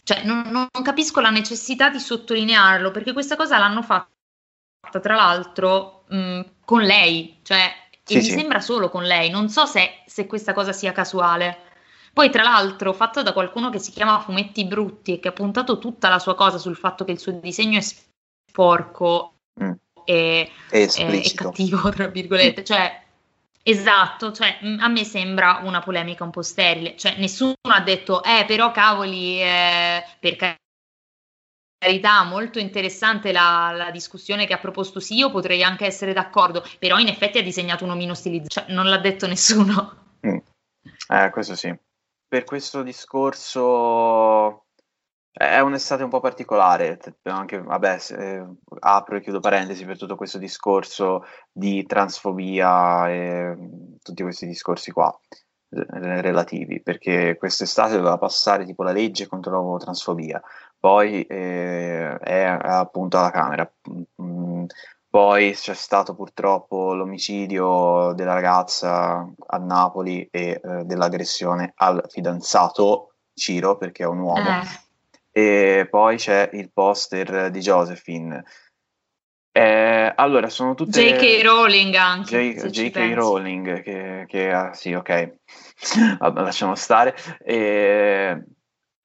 Cioè, 0.03 0.23
non, 0.23 0.49
non 0.51 0.67
capisco 0.83 1.19
la 1.19 1.31
necessità 1.31 1.89
di 1.89 1.99
sottolinearlo 1.99 2.91
perché 2.91 3.11
questa 3.11 3.35
cosa 3.35 3.57
l'hanno 3.57 3.81
fatta 3.81 4.99
tra 5.01 5.15
l'altro 5.15 6.03
mh, 6.09 6.17
mm, 6.17 6.41
con 6.63 6.83
lei, 6.83 7.39
cioè 7.41 7.73
sì, 8.03 8.17
e 8.17 8.21
sì. 8.21 8.29
mi 8.29 8.37
sembra 8.37 8.59
solo 8.59 8.89
con 8.89 9.03
lei, 9.03 9.31
non 9.31 9.49
so 9.49 9.65
se, 9.65 10.03
se, 10.05 10.27
questa 10.27 10.53
cosa 10.53 10.73
sia 10.73 10.91
casuale. 10.91 11.63
Poi, 12.13 12.29
tra 12.29 12.43
l'altro, 12.43 12.93
fatto 12.93 13.23
da 13.23 13.33
qualcuno 13.33 13.71
che 13.71 13.79
si 13.79 13.91
chiama 13.91 14.19
Fumetti 14.19 14.63
Brutti 14.65 15.13
e 15.15 15.19
che 15.19 15.29
ha 15.29 15.33
puntato 15.33 15.79
tutta 15.79 16.07
la 16.07 16.19
sua 16.19 16.35
cosa 16.35 16.59
sul 16.59 16.75
fatto 16.75 17.03
che 17.03 17.11
il 17.11 17.19
suo 17.19 17.31
disegno 17.31 17.79
è 17.79 17.81
sporco 17.81 19.34
mm. 19.63 19.71
e, 20.05 20.51
e, 20.69 20.89
e, 20.95 21.31
cattivo, 21.33 21.89
tra 21.91 22.07
virgolette, 22.07 22.63
cioè 22.63 23.03
Esatto, 23.67 24.31
cioè 24.31 24.59
a 24.77 24.87
me 24.87 25.03
sembra 25.03 25.61
una 25.63 25.79
polemica 25.79 26.23
un 26.23 26.29
po' 26.29 26.43
sterile, 26.43 26.95
cioè 26.95 27.17
nessuno 27.17 27.55
ha 27.61 27.81
detto, 27.81 28.21
eh 28.23 28.45
però 28.45 28.69
cavoli, 28.69 29.41
eh, 29.41 30.03
per 30.19 30.35
carità, 31.79 32.23
molto 32.25 32.59
interessante 32.59 33.31
la, 33.31 33.73
la, 33.75 33.89
discussione 33.89 34.45
che 34.45 34.53
ha 34.53 34.59
proposto 34.59 34.99
sì, 34.99 35.15
io 35.15 35.31
potrei 35.31 35.63
anche 35.63 35.87
essere 35.87 36.13
d'accordo, 36.13 36.63
però 36.77 36.99
in 36.99 37.07
effetti 37.07 37.39
ha 37.39 37.41
disegnato 37.41 37.85
un 37.85 37.89
omino 37.89 38.13
stilizzato, 38.13 38.67
cioè 38.67 38.75
non 38.75 38.87
l'ha 38.87 38.99
detto 38.99 39.25
nessuno. 39.25 40.17
Mm. 40.27 40.37
Eh, 41.07 41.29
questo 41.31 41.55
sì. 41.55 41.75
Per 42.27 42.43
questo 42.43 42.83
discorso 42.83 44.64
è 45.37 45.59
un'estate 45.59 46.03
un 46.03 46.09
po' 46.09 46.21
particolare, 46.21 46.97
anche, 47.23 47.61
vabbè, 47.61 47.97
eh, 48.11 48.45
apro 48.79 49.17
e 49.17 49.21
chiudo 49.21 49.41
parentesi 49.41 49.83
per 49.83 49.97
tutto 49.97 50.15
questo 50.15 50.37
discorso 50.37 51.25
di 51.51 51.85
transfobia 51.85 53.09
e 53.09 53.57
tutti 54.01 54.23
questi 54.23 54.47
discorsi 54.47 54.91
qua 54.91 55.13
relativi, 55.67 56.81
perché 56.81 57.35
quest'estate 57.37 57.97
doveva 57.97 58.17
passare 58.17 58.63
tipo 58.63 58.83
la 58.83 58.93
legge 58.93 59.27
contro 59.27 59.73
la 59.73 59.77
transfobia, 59.77 60.41
poi 60.79 61.23
eh, 61.23 62.17
è 62.17 62.43
appunto 62.43 63.17
alla 63.17 63.31
Camera. 63.31 63.69
Mm, 64.21 64.65
poi 65.09 65.51
c'è 65.51 65.73
stato 65.73 66.15
purtroppo 66.15 66.93
l'omicidio 66.93 68.13
della 68.13 68.33
ragazza 68.33 69.29
a 69.47 69.57
Napoli 69.57 70.27
e 70.31 70.61
eh, 70.63 70.83
dell'aggressione 70.85 71.73
al 71.75 72.05
fidanzato 72.07 73.15
Ciro, 73.33 73.75
perché 73.75 74.03
è 74.03 74.07
un 74.07 74.19
uomo. 74.19 74.43
E 75.37 75.85
poi 75.89 76.15
c'è 76.15 76.49
il 76.53 76.71
poster 76.71 77.49
di 77.51 77.59
Josephine. 77.59 78.41
Eh, 79.51 80.13
allora, 80.15 80.47
sono 80.47 80.75
tutte... 80.75 81.01
J.K. 81.01 81.43
Rowling 81.43 81.93
anche. 81.95 82.53
J- 82.53 82.67
J.K. 82.67 83.13
Rowling, 83.13 83.81
che, 83.81 84.23
che 84.29 84.51
ah, 84.53 84.73
sì, 84.73 84.93
ok, 84.93 85.37
lasciamo 86.35 86.75
stare. 86.75 87.17
E, 87.43 88.45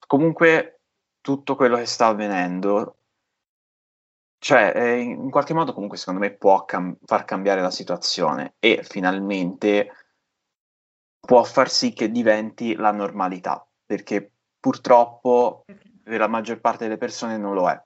comunque 0.07 0.79
tutto 1.19 1.57
quello 1.57 1.75
che 1.75 1.85
sta 1.85 2.07
avvenendo, 2.07 2.95
cioè 4.39 4.71
eh, 4.73 4.99
in 4.99 5.29
qualche 5.31 5.53
modo 5.53 5.73
comunque 5.73 5.97
secondo 5.97 6.21
me 6.21 6.31
può 6.31 6.63
cam- 6.63 6.97
far 7.03 7.25
cambiare 7.25 7.59
la 7.59 7.71
situazione 7.71 8.53
e 8.59 8.83
finalmente 8.83 9.91
può 11.19 11.43
far 11.43 11.69
sì 11.69 11.91
che 11.91 12.09
diventi 12.09 12.73
la 12.75 12.91
normalità, 12.91 13.67
perché 13.85 14.31
purtroppo 14.61 15.65
per 16.03 16.19
la 16.19 16.27
maggior 16.27 16.59
parte 16.59 16.85
delle 16.85 16.97
persone 16.97 17.37
non 17.37 17.53
lo 17.53 17.69
è. 17.69 17.83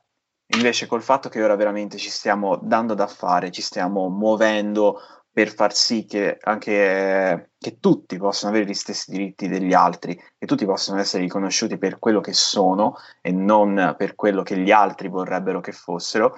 Invece 0.56 0.86
col 0.86 1.02
fatto 1.02 1.28
che 1.28 1.44
ora 1.44 1.56
veramente 1.56 1.98
ci 1.98 2.10
stiamo 2.10 2.58
dando 2.58 2.94
da 2.94 3.08
fare, 3.08 3.52
ci 3.52 3.62
stiamo 3.62 4.10
muovendo 4.10 5.00
per 5.36 5.54
far 5.54 5.74
sì 5.74 6.06
che 6.06 6.38
anche 6.40 7.52
che 7.58 7.80
tutti 7.80 8.18
possano 8.18 8.54
avere 8.54 8.70
gli 8.70 8.74
stessi 8.74 9.12
diritti 9.12 9.50
degli 9.50 9.74
altri, 9.74 10.16
che 10.16 10.46
tutti 10.46 10.66
possano 10.66 11.00
essere 11.00 11.24
riconosciuti 11.24 11.78
per 11.78 12.00
quello 12.00 12.22
che 12.22 12.32
sono 12.32 12.96
e 13.22 13.32
non 13.32 13.96
per 13.98 14.16
quello 14.16 14.44
che 14.44 14.58
gli 14.58 14.72
altri 14.72 15.10
vorrebbero 15.10 15.60
che 15.60 15.74
fossero. 15.74 16.38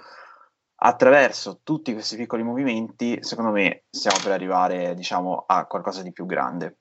Attraverso 0.80 1.60
tutti 1.64 1.94
questi 1.94 2.16
piccoli 2.16 2.44
movimenti, 2.44 3.18
secondo 3.22 3.52
me, 3.52 3.84
stiamo 3.90 4.18
per 4.24 4.32
arrivare, 4.32 4.96
diciamo, 4.96 5.44
a 5.46 5.66
qualcosa 5.66 6.02
di 6.02 6.12
più 6.12 6.26
grande. 6.26 6.78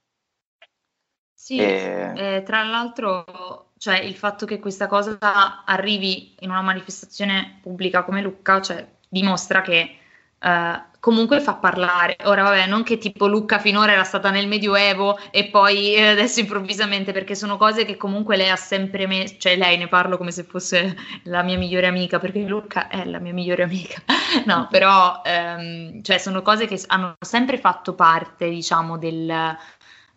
Sì, 1.34 1.58
e... 1.58 2.12
eh, 2.14 2.42
tra 2.44 2.62
l'altro, 2.62 3.65
cioè, 3.78 3.98
il 3.98 4.14
fatto 4.14 4.46
che 4.46 4.58
questa 4.58 4.86
cosa 4.86 5.64
arrivi 5.64 6.34
in 6.40 6.50
una 6.50 6.62
manifestazione 6.62 7.58
pubblica 7.62 8.04
come 8.04 8.22
Lucca, 8.22 8.60
cioè, 8.60 8.86
dimostra 9.08 9.62
che 9.62 9.98
Uh, 10.38 10.78
comunque 11.00 11.40
fa 11.40 11.54
parlare. 11.54 12.16
Ora, 12.24 12.42
vabbè, 12.42 12.66
non 12.66 12.82
che 12.82 12.98
tipo 12.98 13.26
Lucca 13.26 13.58
finora 13.58 13.92
era 13.92 14.04
stata 14.04 14.30
nel 14.30 14.46
Medioevo 14.46 15.18
e 15.30 15.46
poi 15.46 15.94
eh, 15.94 16.08
adesso 16.08 16.40
improvvisamente, 16.40 17.12
perché 17.12 17.34
sono 17.34 17.56
cose 17.56 17.84
che 17.84 17.96
comunque 17.96 18.36
lei 18.36 18.50
ha 18.50 18.56
sempre 18.56 19.06
messo, 19.06 19.36
cioè 19.38 19.56
lei 19.56 19.78
ne 19.78 19.88
parlo 19.88 20.18
come 20.18 20.30
se 20.30 20.44
fosse 20.44 20.94
la 21.24 21.42
mia 21.42 21.56
migliore 21.56 21.86
amica, 21.86 22.18
perché 22.18 22.40
Lucca 22.40 22.88
è 22.88 23.04
la 23.06 23.18
mia 23.18 23.32
migliore 23.32 23.62
amica. 23.62 24.02
no, 24.44 24.68
però, 24.70 25.22
um, 25.24 26.02
cioè, 26.02 26.18
sono 26.18 26.42
cose 26.42 26.66
che 26.66 26.80
hanno 26.88 27.14
sempre 27.20 27.58
fatto 27.58 27.94
parte, 27.94 28.48
diciamo, 28.50 28.98
del, 28.98 29.56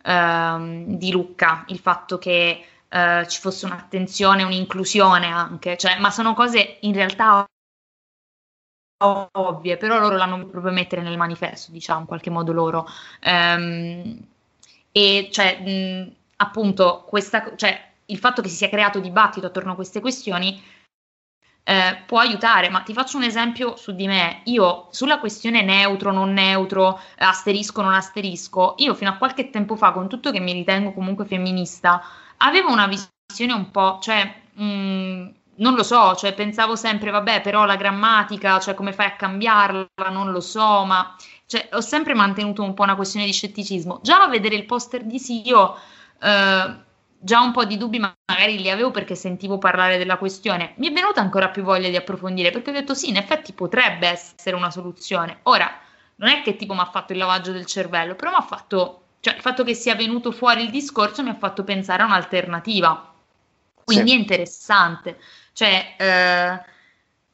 um, 0.04 0.96
di 0.96 1.10
Lucca, 1.10 1.64
il 1.68 1.78
fatto 1.78 2.18
che 2.18 2.62
uh, 2.90 3.26
ci 3.26 3.40
fosse 3.40 3.66
un'attenzione, 3.66 4.42
un'inclusione 4.42 5.26
anche, 5.26 5.76
cioè, 5.76 5.98
ma 5.98 6.10
sono 6.10 6.34
cose 6.34 6.78
in 6.80 6.92
realtà 6.92 7.44
ovvie, 9.32 9.76
però 9.76 9.98
loro 9.98 10.16
l'hanno 10.16 10.46
proprio 10.46 10.72
mettere 10.72 11.02
nel 11.02 11.16
manifesto, 11.16 11.72
diciamo, 11.72 12.00
in 12.00 12.06
qualche 12.06 12.30
modo 12.30 12.52
loro. 12.52 12.86
Um, 13.24 14.18
e 14.92 15.28
cioè, 15.32 15.60
mh, 15.60 16.14
appunto, 16.36 17.04
questa, 17.06 17.56
cioè, 17.56 17.88
il 18.06 18.18
fatto 18.18 18.42
che 18.42 18.48
si 18.48 18.56
sia 18.56 18.68
creato 18.68 19.00
dibattito 19.00 19.46
attorno 19.46 19.72
a 19.72 19.74
queste 19.76 20.00
questioni 20.00 20.62
eh, 21.62 22.02
può 22.06 22.18
aiutare, 22.18 22.68
ma 22.68 22.80
ti 22.80 22.92
faccio 22.92 23.16
un 23.16 23.22
esempio 23.22 23.76
su 23.76 23.94
di 23.94 24.06
me. 24.06 24.40
Io 24.44 24.88
sulla 24.90 25.18
questione 25.18 25.62
neutro, 25.62 26.10
non 26.12 26.32
neutro, 26.32 26.98
asterisco, 27.16 27.82
non 27.82 27.94
asterisco, 27.94 28.74
io 28.78 28.94
fino 28.94 29.10
a 29.10 29.16
qualche 29.16 29.50
tempo 29.50 29.76
fa, 29.76 29.92
con 29.92 30.08
tutto 30.08 30.30
che 30.32 30.40
mi 30.40 30.52
ritengo 30.52 30.92
comunque 30.92 31.26
femminista, 31.26 32.02
avevo 32.42 32.70
una 32.70 32.86
visione 32.86 33.52
un 33.52 33.70
po', 33.70 33.98
cioè, 34.00 34.42
mh, 34.54 35.34
non 35.56 35.74
lo 35.74 35.82
so, 35.82 36.14
cioè 36.14 36.34
pensavo 36.34 36.76
sempre, 36.76 37.10
vabbè, 37.10 37.40
però 37.42 37.64
la 37.64 37.76
grammatica, 37.76 38.58
cioè 38.60 38.74
come 38.74 38.92
fai 38.92 39.06
a 39.06 39.16
cambiarla, 39.16 39.86
non 40.10 40.30
lo 40.30 40.40
so, 40.40 40.84
ma 40.84 41.14
cioè, 41.46 41.68
ho 41.72 41.80
sempre 41.80 42.14
mantenuto 42.14 42.62
un 42.62 42.74
po' 42.74 42.82
una 42.82 42.96
questione 42.96 43.26
di 43.26 43.32
scetticismo. 43.32 44.00
Già 44.02 44.22
a 44.22 44.28
vedere 44.28 44.54
il 44.54 44.66
poster 44.66 45.04
di 45.04 45.18
sì, 45.18 45.46
io 45.46 45.76
eh, 46.20 46.74
già 47.18 47.40
un 47.40 47.52
po' 47.52 47.64
di 47.64 47.76
dubbi 47.76 47.98
magari 47.98 48.58
li 48.58 48.70
avevo 48.70 48.90
perché 48.90 49.14
sentivo 49.14 49.58
parlare 49.58 49.98
della 49.98 50.16
questione. 50.16 50.72
Mi 50.76 50.88
è 50.88 50.92
venuta 50.92 51.20
ancora 51.20 51.50
più 51.50 51.62
voglia 51.62 51.88
di 51.88 51.96
approfondire 51.96 52.50
perché 52.50 52.70
ho 52.70 52.72
detto 52.72 52.94
sì, 52.94 53.08
in 53.10 53.16
effetti 53.16 53.52
potrebbe 53.52 54.08
essere 54.08 54.56
una 54.56 54.70
soluzione. 54.70 55.40
Ora, 55.42 55.70
non 56.16 56.30
è 56.30 56.42
che 56.42 56.56
tipo 56.56 56.72
mi 56.72 56.80
ha 56.80 56.86
fatto 56.86 57.12
il 57.12 57.18
lavaggio 57.18 57.52
del 57.52 57.66
cervello, 57.66 58.14
però 58.14 58.30
mi 58.30 58.36
ha 58.36 58.42
fatto, 58.42 59.08
cioè 59.20 59.34
il 59.34 59.40
fatto 59.40 59.64
che 59.64 59.74
sia 59.74 59.94
venuto 59.94 60.32
fuori 60.32 60.62
il 60.62 60.70
discorso 60.70 61.22
mi 61.22 61.28
ha 61.28 61.36
fatto 61.36 61.62
pensare 61.62 62.02
a 62.02 62.06
un'alternativa. 62.06 63.12
Quindi 63.84 64.10
sì. 64.10 64.16
è 64.16 64.18
interessante. 64.18 65.18
Cioè, 65.52 65.94
eh, 65.98 66.60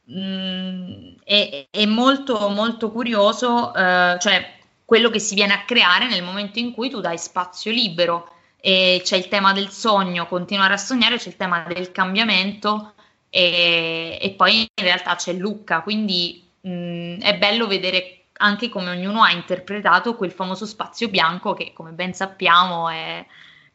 mh, 0.03 0.19
mm, 0.19 1.15
è, 1.23 1.67
è, 1.69 1.85
molto, 1.85 2.49
molto 2.49 2.91
curioso, 2.91 3.73
eh, 3.73 4.17
cioè, 4.19 4.55
quello 4.83 5.09
che 5.09 5.19
si 5.19 5.35
viene 5.35 5.53
a 5.53 5.63
creare 5.65 6.07
nel 6.07 6.23
momento 6.23 6.59
in 6.59 6.73
cui 6.73 6.89
tu 6.89 6.99
dai 6.99 7.17
spazio 7.17 7.71
libero 7.71 8.31
e 8.59 9.01
c'è 9.03 9.17
il 9.17 9.27
tema 9.27 9.53
del 9.53 9.69
sogno, 9.69 10.27
continuare 10.27 10.73
a 10.73 10.77
sognare, 10.77 11.17
c'è 11.17 11.29
il 11.29 11.35
tema 11.37 11.65
del 11.67 11.91
cambiamento 11.91 12.93
e, 13.29 14.17
e 14.19 14.31
poi 14.31 14.61
in 14.61 14.83
realtà 14.83 15.15
c'è 15.15 15.33
Lucca, 15.33 15.81
quindi 15.81 16.49
mh, 16.61 16.69
mm, 16.69 17.19
è 17.21 17.37
bello 17.37 17.67
vedere 17.67 18.25
anche 18.37 18.69
come 18.69 18.89
ognuno 18.89 19.23
ha 19.23 19.31
interpretato 19.31 20.15
quel 20.15 20.31
famoso 20.31 20.65
spazio 20.65 21.09
bianco 21.09 21.53
che 21.53 21.73
come 21.73 21.91
ben 21.91 22.13
sappiamo 22.13 22.89
è, 22.89 23.25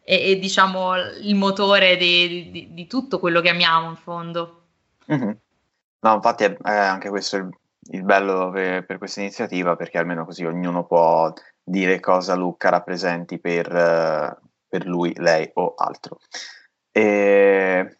è, 0.02 0.20
è 0.20 0.36
diciamo 0.36 0.96
il 0.96 1.34
motore 1.34 1.96
di, 1.96 2.50
di, 2.50 2.68
di, 2.72 2.86
tutto 2.86 3.18
quello 3.18 3.40
che 3.40 3.50
amiamo 3.50 3.88
in 3.88 3.96
fondo. 3.96 4.62
Mm-hmm. 5.12 5.30
No, 6.00 6.14
infatti 6.14 6.44
è, 6.44 6.56
è, 6.56 6.76
anche 6.76 7.08
questo 7.08 7.36
il, 7.36 7.48
il 7.90 8.02
bello 8.02 8.50
per, 8.50 8.84
per, 8.84 8.98
questa 8.98 9.20
iniziativa 9.20 9.76
perché 9.76 9.98
almeno 9.98 10.24
così 10.24 10.44
ognuno 10.44 10.84
può 10.84 11.32
dire 11.62 12.00
cosa 12.00 12.34
Lucca 12.34 12.70
rappresenti 12.70 13.38
per, 13.38 14.40
per 14.68 14.86
lui, 14.86 15.12
lei 15.16 15.50
o 15.54 15.74
altro. 15.76 16.18
E, 16.90 17.98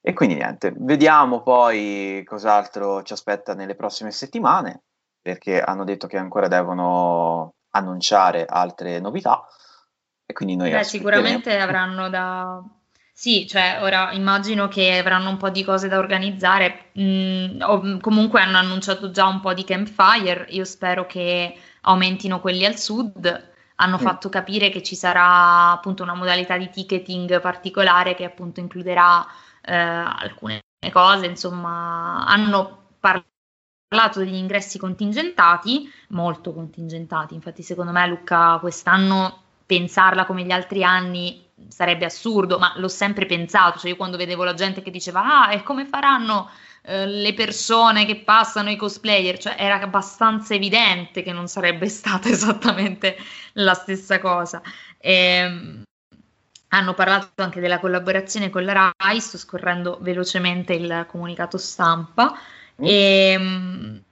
e 0.00 0.12
quindi 0.12 0.36
niente, 0.36 0.72
vediamo 0.76 1.42
poi 1.42 2.22
cos'altro 2.24 3.02
ci 3.02 3.12
aspetta 3.12 3.54
nelle 3.54 3.74
prossime 3.74 4.10
settimane 4.10 4.82
perché 5.28 5.60
hanno 5.60 5.84
detto 5.84 6.06
che 6.06 6.16
ancora 6.16 6.48
devono 6.48 7.54
annunciare 7.72 8.46
altre 8.46 8.98
novità 8.98 9.44
e 10.24 10.32
quindi 10.32 10.56
noi 10.56 10.70
Beh, 10.70 10.84
sicuramente 10.84 11.58
avranno 11.58 12.08
da 12.08 12.62
sì, 13.12 13.46
cioè 13.48 13.80
ora 13.82 14.12
immagino 14.12 14.68
che 14.68 14.96
avranno 14.96 15.28
un 15.28 15.38
po' 15.38 15.50
di 15.50 15.64
cose 15.64 15.88
da 15.88 15.98
organizzare, 15.98 16.92
mm, 16.96 17.60
o, 17.62 17.98
comunque 18.00 18.40
hanno 18.40 18.58
annunciato 18.58 19.10
già 19.10 19.26
un 19.26 19.40
po' 19.40 19.54
di 19.54 19.64
campfire, 19.64 20.46
io 20.50 20.64
spero 20.64 21.04
che 21.04 21.52
aumentino 21.80 22.38
quelli 22.38 22.64
al 22.64 22.78
sud, 22.78 23.50
hanno 23.74 23.96
mm. 23.96 24.00
fatto 24.00 24.28
capire 24.28 24.70
che 24.70 24.84
ci 24.84 24.94
sarà 24.94 25.72
appunto 25.72 26.04
una 26.04 26.14
modalità 26.14 26.56
di 26.56 26.70
ticketing 26.70 27.40
particolare 27.40 28.14
che 28.14 28.24
appunto 28.24 28.60
includerà 28.60 29.26
eh, 29.62 29.74
alcune 29.74 30.60
cose, 30.92 31.26
insomma 31.26 32.24
hanno 32.24 32.92
parlato 33.00 33.37
parlato 33.88 34.18
degli 34.18 34.34
ingressi 34.34 34.78
contingentati, 34.78 35.90
molto 36.08 36.52
contingentati, 36.52 37.34
infatti 37.34 37.62
secondo 37.62 37.90
me 37.90 38.06
Luca 38.06 38.58
quest'anno 38.60 39.42
pensarla 39.64 40.26
come 40.26 40.44
gli 40.44 40.50
altri 40.50 40.84
anni 40.84 41.46
sarebbe 41.68 42.04
assurdo, 42.04 42.58
ma 42.58 42.74
l'ho 42.76 42.88
sempre 42.88 43.24
pensato, 43.24 43.78
cioè 43.78 43.90
io 43.90 43.96
quando 43.96 44.18
vedevo 44.18 44.44
la 44.44 44.54
gente 44.54 44.82
che 44.82 44.90
diceva 44.90 45.46
ah 45.46 45.52
e 45.52 45.62
come 45.62 45.86
faranno 45.86 46.50
eh, 46.82 47.06
le 47.06 47.32
persone 47.32 48.04
che 48.04 48.16
passano 48.16 48.70
i 48.70 48.76
cosplayer, 48.76 49.38
cioè 49.38 49.56
era 49.58 49.80
abbastanza 49.80 50.54
evidente 50.54 51.22
che 51.22 51.32
non 51.32 51.48
sarebbe 51.48 51.88
stata 51.88 52.28
esattamente 52.28 53.16
la 53.54 53.74
stessa 53.74 54.18
cosa. 54.18 54.60
E, 54.98 55.12
ehm, 55.12 55.82
hanno 56.70 56.92
parlato 56.92 57.42
anche 57.42 57.60
della 57.60 57.78
collaborazione 57.80 58.50
con 58.50 58.62
la 58.64 58.92
RAI, 58.98 59.20
sto 59.20 59.38
scorrendo 59.38 59.96
velocemente 60.02 60.74
il 60.74 61.06
comunicato 61.08 61.56
stampa. 61.56 62.38
Mm. 62.82 62.84
E, 62.84 63.30
ehm, 63.32 64.02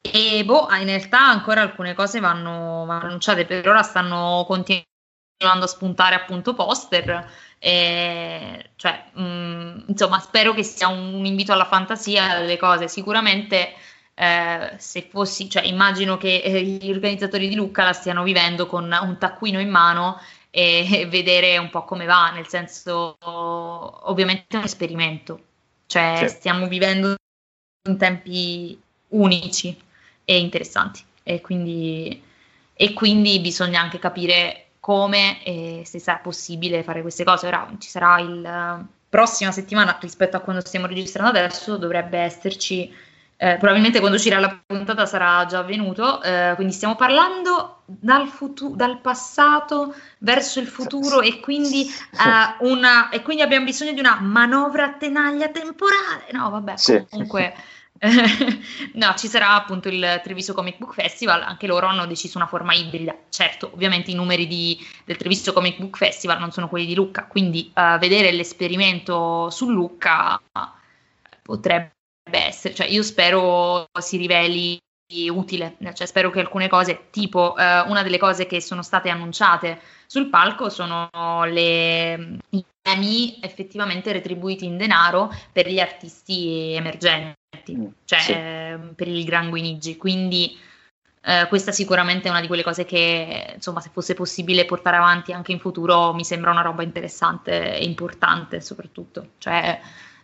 e 0.00 0.44
boh, 0.44 0.68
in 0.78 0.86
realtà 0.86 1.20
ancora 1.28 1.60
alcune 1.62 1.94
cose 1.94 2.20
vanno, 2.20 2.84
vanno 2.86 3.04
annunciate, 3.06 3.44
per 3.44 3.68
ora 3.68 3.82
stanno 3.82 4.44
continuando 4.46 5.64
a 5.64 5.66
spuntare 5.66 6.14
appunto 6.14 6.54
poster. 6.54 7.30
E, 7.58 8.70
cioè, 8.76 9.04
mh, 9.12 9.22
mm, 9.22 9.78
insomma, 9.88 10.18
spero 10.20 10.54
che 10.54 10.62
sia 10.62 10.88
un, 10.88 11.14
un, 11.14 11.24
invito 11.26 11.52
alla 11.52 11.64
fantasia 11.64 12.38
delle 12.38 12.56
cose. 12.56 12.88
Sicuramente, 12.88 13.74
eh, 14.14 14.74
se 14.78 15.08
fossi, 15.10 15.48
cioè, 15.50 15.64
immagino 15.64 16.16
che 16.16 16.36
eh, 16.38 16.62
gli 16.62 16.90
organizzatori 16.90 17.48
di 17.48 17.54
Lucca 17.54 17.84
la 17.84 17.92
stiano 17.92 18.22
vivendo 18.22 18.66
con 18.66 18.84
un 18.84 19.18
taccuino 19.18 19.60
in 19.60 19.70
mano 19.70 20.20
e, 20.50 20.86
e 20.90 21.06
vedere 21.08 21.58
un 21.58 21.70
po' 21.70 21.84
come 21.84 22.06
va, 22.06 22.30
nel 22.30 22.46
senso, 22.48 23.16
ovviamente 23.20 24.46
è 24.48 24.56
un 24.56 24.64
esperimento. 24.64 25.40
Cioè, 25.86 26.16
sì. 26.18 26.28
stiamo 26.28 26.66
vivendo 26.68 27.16
in 27.88 27.96
tempi 27.96 28.80
unici 29.08 29.76
e 30.24 30.38
interessanti 30.38 31.02
e 31.22 31.40
quindi, 31.40 32.22
e 32.74 32.92
quindi 32.92 33.40
bisogna 33.40 33.80
anche 33.80 33.98
capire 33.98 34.66
come 34.80 35.42
e 35.44 35.82
se 35.84 35.98
sarà 35.98 36.18
possibile 36.18 36.82
fare 36.82 37.02
queste 37.02 37.24
cose. 37.24 37.46
Ora 37.46 37.70
ci 37.78 37.88
sarà 37.88 38.20
il 38.20 38.86
prossima 39.08 39.50
settimana 39.52 39.96
rispetto 40.00 40.36
a 40.36 40.40
quando 40.40 40.64
stiamo 40.64 40.86
registrando 40.86 41.38
adesso 41.38 41.78
dovrebbe 41.78 42.18
esserci 42.18 42.92
eh, 43.40 43.56
probabilmente 43.56 44.00
quando 44.00 44.16
uscirà 44.16 44.40
la 44.40 44.60
puntata 44.66 45.06
sarà 45.06 45.46
già 45.46 45.60
avvenuto, 45.60 46.20
eh, 46.22 46.54
quindi 46.56 46.72
stiamo 46.72 46.96
parlando 46.96 47.82
dal, 47.84 48.26
futu- 48.26 48.74
dal, 48.74 49.00
passato 49.00 49.94
verso 50.18 50.58
il 50.58 50.66
futuro 50.66 51.20
e 51.20 51.38
quindi, 51.38 51.88
uh, 52.14 52.68
una, 52.68 53.10
e 53.10 53.22
quindi 53.22 53.44
abbiamo 53.44 53.64
bisogno 53.64 53.92
di 53.92 54.00
una 54.00 54.18
manovra 54.20 54.86
a 54.86 54.92
tenaglia 54.94 55.50
temporale. 55.50 56.26
No, 56.32 56.50
vabbè, 56.50 56.76
sì. 56.76 57.06
comunque 57.08 57.54
no, 58.00 59.14
ci 59.16 59.26
sarà 59.26 59.54
appunto 59.54 59.88
il 59.88 60.20
Treviso 60.22 60.54
Comic 60.54 60.78
Book 60.78 60.94
Festival, 60.94 61.42
anche 61.42 61.66
loro 61.66 61.86
hanno 61.86 62.06
deciso 62.06 62.38
una 62.38 62.46
forma 62.46 62.72
ibrida. 62.74 63.16
Certo, 63.28 63.70
ovviamente 63.72 64.10
i 64.10 64.14
numeri 64.14 64.46
di, 64.46 64.78
del 65.04 65.16
Treviso 65.16 65.52
Comic 65.52 65.78
Book 65.78 65.96
Festival 65.96 66.38
non 66.38 66.52
sono 66.52 66.68
quelli 66.68 66.86
di 66.86 66.94
Lucca, 66.94 67.26
quindi 67.26 67.72
uh, 67.74 67.98
vedere 67.98 68.30
l'esperimento 68.30 69.50
su 69.50 69.68
Lucca 69.70 70.40
potrebbe 71.42 71.90
essere, 72.30 72.74
cioè 72.74 72.86
io 72.86 73.02
spero 73.02 73.86
si 73.98 74.16
riveli 74.16 74.78
utile, 75.30 75.76
cioè 75.94 76.06
spero 76.06 76.30
che 76.30 76.40
alcune 76.40 76.68
cose, 76.68 77.08
tipo 77.10 77.54
uh, 77.56 77.90
una 77.90 78.02
delle 78.02 78.18
cose 78.18 78.46
che 78.46 78.60
sono 78.60 78.82
state 78.82 79.08
annunciate 79.08 79.80
sul 80.06 80.28
palco 80.28 80.68
sono 80.68 81.08
le, 81.46 82.38
i 82.50 82.64
premi 82.80 83.38
effettivamente 83.40 84.12
retribuiti 84.12 84.66
in 84.66 84.76
denaro 84.76 85.32
per 85.52 85.68
gli 85.68 85.80
artisti 85.80 86.74
emergenti 86.74 87.37
cioè 88.04 88.18
sì. 88.20 88.32
Ehm, 88.32 88.92
per 88.94 89.08
il 89.08 89.24
Gran 89.24 89.50
Guinigi. 89.50 89.96
Quindi 89.96 90.56
eh, 91.22 91.46
questa 91.48 91.72
sicuramente 91.72 92.28
è 92.28 92.30
una 92.30 92.40
di 92.40 92.46
quelle 92.46 92.62
cose 92.62 92.84
che, 92.84 93.52
insomma, 93.54 93.80
se 93.80 93.90
fosse 93.92 94.14
possibile 94.14 94.64
portare 94.64 94.96
avanti 94.96 95.32
anche 95.32 95.52
in 95.52 95.58
futuro, 95.58 96.14
mi 96.14 96.24
sembra 96.24 96.50
una 96.50 96.62
roba 96.62 96.82
interessante 96.82 97.76
e 97.76 97.84
importante, 97.84 98.60
soprattutto. 98.60 99.32
Cioè, 99.38 99.80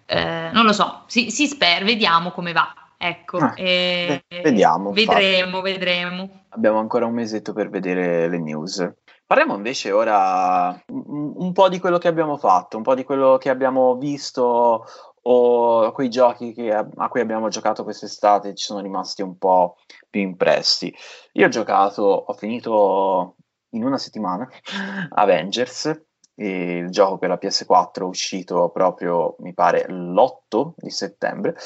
eh, 0.07 0.51
non 0.53 0.64
lo 0.64 0.72
so, 0.72 1.03
si, 1.07 1.30
si 1.30 1.47
spera, 1.47 1.85
vediamo 1.85 2.30
come 2.30 2.53
va. 2.53 2.72
Ecco, 2.97 3.55
eh, 3.55 4.24
vediamo. 4.28 4.93
Vedremo, 4.93 5.59
infatti. 5.59 5.72
vedremo. 5.72 6.45
Abbiamo 6.51 6.78
ancora 6.78 7.05
un 7.05 7.12
mesetto 7.12 7.53
per 7.53 7.68
vedere 7.68 8.28
le 8.28 8.39
news. 8.39 8.93
Parliamo 9.26 9.57
invece 9.57 9.91
ora 9.91 10.68
un, 10.87 11.32
un 11.37 11.53
po' 11.53 11.68
di 11.68 11.80
quello 11.80 11.99
che 11.99 12.09
abbiamo 12.09 12.39
fatto, 12.39 12.78
un 12.78 12.82
po' 12.82 12.95
di 12.95 13.05
quello 13.05 13.37
che 13.37 13.51
abbiamo 13.51 13.97
visto 13.97 14.87
o 15.27 15.93
quei 15.93 16.11
giochi 16.11 16.53
che, 16.53 16.72
a, 16.72 17.09
cui 17.09 17.20
abbiamo 17.20 17.49
giocato 17.49 17.85
quest'estate 17.85 18.55
ci 18.55 18.64
sono 18.64 18.81
rimasti 18.81 19.22
un 19.22 19.39
po' 19.39 19.77
più 20.11 20.20
impressi. 20.20 20.95
Io 21.33 21.47
ho 21.47 21.51
giocato, 21.51 22.03
ho 22.03 22.33
finito 22.35 23.37
in 23.70 23.85
una 23.85 23.99
settimana 23.99 24.49
Avengers, 25.11 26.03
il 26.37 26.91
gioco 26.91 27.18
per 27.18 27.29
la 27.31 27.39
PS4 27.41 28.03
uscito 28.03 28.68
proprio, 28.70 29.37
mi 29.39 29.55
pare, 29.55 29.87
l'8 29.89 30.72
di 30.77 30.91
settembre. 30.91 31.57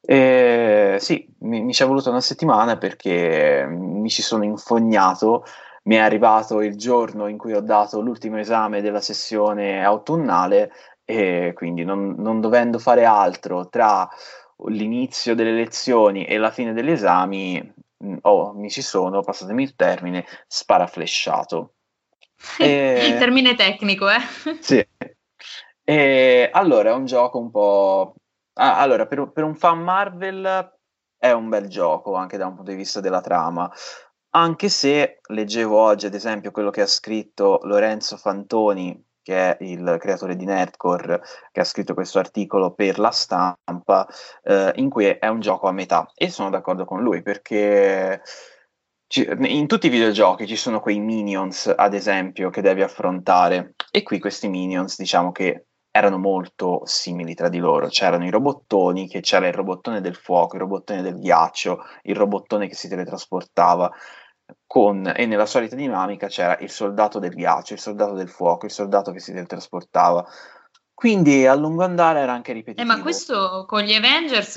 E 0.00 0.96
sì, 0.98 1.26
mi, 1.40 1.62
mi 1.62 1.72
ci 1.72 1.82
è 1.82 1.86
voluto 1.86 2.10
una 2.10 2.20
settimana 2.20 2.76
perché 2.76 3.66
mi 3.68 4.08
ci 4.08 4.22
sono 4.22 4.44
infognato. 4.44 5.44
Mi 5.84 5.96
è 5.96 5.98
arrivato 5.98 6.62
il 6.62 6.76
giorno 6.76 7.26
in 7.26 7.36
cui 7.36 7.52
ho 7.52 7.60
dato 7.60 8.00
l'ultimo 8.00 8.38
esame 8.38 8.80
della 8.80 9.02
sessione 9.02 9.84
autunnale 9.84 10.72
e 11.04 11.52
quindi 11.54 11.84
non, 11.84 12.14
non 12.18 12.40
dovendo 12.40 12.78
fare 12.78 13.04
altro 13.04 13.68
tra 13.68 14.08
l'inizio 14.68 15.34
delle 15.34 15.52
lezioni 15.52 16.24
e 16.24 16.38
la 16.38 16.50
fine 16.50 16.72
degli 16.72 16.90
esami, 16.90 17.72
oh, 18.22 18.52
mi 18.54 18.70
ci 18.70 18.82
sono, 18.82 19.22
passatemi 19.22 19.62
il 19.62 19.74
termine, 19.74 20.24
sparaflesciato. 20.46 21.74
E... 22.58 23.06
il 23.06 23.18
termine 23.18 23.54
tecnico, 23.54 24.08
eh? 24.10 24.20
sì. 24.60 24.86
E 25.86 26.50
allora 26.52 26.90
è 26.90 26.92
un 26.92 27.06
gioco 27.06 27.38
un 27.38 27.50
po'... 27.50 28.14
Ah, 28.54 28.80
allora, 28.80 29.06
per, 29.06 29.30
per 29.32 29.44
un 29.44 29.54
fan 29.54 29.80
Marvel 29.80 30.72
è 31.16 31.32
un 31.32 31.48
bel 31.48 31.68
gioco 31.68 32.14
anche 32.14 32.36
da 32.36 32.46
un 32.46 32.54
punto 32.54 32.70
di 32.70 32.76
vista 32.76 33.00
della 33.00 33.20
trama, 33.20 33.70
anche 34.30 34.68
se 34.68 35.20
leggevo 35.28 35.78
oggi, 35.78 36.06
ad 36.06 36.14
esempio, 36.14 36.50
quello 36.50 36.70
che 36.70 36.82
ha 36.82 36.86
scritto 36.86 37.60
Lorenzo 37.62 38.16
Fantoni 38.16 39.02
che 39.24 39.56
è 39.56 39.64
il 39.64 39.96
creatore 39.98 40.36
di 40.36 40.44
Nerdcore, 40.44 41.20
che 41.50 41.60
ha 41.60 41.64
scritto 41.64 41.94
questo 41.94 42.18
articolo 42.20 42.72
per 42.72 42.98
la 42.98 43.10
stampa, 43.10 44.06
eh, 44.42 44.72
in 44.76 44.90
cui 44.90 45.06
è 45.06 45.26
un 45.26 45.40
gioco 45.40 45.66
a 45.66 45.72
metà. 45.72 46.08
E 46.14 46.30
sono 46.30 46.50
d'accordo 46.50 46.84
con 46.84 47.02
lui 47.02 47.22
perché 47.22 48.20
ci, 49.08 49.26
in 49.38 49.66
tutti 49.66 49.86
i 49.86 49.90
videogiochi 49.90 50.46
ci 50.46 50.56
sono 50.56 50.80
quei 50.80 51.00
minions, 51.00 51.72
ad 51.74 51.94
esempio, 51.94 52.50
che 52.50 52.60
devi 52.60 52.82
affrontare. 52.82 53.74
E 53.90 54.02
qui 54.02 54.18
questi 54.18 54.48
minions, 54.48 54.96
diciamo 54.98 55.32
che 55.32 55.66
erano 55.90 56.18
molto 56.18 56.82
simili 56.84 57.34
tra 57.34 57.48
di 57.48 57.58
loro. 57.58 57.86
C'erano 57.86 58.26
i 58.26 58.30
robottoni, 58.30 59.08
che 59.08 59.20
c'era 59.20 59.46
il 59.46 59.54
robottone 59.54 60.00
del 60.00 60.16
fuoco, 60.16 60.56
il 60.56 60.62
robottone 60.62 61.02
del 61.02 61.18
ghiaccio, 61.18 61.78
il 62.02 62.16
robottone 62.16 62.66
che 62.66 62.74
si 62.74 62.88
teletrasportava. 62.88 63.90
Con, 64.66 65.12
e 65.14 65.26
nella 65.26 65.46
solita 65.46 65.76
dinamica 65.76 66.26
c'era 66.26 66.58
il 66.58 66.70
soldato 66.70 67.18
del 67.18 67.34
ghiaccio, 67.34 67.74
il 67.74 67.80
soldato 67.80 68.14
del 68.14 68.28
fuoco, 68.28 68.66
il 68.66 68.72
soldato 68.72 69.12
che 69.12 69.20
si 69.20 69.32
teletrasportava. 69.32 70.26
Quindi 70.92 71.46
a 71.46 71.54
lungo 71.54 71.84
andare 71.84 72.20
era 72.20 72.32
anche 72.32 72.52
ripetitivo. 72.52 72.92
Eh, 72.92 72.96
ma 72.96 73.02
questo 73.02 73.64
con 73.66 73.82
gli 73.82 73.94
Avengers, 73.94 74.54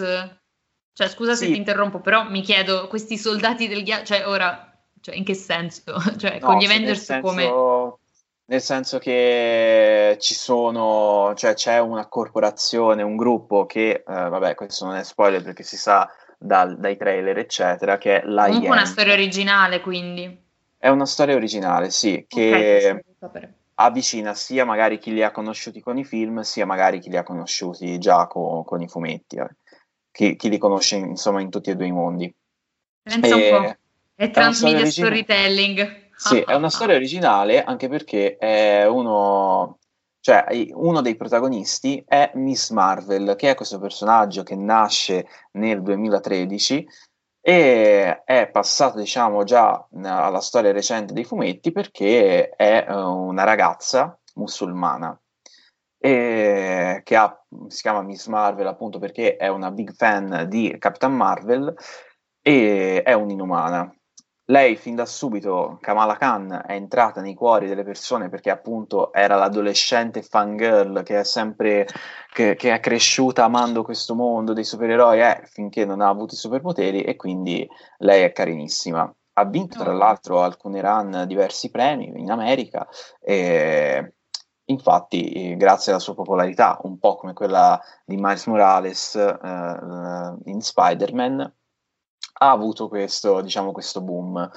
cioè 0.93 1.07
scusa 1.07 1.35
sì. 1.35 1.45
se 1.45 1.51
ti 1.51 1.57
interrompo, 1.57 1.99
però 1.99 2.29
mi 2.29 2.41
chiedo, 2.41 2.87
questi 2.87 3.17
soldati 3.17 3.67
del 3.67 3.83
ghiaccio, 3.83 4.15
cioè 4.15 4.27
ora, 4.27 4.71
cioè, 5.01 5.15
in 5.15 5.23
che 5.23 5.35
senso? 5.35 5.95
Cioè 6.17 6.39
no, 6.39 6.47
con 6.47 6.57
gli 6.57 6.65
Avengers 6.65 7.03
senso... 7.03 7.27
come 7.27 7.97
nel 8.49 8.61
senso 8.61 8.97
che 8.97 10.17
ci 10.19 10.33
sono, 10.33 11.33
cioè 11.35 11.53
c'è 11.53 11.79
una 11.79 12.07
corporazione, 12.07 13.03
un 13.03 13.17
gruppo 13.17 13.65
che, 13.65 13.89
eh, 13.89 14.03
vabbè, 14.05 14.55
questo 14.55 14.85
non 14.85 14.95
è 14.95 15.03
spoiler 15.03 15.43
perché 15.43 15.63
si 15.63 15.77
sa 15.77 16.09
dal, 16.37 16.77
dai 16.77 16.97
trailer, 16.97 17.37
eccetera, 17.37 17.97
che 17.97 18.21
è 18.21 18.25
la 18.25 18.45
Comunque 18.45 18.69
una 18.69 18.85
storia 18.85 19.13
originale, 19.13 19.81
quindi. 19.81 20.45
È 20.77 20.87
una 20.89 21.05
storia 21.05 21.35
originale, 21.35 21.89
sì, 21.89 22.25
che 22.27 23.03
okay, 23.19 23.53
avvicina 23.75 24.33
sia 24.33 24.63
magari 24.63 24.99
chi 24.99 25.11
li 25.11 25.23
ha 25.23 25.31
conosciuti 25.31 25.81
con 25.81 25.97
i 25.97 26.05
film, 26.05 26.41
sia 26.41 26.65
magari 26.65 26.99
chi 26.99 27.09
li 27.09 27.17
ha 27.17 27.23
conosciuti 27.23 27.97
già 27.97 28.27
con, 28.27 28.63
con 28.63 28.81
i 28.81 28.87
fumetti, 28.87 29.37
eh. 29.37 29.49
chi, 30.11 30.35
chi, 30.35 30.49
li 30.49 30.57
conosce 30.57 30.97
insomma 30.97 31.41
in 31.41 31.49
tutti 31.49 31.71
e 31.71 31.75
due 31.75 31.87
i 31.87 31.91
mondi. 31.91 32.31
Pensa 33.01 33.35
e... 33.35 33.51
un 33.51 33.63
po', 33.63 33.75
è 34.15 34.29
transmedia 34.29 34.85
storytelling. 34.85 36.05
Sì, 36.15 36.39
è 36.39 36.55
una 36.55 36.69
storia 36.69 36.95
originale 36.95 37.63
anche 37.63 37.87
perché 37.87 38.37
è 38.37 38.87
uno, 38.87 39.77
cioè, 40.27 40.45
uno 40.73 40.99
dei 40.99 41.15
protagonisti 41.15 42.03
è 42.05 42.31
Miss 42.33 42.71
Marvel, 42.71 43.37
che 43.37 43.51
è 43.51 43.55
questo 43.55 43.79
personaggio 43.79 44.43
che 44.43 44.57
nasce 44.57 45.25
nel 45.53 45.81
2013 45.81 46.85
e 47.39 48.23
è 48.25 48.49
passato, 48.49 48.97
diciamo, 48.97 49.45
già 49.45 49.87
alla 50.03 50.41
storia 50.41 50.73
recente 50.73 51.13
dei 51.13 51.23
fumetti 51.23 51.71
perché 51.71 52.49
è 52.49 52.85
uh, 52.89 53.07
una 53.07 53.45
ragazza 53.45 54.19
musulmana 54.33 55.17
e 55.97 56.99
che 57.05 57.15
ha, 57.15 57.45
si 57.67 57.81
chiama 57.81 58.01
Miss 58.01 58.27
Marvel 58.27 58.67
appunto 58.67 58.99
perché 58.99 59.37
è 59.37 59.47
una 59.47 59.71
big 59.71 59.93
fan 59.95 60.45
di 60.49 60.75
Capitan 60.77 61.15
Marvel 61.15 61.73
e 62.41 63.01
è 63.01 63.13
un'inumana 63.13 63.96
lei 64.49 64.77
fin 64.77 64.95
da 64.95 65.05
subito, 65.05 65.77
Kamala 65.81 66.15
Khan, 66.15 66.63
è 66.65 66.73
entrata 66.73 67.19
nei 67.19 67.33
cuori 67.33 67.67
delle 67.67 67.83
persone 67.83 68.29
perché 68.29 68.49
appunto 68.49 69.11
era 69.11 69.35
l'adolescente 69.35 70.21
fangirl 70.21 71.03
che 71.03 71.19
è 71.19 71.23
sempre 71.25 71.85
che, 72.31 72.55
che 72.55 72.73
è 72.73 72.79
cresciuta 72.79 73.43
amando 73.43 73.83
questo 73.83 74.15
mondo 74.15 74.53
dei 74.53 74.63
supereroi 74.63 75.19
eh, 75.19 75.41
finché 75.45 75.83
non 75.83 75.99
ha 75.99 76.07
avuto 76.07 76.33
i 76.35 76.37
superpoteri 76.37 77.01
e 77.01 77.15
quindi 77.17 77.67
lei 77.97 78.23
è 78.23 78.31
carinissima. 78.31 79.13
Ha 79.33 79.45
vinto 79.45 79.79
tra 79.83 79.93
l'altro 79.93 80.41
alcune 80.41 80.81
run 80.81 81.25
diversi 81.27 81.69
premi 81.69 82.11
in 82.15 82.31
America 82.31 82.87
e 83.19 84.13
infatti 84.65 85.55
grazie 85.57 85.91
alla 85.91 86.01
sua 86.01 86.15
popolarità, 86.15 86.79
un 86.83 86.97
po' 86.99 87.15
come 87.17 87.33
quella 87.33 87.79
di 88.05 88.15
Miles 88.15 88.45
Morales 88.47 89.15
eh, 89.15 90.35
in 90.45 90.61
Spider-Man, 90.61 91.53
ha 92.39 92.51
avuto 92.51 92.87
questo, 92.87 93.41
diciamo, 93.41 93.71
questo 93.71 94.01
boom. 94.01 94.49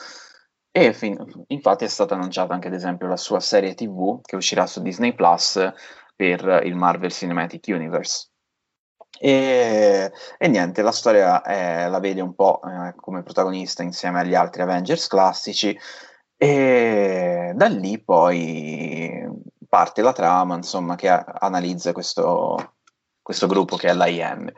E 0.73 0.93
fin- 0.93 1.45
infatti 1.49 1.85
è 1.85 1.89
stata 1.89 2.15
annunciata 2.15 2.55
anche, 2.55 2.69
ad 2.69 2.75
esempio, 2.75 3.09
la 3.09 3.17
sua 3.17 3.41
serie 3.41 3.75
TV 3.75 4.21
che 4.23 4.37
uscirà 4.37 4.67
su 4.67 4.83
Disney 4.83 5.15
Plus 5.15 5.73
per 6.15 6.63
il 6.65 6.77
Marvel 6.77 7.11
Cinematic 7.11 7.65
Universe. 7.69 8.29
E, 9.19 10.13
e 10.39 10.49
niente, 10.49 10.83
la 10.83 10.93
storia 10.93 11.43
è, 11.43 11.89
la 11.89 11.99
vede 11.99 12.21
un 12.21 12.35
po' 12.35 12.61
eh, 12.63 12.95
come 12.97 13.23
protagonista 13.23 13.83
insieme 13.83 14.21
agli 14.21 14.35
altri 14.35 14.63
Avengers 14.63 15.07
classici. 15.09 15.77
E 16.37 17.53
da 17.55 17.67
lì 17.67 18.03
poi 18.03 19.29
parte 19.69 20.03
la 20.03 20.13
trama, 20.13 20.57
insomma, 20.57 20.95
che 20.97 21.09
a- 21.09 21.25
analizza 21.39 21.93
questo, 21.93 22.77
questo 23.21 23.47
gruppo 23.47 23.77
che 23.77 23.89
è 23.89 23.95
l'IM. 23.95 24.51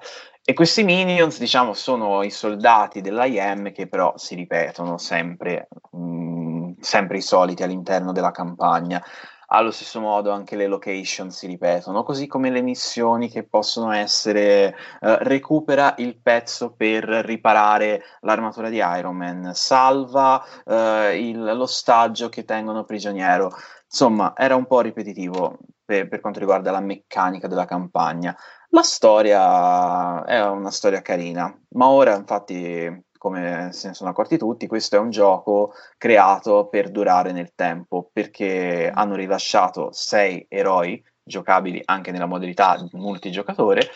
E 0.44 0.54
questi 0.54 0.82
minions, 0.82 1.38
diciamo, 1.38 1.72
sono 1.72 2.24
i 2.24 2.30
soldati 2.30 3.00
dell'IM 3.00 3.70
che 3.70 3.86
però 3.86 4.14
si 4.16 4.34
ripetono 4.34 4.98
sempre, 4.98 5.68
mh, 5.92 5.98
mm, 5.98 6.72
sempre 6.80 7.18
i 7.18 7.20
soliti 7.20 7.62
all'interno 7.62 8.10
della 8.10 8.32
campagna. 8.32 9.00
Allo 9.46 9.70
stesso 9.70 10.00
modo 10.00 10.32
anche 10.32 10.56
le 10.56 10.66
location 10.66 11.30
si 11.30 11.46
ripetono, 11.46 12.02
così 12.02 12.26
come 12.26 12.50
le 12.50 12.60
missioni 12.60 13.28
che 13.28 13.44
possono 13.44 13.92
essere 13.92 14.74
uh, 15.00 15.16
recupera 15.20 15.94
il 15.98 16.18
pezzo 16.20 16.72
per 16.72 17.04
riparare 17.04 18.02
l'armatura 18.22 18.68
di 18.68 18.78
Iron 18.78 19.14
Man, 19.14 19.52
salva 19.54 20.42
uh, 20.64 21.14
il, 21.14 21.40
l'ostaggio 21.40 22.28
che 22.28 22.44
tengono 22.44 22.82
prigioniero. 22.84 23.52
Insomma, 23.84 24.32
era 24.36 24.56
un 24.56 24.66
po' 24.66 24.80
ripetitivo 24.80 25.58
per, 25.84 26.08
per 26.08 26.20
quanto 26.20 26.40
riguarda 26.40 26.70
la 26.70 26.80
meccanica 26.80 27.46
della 27.46 27.66
campagna. 27.66 28.36
La 28.74 28.82
storia 28.82 30.24
è 30.24 30.42
una 30.48 30.70
storia 30.70 31.02
carina, 31.02 31.54
ma 31.72 31.88
ora 31.88 32.16
infatti, 32.16 33.04
come 33.18 33.68
se 33.72 33.88
ne 33.88 33.94
sono 33.94 34.08
accorti 34.08 34.38
tutti, 34.38 34.66
questo 34.66 34.96
è 34.96 34.98
un 34.98 35.10
gioco 35.10 35.74
creato 35.98 36.68
per 36.68 36.90
durare 36.90 37.32
nel 37.32 37.52
tempo, 37.54 38.08
perché 38.10 38.90
hanno 38.92 39.14
rilasciato 39.14 39.92
sei 39.92 40.46
eroi 40.48 41.04
giocabili 41.22 41.82
anche 41.84 42.12
nella 42.12 42.24
modalità 42.24 42.82
multigiocatore 42.92 43.90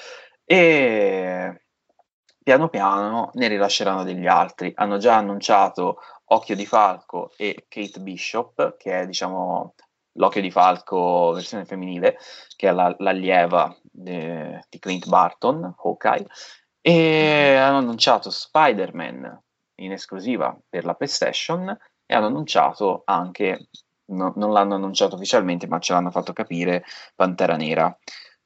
e 0.44 1.62
piano 2.42 2.68
piano 2.68 3.30
ne 3.32 3.48
rilasceranno 3.48 4.04
degli 4.04 4.26
altri. 4.26 4.72
Hanno 4.74 4.98
già 4.98 5.16
annunciato 5.16 6.00
Occhio 6.26 6.54
di 6.54 6.66
Falco 6.66 7.30
e 7.38 7.64
Kate 7.66 8.00
Bishop, 8.00 8.76
che 8.76 9.00
è 9.00 9.06
diciamo 9.06 9.74
l'Occhio 10.16 10.40
di 10.40 10.50
Falco 10.50 11.32
versione 11.32 11.64
femminile, 11.64 12.18
che 12.56 12.68
è 12.68 12.72
la, 12.72 12.94
l'allieva 12.98 13.74
de, 13.82 14.64
di 14.68 14.78
Clint 14.78 15.08
Barton, 15.08 15.74
Hawkeye, 15.76 16.26
e 16.80 17.54
hanno 17.56 17.78
annunciato 17.78 18.30
Spider-Man 18.30 19.42
in 19.80 19.92
esclusiva 19.92 20.56
per 20.68 20.84
la 20.84 20.94
PlayStation 20.94 21.68
e 22.06 22.14
hanno 22.14 22.26
annunciato 22.26 23.02
anche, 23.04 23.68
no, 24.12 24.32
non 24.36 24.52
l'hanno 24.52 24.74
annunciato 24.74 25.16
ufficialmente, 25.16 25.66
ma 25.66 25.78
ce 25.78 25.92
l'hanno 25.92 26.10
fatto 26.10 26.32
capire, 26.32 26.84
Pantera 27.14 27.56
Nera, 27.56 27.96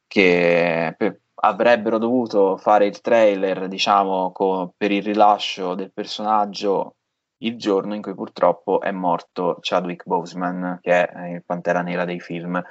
che 0.06 0.94
per, 0.96 1.20
avrebbero 1.42 1.98
dovuto 1.98 2.56
fare 2.56 2.86
il 2.86 3.00
trailer, 3.00 3.68
diciamo, 3.68 4.32
co- 4.32 4.72
per 4.76 4.90
il 4.90 5.02
rilascio 5.02 5.74
del 5.74 5.92
personaggio 5.92 6.96
il 7.43 7.57
giorno 7.57 7.95
in 7.95 8.03
cui 8.03 8.14
purtroppo 8.14 8.80
è 8.80 8.91
morto 8.91 9.59
Chadwick 9.61 10.05
Boseman, 10.05 10.78
che 10.80 11.07
è 11.07 11.28
il 11.28 11.45
Pantera 11.45 11.82
Nera 11.82 12.05
dei 12.05 12.20
film. 12.20 12.62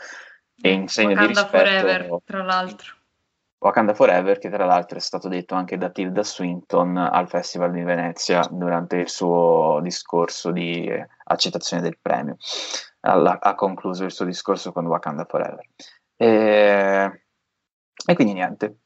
E 0.61 0.71
in 0.71 0.87
segno 0.87 1.09
Wakanda 1.09 1.27
di 1.27 1.33
rispetto, 1.33 1.57
Forever, 1.57 2.17
tra 2.23 2.43
l'altro. 2.43 2.93
Wakanda 3.59 3.93
Forever, 3.93 4.37
che 4.37 4.49
tra 4.49 4.65
l'altro 4.65 4.97
è 4.97 5.01
stato 5.01 5.27
detto 5.27 5.55
anche 5.55 5.77
da 5.77 5.89
Tilda 5.89 6.23
Swinton 6.23 6.97
al 6.97 7.27
Festival 7.27 7.71
di 7.71 7.81
Venezia 7.81 8.41
durante 8.49 8.97
il 8.97 9.09
suo 9.09 9.79
discorso 9.81 10.51
di 10.51 10.89
accettazione 11.25 11.81
del 11.81 11.97
premio. 12.01 12.37
Alla, 13.01 13.39
ha 13.39 13.55
concluso 13.55 14.03
il 14.03 14.11
suo 14.11 14.25
discorso 14.25 14.71
con 14.71 14.85
Wakanda 14.85 15.25
Forever. 15.25 15.65
E, 16.15 17.23
e 18.05 18.15
quindi 18.15 18.33
niente, 18.33 18.77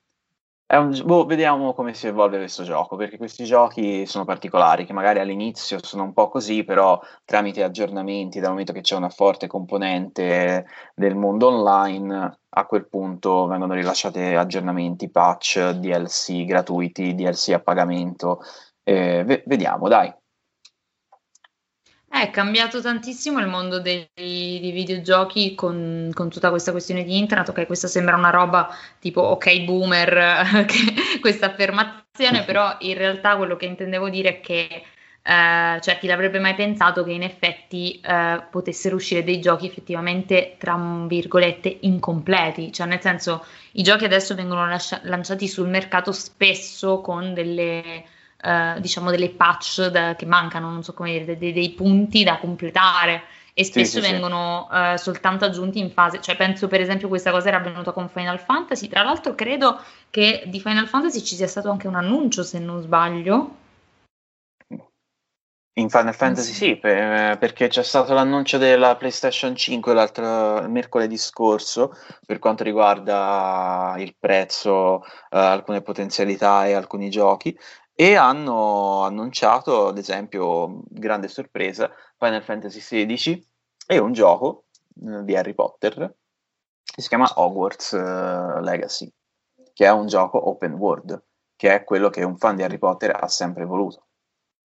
un, 0.67 1.01
boh, 1.05 1.25
vediamo 1.25 1.73
come 1.73 1.93
si 1.93 2.07
evolve 2.07 2.37
questo 2.37 2.63
gioco, 2.63 2.95
perché 2.95 3.17
questi 3.17 3.43
giochi 3.45 4.05
sono 4.07 4.25
particolari, 4.25 4.85
che 4.85 4.93
magari 4.93 5.19
all'inizio 5.19 5.77
sono 5.83 6.03
un 6.03 6.13
po' 6.13 6.29
così, 6.29 6.63
però 6.63 6.99
tramite 7.25 7.63
aggiornamenti, 7.63 8.39
dal 8.39 8.49
momento 8.51 8.73
che 8.73 8.81
c'è 8.81 8.95
una 8.95 9.09
forte 9.09 9.45
componente 9.47 10.65
del 10.95 11.15
mondo 11.15 11.47
online, 11.47 12.39
a 12.49 12.65
quel 12.65 12.87
punto 12.87 13.45
vengono 13.47 13.73
rilasciati 13.75 14.19
aggiornamenti, 14.19 15.09
patch, 15.11 15.71
DLC 15.71 16.45
gratuiti, 16.45 17.13
DLC 17.13 17.49
a 17.49 17.59
pagamento. 17.59 18.39
Eh, 18.83 19.23
v- 19.25 19.43
vediamo, 19.45 19.87
dai. 19.87 20.11
È 22.15 22.29
cambiato 22.29 22.79
tantissimo 22.79 23.39
il 23.39 23.47
mondo 23.47 23.79
dei, 23.79 24.07
dei 24.13 24.69
videogiochi 24.71 25.55
con, 25.55 26.11
con, 26.13 26.29
tutta 26.29 26.51
questa 26.51 26.69
questione 26.69 27.03
di 27.03 27.17
internet. 27.17 27.49
Ok, 27.49 27.65
questa 27.65 27.87
sembra 27.87 28.15
una 28.15 28.29
roba 28.29 28.69
tipo 28.99 29.21
ok 29.21 29.61
boomer, 29.61 30.45
questa 31.19 31.47
affermazione, 31.47 32.43
però 32.43 32.75
in 32.81 32.95
realtà 32.99 33.35
quello 33.35 33.55
che 33.55 33.65
intendevo 33.65 34.09
dire 34.09 34.29
è 34.29 34.41
che 34.41 34.83
eh, 35.23 35.81
cioè 35.81 35.97
chi 35.97 36.05
l'avrebbe 36.05 36.37
mai 36.37 36.53
pensato 36.53 37.03
che 37.03 37.13
in 37.13 37.23
effetti 37.23 37.99
eh, 37.99 38.43
potessero 38.47 38.95
uscire 38.95 39.23
dei 39.23 39.39
giochi 39.41 39.65
effettivamente 39.65 40.55
tra 40.59 40.77
virgolette 41.07 41.79
incompleti, 41.81 42.71
cioè 42.71 42.85
nel 42.85 43.01
senso 43.01 43.43
i 43.71 43.81
giochi 43.81 44.05
adesso 44.05 44.35
vengono 44.35 44.67
lascia- 44.67 45.01
lanciati 45.05 45.47
sul 45.47 45.67
mercato 45.67 46.11
spesso 46.11 47.01
con 47.01 47.33
delle 47.33 48.03
eh, 48.43 48.75
diciamo 48.79 49.09
delle 49.09 49.29
patch 49.29 49.87
da, 49.87 50.15
che 50.15 50.25
mancano, 50.25 50.69
non 50.69 50.83
so 50.83 50.93
come 50.93 51.17
dire, 51.17 51.37
dei, 51.37 51.53
dei, 51.53 51.69
punti 51.71 52.23
da 52.23 52.37
completare. 52.39 53.23
E 53.53 53.63
spesso 53.63 53.99
sì, 53.99 54.05
sì, 54.05 54.11
vengono 54.11 54.67
uh, 54.69 54.97
soltanto 54.97 55.45
aggiunti 55.45 55.77
in 55.77 55.91
fase, 55.91 56.19
cioè 56.19 56.35
penso 56.35 56.67
per 56.67 56.81
esempio 56.81 57.07
questa 57.07 57.29
cosa 57.29 57.49
era 57.49 57.57
avvenuta 57.57 57.91
con 57.91 58.09
Final 58.09 58.39
Fantasy, 58.39 58.87
tra 58.87 59.03
l'altro 59.03 59.35
credo 59.35 59.79
che 60.09 60.41
di 60.47 60.59
Final 60.59 60.87
Fantasy 60.87 61.21
ci 61.21 61.35
sia 61.35 61.45
stato 61.45 61.69
anche 61.69 61.87
un 61.87 61.93
annuncio 61.93 62.41
se 62.41 62.57
non 62.57 62.81
sbaglio. 62.81 63.57
In 65.75 65.89
Final 65.89 66.13
Fantasy 66.15 66.51
sì, 66.51 66.75
per, 66.75 67.37
perché 67.37 67.67
c'è 67.67 67.83
stato 67.83 68.13
l'annuncio 68.13 68.57
della 68.57 68.95
PlayStation 68.95 69.55
5 69.55 69.93
l'altro 69.93 70.67
mercoledì 70.67 71.17
scorso 71.17 71.95
per 72.25 72.37
quanto 72.39 72.63
riguarda 72.63 73.95
il 73.97 74.15
prezzo, 74.19 74.97
uh, 74.97 75.01
alcune 75.29 75.81
potenzialità 75.81 76.65
e 76.65 76.73
alcuni 76.73 77.09
giochi 77.09 77.55
e 77.95 78.15
hanno 78.15 79.03
annunciato, 79.03 79.87
ad 79.87 79.97
esempio, 79.97 80.81
grande 80.89 81.27
sorpresa, 81.27 81.91
Final 82.17 82.43
Fantasy 82.43 82.79
XVI 82.79 83.45
e 83.87 83.97
un 83.99 84.13
gioco 84.13 84.65
eh, 85.01 85.23
di 85.23 85.35
Harry 85.35 85.53
Potter 85.53 86.15
che 86.83 87.01
si 87.01 87.07
chiama 87.07 87.31
Hogwarts 87.35 87.93
eh, 87.93 88.61
Legacy, 88.61 89.11
che 89.73 89.85
è 89.85 89.91
un 89.91 90.07
gioco 90.07 90.49
open 90.49 90.73
world, 90.73 91.23
che 91.55 91.73
è 91.73 91.83
quello 91.83 92.09
che 92.09 92.23
un 92.23 92.37
fan 92.37 92.55
di 92.55 92.63
Harry 92.63 92.77
Potter 92.77 93.17
ha 93.19 93.27
sempre 93.27 93.65
voluto. 93.65 94.05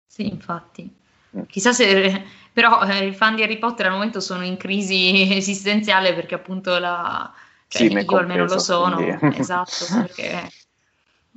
Sì, 0.06 0.28
infatti. 0.28 1.02
Mm. 1.36 1.42
Chissà 1.42 1.72
se 1.72 2.22
però 2.52 2.82
eh, 2.82 3.08
i 3.08 3.12
fan 3.12 3.34
di 3.34 3.42
Harry 3.42 3.58
Potter 3.58 3.86
al 3.86 3.92
momento 3.92 4.20
sono 4.20 4.44
in 4.44 4.56
crisi 4.56 5.32
esistenziale 5.36 6.14
perché 6.14 6.34
appunto 6.34 6.78
la 6.78 7.32
cioè, 7.66 7.88
sì, 7.88 7.92
io 7.92 8.16
almeno 8.16 8.44
lo 8.44 8.58
sono, 8.58 8.96
quindi... 8.96 9.38
esatto, 9.38 9.84
perché 9.90 10.48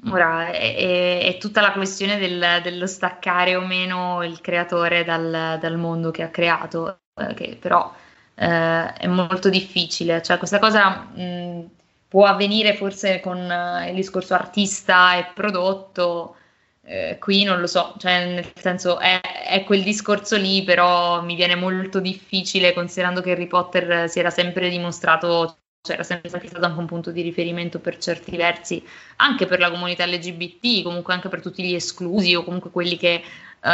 Ora 0.06 0.52
è, 0.52 1.24
è, 1.24 1.38
tutta 1.40 1.60
la 1.62 1.72
questione 1.72 2.20
del, 2.20 2.62
dello 2.62 2.86
staccare 2.86 3.56
o 3.56 3.66
meno 3.66 4.24
il 4.24 4.40
creatore 4.42 5.04
dal, 5.04 5.58
dal 5.60 5.78
mondo 5.78 6.12
che 6.12 6.22
ha 6.22 6.30
creato, 6.30 7.00
eh, 7.16 7.34
che 7.34 7.58
però 7.60 7.92
eh, 8.36 8.94
è 8.94 9.08
molto 9.08 9.50
difficile. 9.50 10.22
Cioè, 10.22 10.38
questa 10.38 10.60
cosa 10.60 10.90
mh, 10.90 11.70
può 12.08 12.26
avvenire 12.26 12.76
forse 12.76 13.20
con 13.20 13.38
uh, 13.38 13.88
il 13.88 13.96
discorso 13.96 14.34
artista 14.36 15.18
e 15.18 15.32
prodotto. 15.34 16.36
Eh, 16.84 17.18
qui 17.20 17.44
non 17.44 17.60
lo 17.60 17.68
so, 17.68 17.96
cioè 17.98 18.34
nel 18.34 18.52
senso 18.56 19.00
è, 19.00 19.20
è, 19.20 19.64
quel 19.66 19.84
discorso 19.84 20.38
lì, 20.38 20.64
però 20.64 21.22
mi 21.22 21.36
viene 21.36 21.56
molto 21.56 22.00
difficile 22.00 22.74
considerando 22.74 23.22
che 23.22 23.32
Harry 23.32 23.48
Potter 23.48 24.10
si 24.10 24.20
era 24.20 24.30
sempre 24.30 24.70
dimostrato 24.70 25.58
cioè 25.82 25.96
era 25.96 26.04
sempre 26.04 26.30
stato 26.48 26.66
anche 26.66 26.80
un 26.80 26.86
punto 26.86 27.12
di 27.12 27.22
riferimento 27.22 27.80
per 27.80 27.98
certi 27.98 28.36
versi, 28.36 28.86
anche 29.18 29.46
per 29.46 29.60
la 29.60 29.72
comunità 29.72 30.06
LGBT, 30.06 30.84
comunque 30.84 31.14
anche 31.14 31.30
per 31.30 31.42
tutti 31.42 31.64
gli 31.64 31.74
esclusi 31.74 32.36
o 32.36 32.44
comunque 32.44 32.72
quelli 32.72 32.98
che 32.98 33.24
uh, 33.62 33.70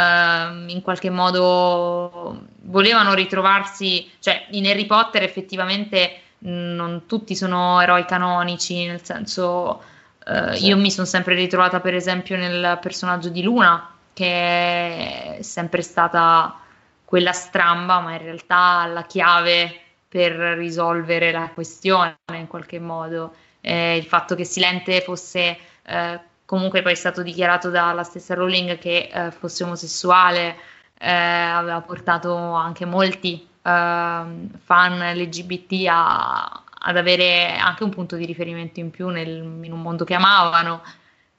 in 0.68 0.80
qualche 0.82 1.10
modo 1.10 2.46
volevano 2.62 3.14
ritrovarsi, 3.14 4.10
cioè 4.20 4.46
in 4.50 4.66
Harry 4.66 4.86
Potter 4.86 5.22
effettivamente 5.22 6.20
non 6.44 7.04
tutti 7.06 7.34
sono 7.34 7.80
eroi 7.80 8.04
canonici, 8.04 8.86
nel 8.86 9.02
senso 9.02 9.82
uh, 10.26 10.52
sì. 10.52 10.66
io 10.66 10.76
mi 10.76 10.90
sono 10.90 11.06
sempre 11.06 11.34
ritrovata 11.34 11.80
per 11.80 11.94
esempio 11.94 12.36
nel 12.36 12.78
personaggio 12.80 13.28
di 13.28 13.42
Luna, 13.42 13.90
che 14.12 15.36
è 15.38 15.42
sempre 15.42 15.82
stata 15.82 16.60
quella 17.04 17.32
stramba, 17.32 18.00
ma 18.00 18.12
in 18.12 18.18
realtà 18.18 18.86
la 18.86 19.04
chiave 19.04 19.80
per 20.14 20.36
risolvere 20.56 21.32
la 21.32 21.50
questione 21.52 22.18
in 22.34 22.46
qualche 22.46 22.78
modo. 22.78 23.34
Eh, 23.60 23.96
il 23.96 24.04
fatto 24.04 24.36
che 24.36 24.44
Silente 24.44 25.00
fosse 25.00 25.58
eh, 25.82 26.20
comunque 26.44 26.82
poi 26.82 26.92
è 26.92 26.94
stato 26.94 27.20
dichiarato 27.22 27.68
dalla 27.68 28.04
stessa 28.04 28.34
Rowling 28.34 28.78
che 28.78 29.10
eh, 29.12 29.32
fosse 29.32 29.64
omosessuale 29.64 30.56
eh, 30.96 31.10
aveva 31.10 31.80
portato 31.80 32.32
anche 32.36 32.84
molti 32.84 33.44
ehm, 33.60 34.50
fan 34.62 35.16
LGBT 35.16 35.86
a, 35.88 36.62
ad 36.78 36.96
avere 36.96 37.56
anche 37.56 37.82
un 37.82 37.90
punto 37.90 38.14
di 38.14 38.24
riferimento 38.24 38.78
in 38.78 38.90
più 38.90 39.08
nel, 39.08 39.28
in 39.62 39.72
un 39.72 39.82
mondo 39.82 40.04
che 40.04 40.14
amavano. 40.14 40.80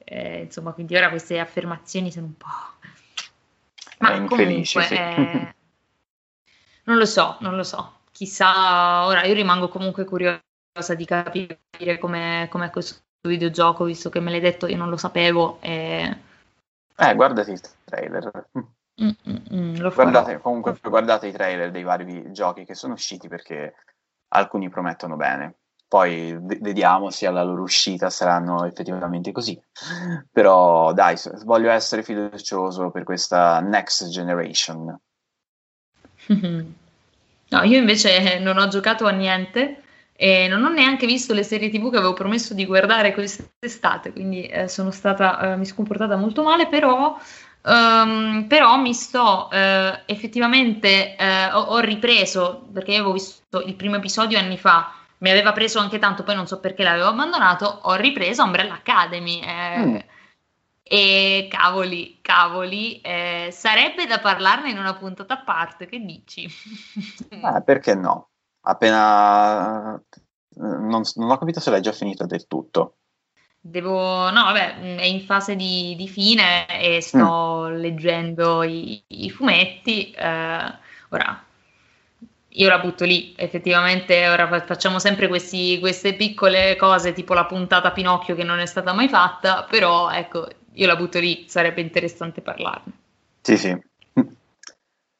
Eh, 0.03 0.41
insomma, 0.41 0.73
quindi 0.73 0.97
ora 0.97 1.07
queste 1.07 1.39
affermazioni 1.39 2.11
sono 2.11 2.25
un 2.25 2.35
po'. 2.35 2.47
Ma 3.99 4.21
comunque, 4.25 4.83
sì. 4.83 4.95
Eh, 4.95 5.53
non 6.83 6.97
lo 6.97 7.05
so, 7.05 7.37
non 7.39 7.55
lo 7.55 7.63
so 7.63 7.95
chissà, 8.15 9.05
ora 9.05 9.25
io 9.25 9.33
rimango 9.33 9.67
comunque 9.67 10.05
curiosa 10.05 10.39
di 10.95 11.03
capire 11.03 11.97
com'è, 11.99 12.47
com'è 12.49 12.69
questo 12.69 13.01
videogioco, 13.27 13.83
visto 13.83 14.09
che 14.09 14.21
me 14.21 14.31
l'hai 14.31 14.39
detto, 14.39 14.67
io 14.67 14.77
non 14.77 14.89
lo 14.89 14.95
sapevo. 14.95 15.57
E... 15.59 16.17
Eh, 16.95 17.15
guardati 17.15 17.51
il 17.51 17.61
trailer. 17.83 18.47
Mm, 18.57 19.09
mm, 19.27 19.35
mm, 19.53 19.89
guardate, 19.89 20.39
comunque 20.39 20.79
guardate 20.81 21.27
i 21.27 21.33
trailer 21.33 21.71
dei 21.71 21.83
vari 21.83 22.31
giochi 22.31 22.63
che 22.63 22.73
sono 22.73 22.93
usciti 22.93 23.27
perché 23.27 23.75
alcuni 24.29 24.69
promettono 24.69 25.17
bene. 25.17 25.55
Poi 25.85 26.37
v- 26.39 26.61
vediamo 26.61 27.09
se 27.09 27.27
alla 27.27 27.43
loro 27.43 27.63
uscita 27.63 28.09
saranno 28.09 28.63
effettivamente 28.63 29.33
così. 29.33 29.61
Però 30.31 30.93
dai, 30.93 31.17
voglio 31.43 31.69
essere 31.69 32.01
fiducioso 32.01 32.91
per 32.91 33.03
questa 33.03 33.59
next 33.59 34.07
generation. 34.07 34.97
No, 37.55 37.63
io 37.63 37.77
invece 37.77 38.37
non 38.39 38.57
ho 38.57 38.67
giocato 38.67 39.05
a 39.05 39.11
niente 39.11 39.81
e 40.13 40.49
non 40.49 40.61
ho 40.65 40.69
neanche 40.69 41.05
visto 41.05 41.33
le 41.33 41.43
serie 41.43 41.69
TV 41.69 41.89
che 41.89 41.95
avevo 41.95 42.11
promesso 42.11 42.53
di 42.53 42.65
guardare 42.65 43.13
quest'estate, 43.13 44.11
quindi 44.11 44.45
eh, 44.45 44.67
sono 44.67 44.91
stata, 44.91 45.53
eh, 45.53 45.55
mi 45.55 45.63
sono 45.63 45.77
comportata 45.77 46.17
molto 46.17 46.43
male, 46.43 46.67
però, 46.67 47.17
um, 47.61 48.45
però 48.49 48.75
mi 48.75 48.93
sto 48.93 49.49
eh, 49.51 50.01
effettivamente, 50.05 51.15
eh, 51.15 51.45
ho, 51.53 51.61
ho, 51.61 51.79
ripreso, 51.79 52.67
perché 52.73 52.95
avevo 52.95 53.13
visto 53.13 53.61
il 53.65 53.75
primo 53.75 53.95
episodio 53.95 54.37
anni 54.37 54.57
fa, 54.57 54.91
mi 55.19 55.29
aveva 55.29 55.53
preso 55.53 55.79
anche 55.79 55.97
tanto, 55.97 56.23
poi 56.23 56.35
non 56.35 56.47
so 56.47 56.59
perché 56.59 56.83
l'avevo 56.83 57.07
abbandonato, 57.07 57.79
ho 57.83 57.95
ripreso 57.95 58.43
Umbrella 58.43 58.73
Academy. 58.73 59.39
Eh, 59.39 59.77
mm. 59.77 59.95
E 60.87 61.47
cavoli, 61.49 62.19
cavoli, 62.21 63.01
eh, 63.01 63.49
sarebbe 63.51 64.05
da 64.05 64.19
parlarne 64.19 64.69
in 64.69 64.77
una 64.77 64.93
puntata 64.93 65.33
a 65.33 65.43
parte, 65.43 65.87
che 65.87 65.99
dici? 65.99 66.47
Eh, 67.29 67.63
perché 67.63 67.95
no? 67.95 68.29
Appena... 68.61 69.99
Non, 70.57 71.01
non, 71.15 71.29
ho 71.31 71.37
capito 71.37 71.59
se 71.59 71.71
l'hai 71.71 71.81
già 71.81 71.91
finito 71.91 72.27
del 72.27 72.45
tutto. 72.45 72.97
Devo... 73.59 74.29
No, 74.29 74.43
vabbè, 74.43 74.97
è 74.97 75.05
in 75.05 75.21
fase 75.21 75.55
di, 75.55 75.95
di 75.97 76.07
fine 76.07 76.67
e 76.67 77.01
sto 77.01 77.65
mm. 77.67 77.73
leggendo 77.73 78.61
i, 78.61 79.03
i 79.07 79.31
fumetti. 79.31 80.11
Eh, 80.11 80.73
ora, 81.09 81.43
io 82.49 82.69
la 82.69 82.77
butto 82.77 83.05
lì, 83.05 83.33
effettivamente 83.35 84.29
ora 84.29 84.61
facciamo 84.61 84.99
sempre 84.99 85.27
questi, 85.27 85.79
queste 85.79 86.13
piccole 86.13 86.75
cose 86.75 87.11
tipo 87.11 87.33
la 87.33 87.45
puntata 87.45 87.91
Pinocchio 87.91 88.35
che 88.35 88.43
non 88.43 88.59
è 88.59 88.65
stata 88.67 88.93
mai 88.93 89.09
fatta, 89.09 89.63
però 89.63 90.11
ecco, 90.11 90.47
io 90.75 90.87
la 90.87 90.95
butto 90.95 91.19
lì, 91.19 91.45
sarebbe 91.47 91.81
interessante 91.81 92.41
parlarne. 92.41 92.93
Sì, 93.41 93.57
sì. 93.57 93.77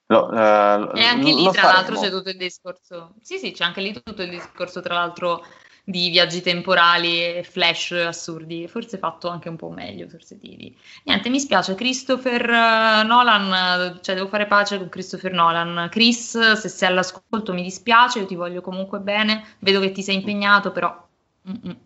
Lo, 0.08 0.28
uh, 0.28 0.96
e 0.96 1.04
anche 1.04 1.34
lì, 1.34 1.44
tra 1.44 1.62
faremo. 1.62 1.74
l'altro, 1.74 2.00
c'è 2.00 2.10
tutto 2.10 2.30
il 2.30 2.38
discorso. 2.38 3.14
Sì, 3.22 3.40
sì, 3.40 3.52
c'è 3.52 3.64
anche 3.64 3.82
lì 3.82 3.92
tutto 3.92 4.22
il 4.22 4.30
discorso, 4.30 4.80
tra 4.80 4.94
l'altro, 4.94 5.44
di 5.84 6.10
viaggi 6.10 6.42
temporali 6.42 7.24
e 7.24 7.44
flash 7.44 7.92
assurdi. 7.92 8.68
Forse 8.68 9.00
fatto 9.00 9.30
anche 9.30 9.50
un 9.50 9.56
po' 9.56 9.70
meglio, 9.70 10.08
forse 10.08 10.38
di... 10.38 10.76
Niente, 11.06 11.30
mi 11.30 11.40
spiace. 11.40 11.74
Christopher 11.74 12.48
uh, 12.48 13.06
Nolan, 13.06 14.00
cioè 14.02 14.14
devo 14.14 14.28
fare 14.28 14.46
pace 14.46 14.78
con 14.78 14.90
Christopher 14.90 15.32
Nolan. 15.32 15.88
Chris, 15.90 16.52
se 16.52 16.70
sei 16.70 16.90
all'ascolto, 16.90 17.54
mi 17.54 17.64
dispiace, 17.64 18.20
io 18.20 18.26
ti 18.28 18.36
voglio 18.36 18.62
comunque 18.62 19.00
bene. 19.00 19.56
Vedo 19.60 19.80
che 19.80 19.92
ti 19.92 20.04
sei 20.04 20.16
impegnato, 20.16 20.72
però. 20.72 21.04
Mm-mm. 21.50 21.78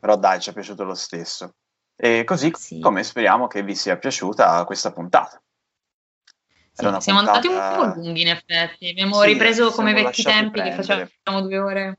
Però 0.00 0.16
dai, 0.16 0.40
ci 0.40 0.48
è 0.48 0.52
piaciuto 0.54 0.84
lo 0.84 0.94
stesso. 0.94 1.52
E 2.00 2.22
così 2.22 2.52
sì. 2.54 2.78
come 2.78 3.02
speriamo 3.02 3.48
che 3.48 3.64
vi 3.64 3.74
sia 3.74 3.96
piaciuta 3.96 4.64
questa 4.64 4.92
puntata. 4.92 5.42
Sì, 6.72 6.84
siamo 7.00 7.00
puntata... 7.00 7.32
andati 7.32 7.46
un 7.48 7.74
po' 7.74 8.00
lunghi 8.00 8.20
in 8.20 8.28
effetti, 8.28 8.88
abbiamo 8.88 9.20
sì, 9.22 9.26
ripreso 9.26 9.72
come 9.72 9.92
vecchi 9.92 10.22
tempi 10.22 10.60
prendere. 10.60 10.76
che 10.76 10.82
facevamo 10.82 11.46
due 11.46 11.58
ore. 11.58 11.98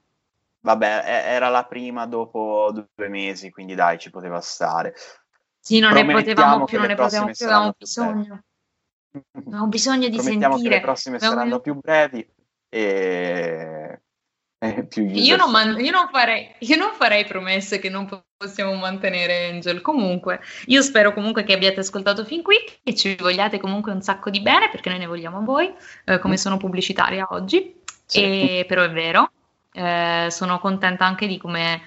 Vabbè, 0.62 1.04
era 1.06 1.50
la 1.50 1.66
prima 1.66 2.06
dopo 2.06 2.72
due 2.72 3.08
mesi, 3.10 3.50
quindi 3.50 3.76
dai, 3.76 4.00
ci 4.00 4.10
poteva 4.10 4.40
stare. 4.40 4.96
Sì, 5.60 5.80
non 5.80 5.92
ne 5.92 6.06
potevamo 6.06 6.64
più, 6.64 6.78
non 6.78 6.88
ne 6.88 6.96
potevamo 6.96 7.32
più, 7.32 7.46
avevamo 7.46 7.76
bisogno. 7.78 8.44
Avevamo 9.34 9.68
bisogno 9.68 10.08
di 10.08 10.20
sentire. 10.20 10.62
che 10.62 10.70
le 10.70 10.80
prossime 10.80 11.18
avevamo... 11.18 11.40
saranno 11.40 11.60
più 11.60 11.76
brevi 11.76 12.26
e 12.70 14.00
io 14.96 15.36
non, 15.36 15.52
man- 15.52 15.80
io, 15.80 15.92
non 15.92 16.10
farei, 16.12 16.54
io 16.60 16.76
non, 16.76 16.94
farei, 16.94 17.26
promesse 17.26 17.80
che 17.80 17.90
non 17.90 18.08
possiamo 18.40 18.74
mantenere, 18.76 19.50
Angel. 19.50 19.82
Comunque, 19.82 20.40
io 20.68 20.82
spero 20.82 21.14
comunque 21.14 21.44
che 21.44 21.54
abbiate 21.54 21.82
ascoltato 21.82 22.24
fin 22.24 22.42
qui 22.42 22.56
e 22.84 22.96
ci 22.96 23.16
vogliate 23.16 23.60
comunque 23.60 23.92
un 23.92 24.02
sacco 24.02 24.30
di 24.30 24.40
bene 24.40 24.70
perché 24.70 24.90
noi 24.90 25.00
ne 25.00 25.08
vogliamo 25.08 25.40
a 25.40 25.42
voi, 25.42 25.70
eh, 26.06 26.20
come 26.20 26.36
mm. 26.36 26.38
sono 26.38 26.56
pubblicitaria 26.56 27.28
oggi. 27.32 27.76
Sì. 28.06 28.22
E, 28.22 28.66
però 28.66 28.84
è 28.84 28.92
vero, 28.92 29.30
eh, 29.74 30.28
sono 30.30 30.60
contenta 30.60 31.06
anche 31.06 31.28
di 31.28 31.38
come. 31.38 31.82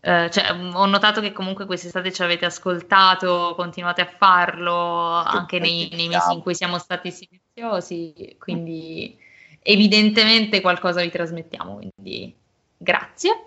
Eh, 0.00 0.30
cioè, 0.30 0.52
ho 0.52 0.86
notato 0.86 1.20
che 1.20 1.32
comunque 1.32 1.66
quest'estate 1.66 2.10
ci 2.10 2.22
avete 2.22 2.46
ascoltato, 2.46 3.52
continuate 3.54 4.00
a 4.00 4.06
farlo 4.06 5.04
anche 5.04 5.58
nei, 5.58 5.90
nei 5.92 6.08
mesi 6.08 6.32
in 6.32 6.40
cui 6.40 6.54
siamo 6.54 6.78
stati 6.78 7.10
silenziosi, 7.10 8.36
quindi 8.38 9.14
evidentemente 9.60 10.62
qualcosa 10.62 11.02
vi 11.02 11.10
trasmettiamo, 11.10 11.74
quindi 11.74 12.34
grazie. 12.78 13.42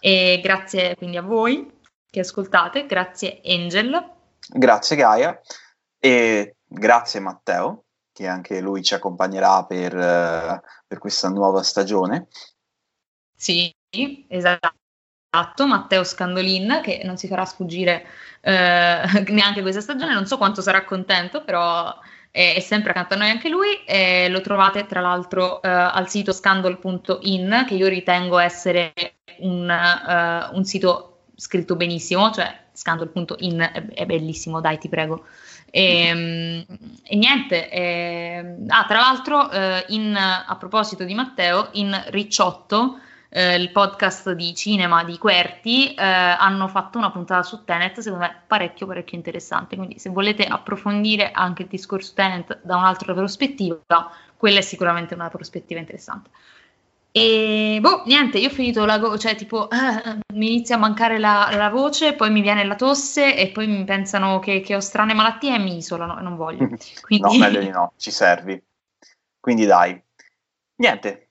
E 0.00 0.38
grazie 0.40 0.94
quindi 0.94 1.16
a 1.16 1.22
voi 1.22 1.76
che 2.18 2.20
ascoltate, 2.20 2.86
grazie 2.86 3.40
Angel. 3.44 4.12
Grazie 4.48 4.96
Gaia 4.96 5.40
e 5.98 6.56
grazie 6.66 7.20
Matteo, 7.20 7.84
che 8.12 8.26
anche 8.26 8.60
lui 8.60 8.82
ci 8.82 8.94
accompagnerà 8.94 9.64
per, 9.64 9.94
uh, 9.94 10.60
per 10.86 10.98
questa 10.98 11.28
nuova 11.28 11.62
stagione. 11.62 12.28
Sì, 13.36 13.72
esatto. 14.28 15.66
Matteo 15.66 16.02
Scandolin, 16.02 16.80
che 16.82 17.02
non 17.04 17.16
si 17.16 17.28
farà 17.28 17.44
sfuggire 17.44 18.04
eh, 18.40 19.02
neanche 19.28 19.60
questa 19.60 19.82
stagione, 19.82 20.14
non 20.14 20.26
so 20.26 20.38
quanto 20.38 20.62
sarà 20.62 20.84
contento, 20.84 21.44
però 21.44 21.94
è, 22.30 22.54
è 22.56 22.60
sempre 22.60 22.90
accanto 22.90 23.14
a 23.14 23.18
noi 23.18 23.30
anche 23.30 23.48
lui. 23.48 23.84
E 23.84 24.28
lo 24.30 24.40
trovate 24.40 24.86
tra 24.86 25.00
l'altro 25.00 25.62
eh, 25.62 25.68
al 25.68 26.08
sito 26.08 26.32
scandal.in, 26.32 27.64
che 27.68 27.74
io 27.74 27.86
ritengo 27.86 28.38
essere 28.38 28.92
un, 29.40 29.68
uh, 29.68 30.56
un 30.56 30.64
sito 30.64 31.17
scritto 31.38 31.76
benissimo, 31.76 32.30
cioè 32.32 32.52
scandal.in 32.72 33.60
è, 33.60 33.86
è 33.94 34.06
bellissimo, 34.06 34.60
dai 34.60 34.78
ti 34.78 34.88
prego. 34.88 35.24
E, 35.70 36.06
ehm, 36.06 36.64
e 37.04 37.16
niente, 37.16 37.70
e, 37.70 38.56
ah, 38.66 38.84
tra 38.86 38.98
l'altro, 38.98 39.50
eh, 39.50 39.84
in, 39.88 40.16
a 40.16 40.56
proposito 40.56 41.04
di 41.04 41.14
Matteo, 41.14 41.68
in 41.72 41.96
Ricciotto, 42.08 42.98
eh, 43.28 43.54
il 43.54 43.70
podcast 43.70 44.32
di 44.32 44.54
cinema 44.54 45.04
di 45.04 45.16
Querti, 45.18 45.94
eh, 45.94 46.02
hanno 46.02 46.66
fatto 46.66 46.98
una 46.98 47.10
puntata 47.10 47.42
su 47.42 47.62
Tenet, 47.64 48.00
secondo 48.00 48.24
me 48.24 48.42
parecchio, 48.46 48.86
parecchio 48.86 49.16
interessante. 49.16 49.76
Quindi, 49.76 49.98
se 49.98 50.10
volete 50.10 50.44
approfondire 50.44 51.30
anche 51.30 51.62
il 51.62 51.68
discorso 51.68 52.14
Tenet 52.14 52.60
da 52.62 52.76
un'altra 52.76 53.14
prospettiva, 53.14 53.78
quella 54.36 54.58
è 54.58 54.62
sicuramente 54.62 55.14
una 55.14 55.28
prospettiva 55.28 55.78
interessante. 55.78 56.30
E 57.18 57.80
boh, 57.80 58.02
niente, 58.06 58.38
io 58.38 58.48
ho 58.48 58.52
finito 58.52 58.84
la 58.84 58.98
go- 58.98 59.18
cioè 59.18 59.34
tipo 59.34 59.68
eh, 59.70 60.18
mi 60.34 60.52
inizia 60.52 60.76
a 60.76 60.78
mancare 60.78 61.18
la, 61.18 61.48
la, 61.52 61.68
voce, 61.68 62.14
poi 62.14 62.30
mi 62.30 62.40
viene 62.40 62.64
la 62.64 62.76
tosse 62.76 63.36
e 63.36 63.50
poi 63.50 63.66
mi 63.66 63.84
pensano 63.84 64.38
che, 64.38 64.60
che 64.60 64.76
ho 64.76 64.80
strane 64.80 65.14
malattie 65.14 65.54
e 65.54 65.58
mi 65.58 65.76
isolano 65.76 66.18
e 66.18 66.22
non 66.22 66.36
voglio. 66.36 66.68
Quindi... 67.02 67.38
no, 67.38 67.44
meglio 67.44 67.60
di 67.60 67.70
no, 67.70 67.92
ci 67.96 68.10
servi. 68.10 68.62
Quindi 69.40 69.66
dai. 69.66 70.00
Niente, 70.76 71.30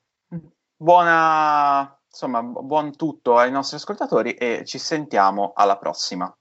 buona, 0.75 1.97
insomma, 2.09 2.41
buon 2.43 2.95
tutto 2.95 3.37
ai 3.37 3.51
nostri 3.51 3.77
ascoltatori 3.77 4.33
e 4.33 4.63
ci 4.65 4.77
sentiamo 4.77 5.53
alla 5.55 5.77
prossima. 5.77 6.35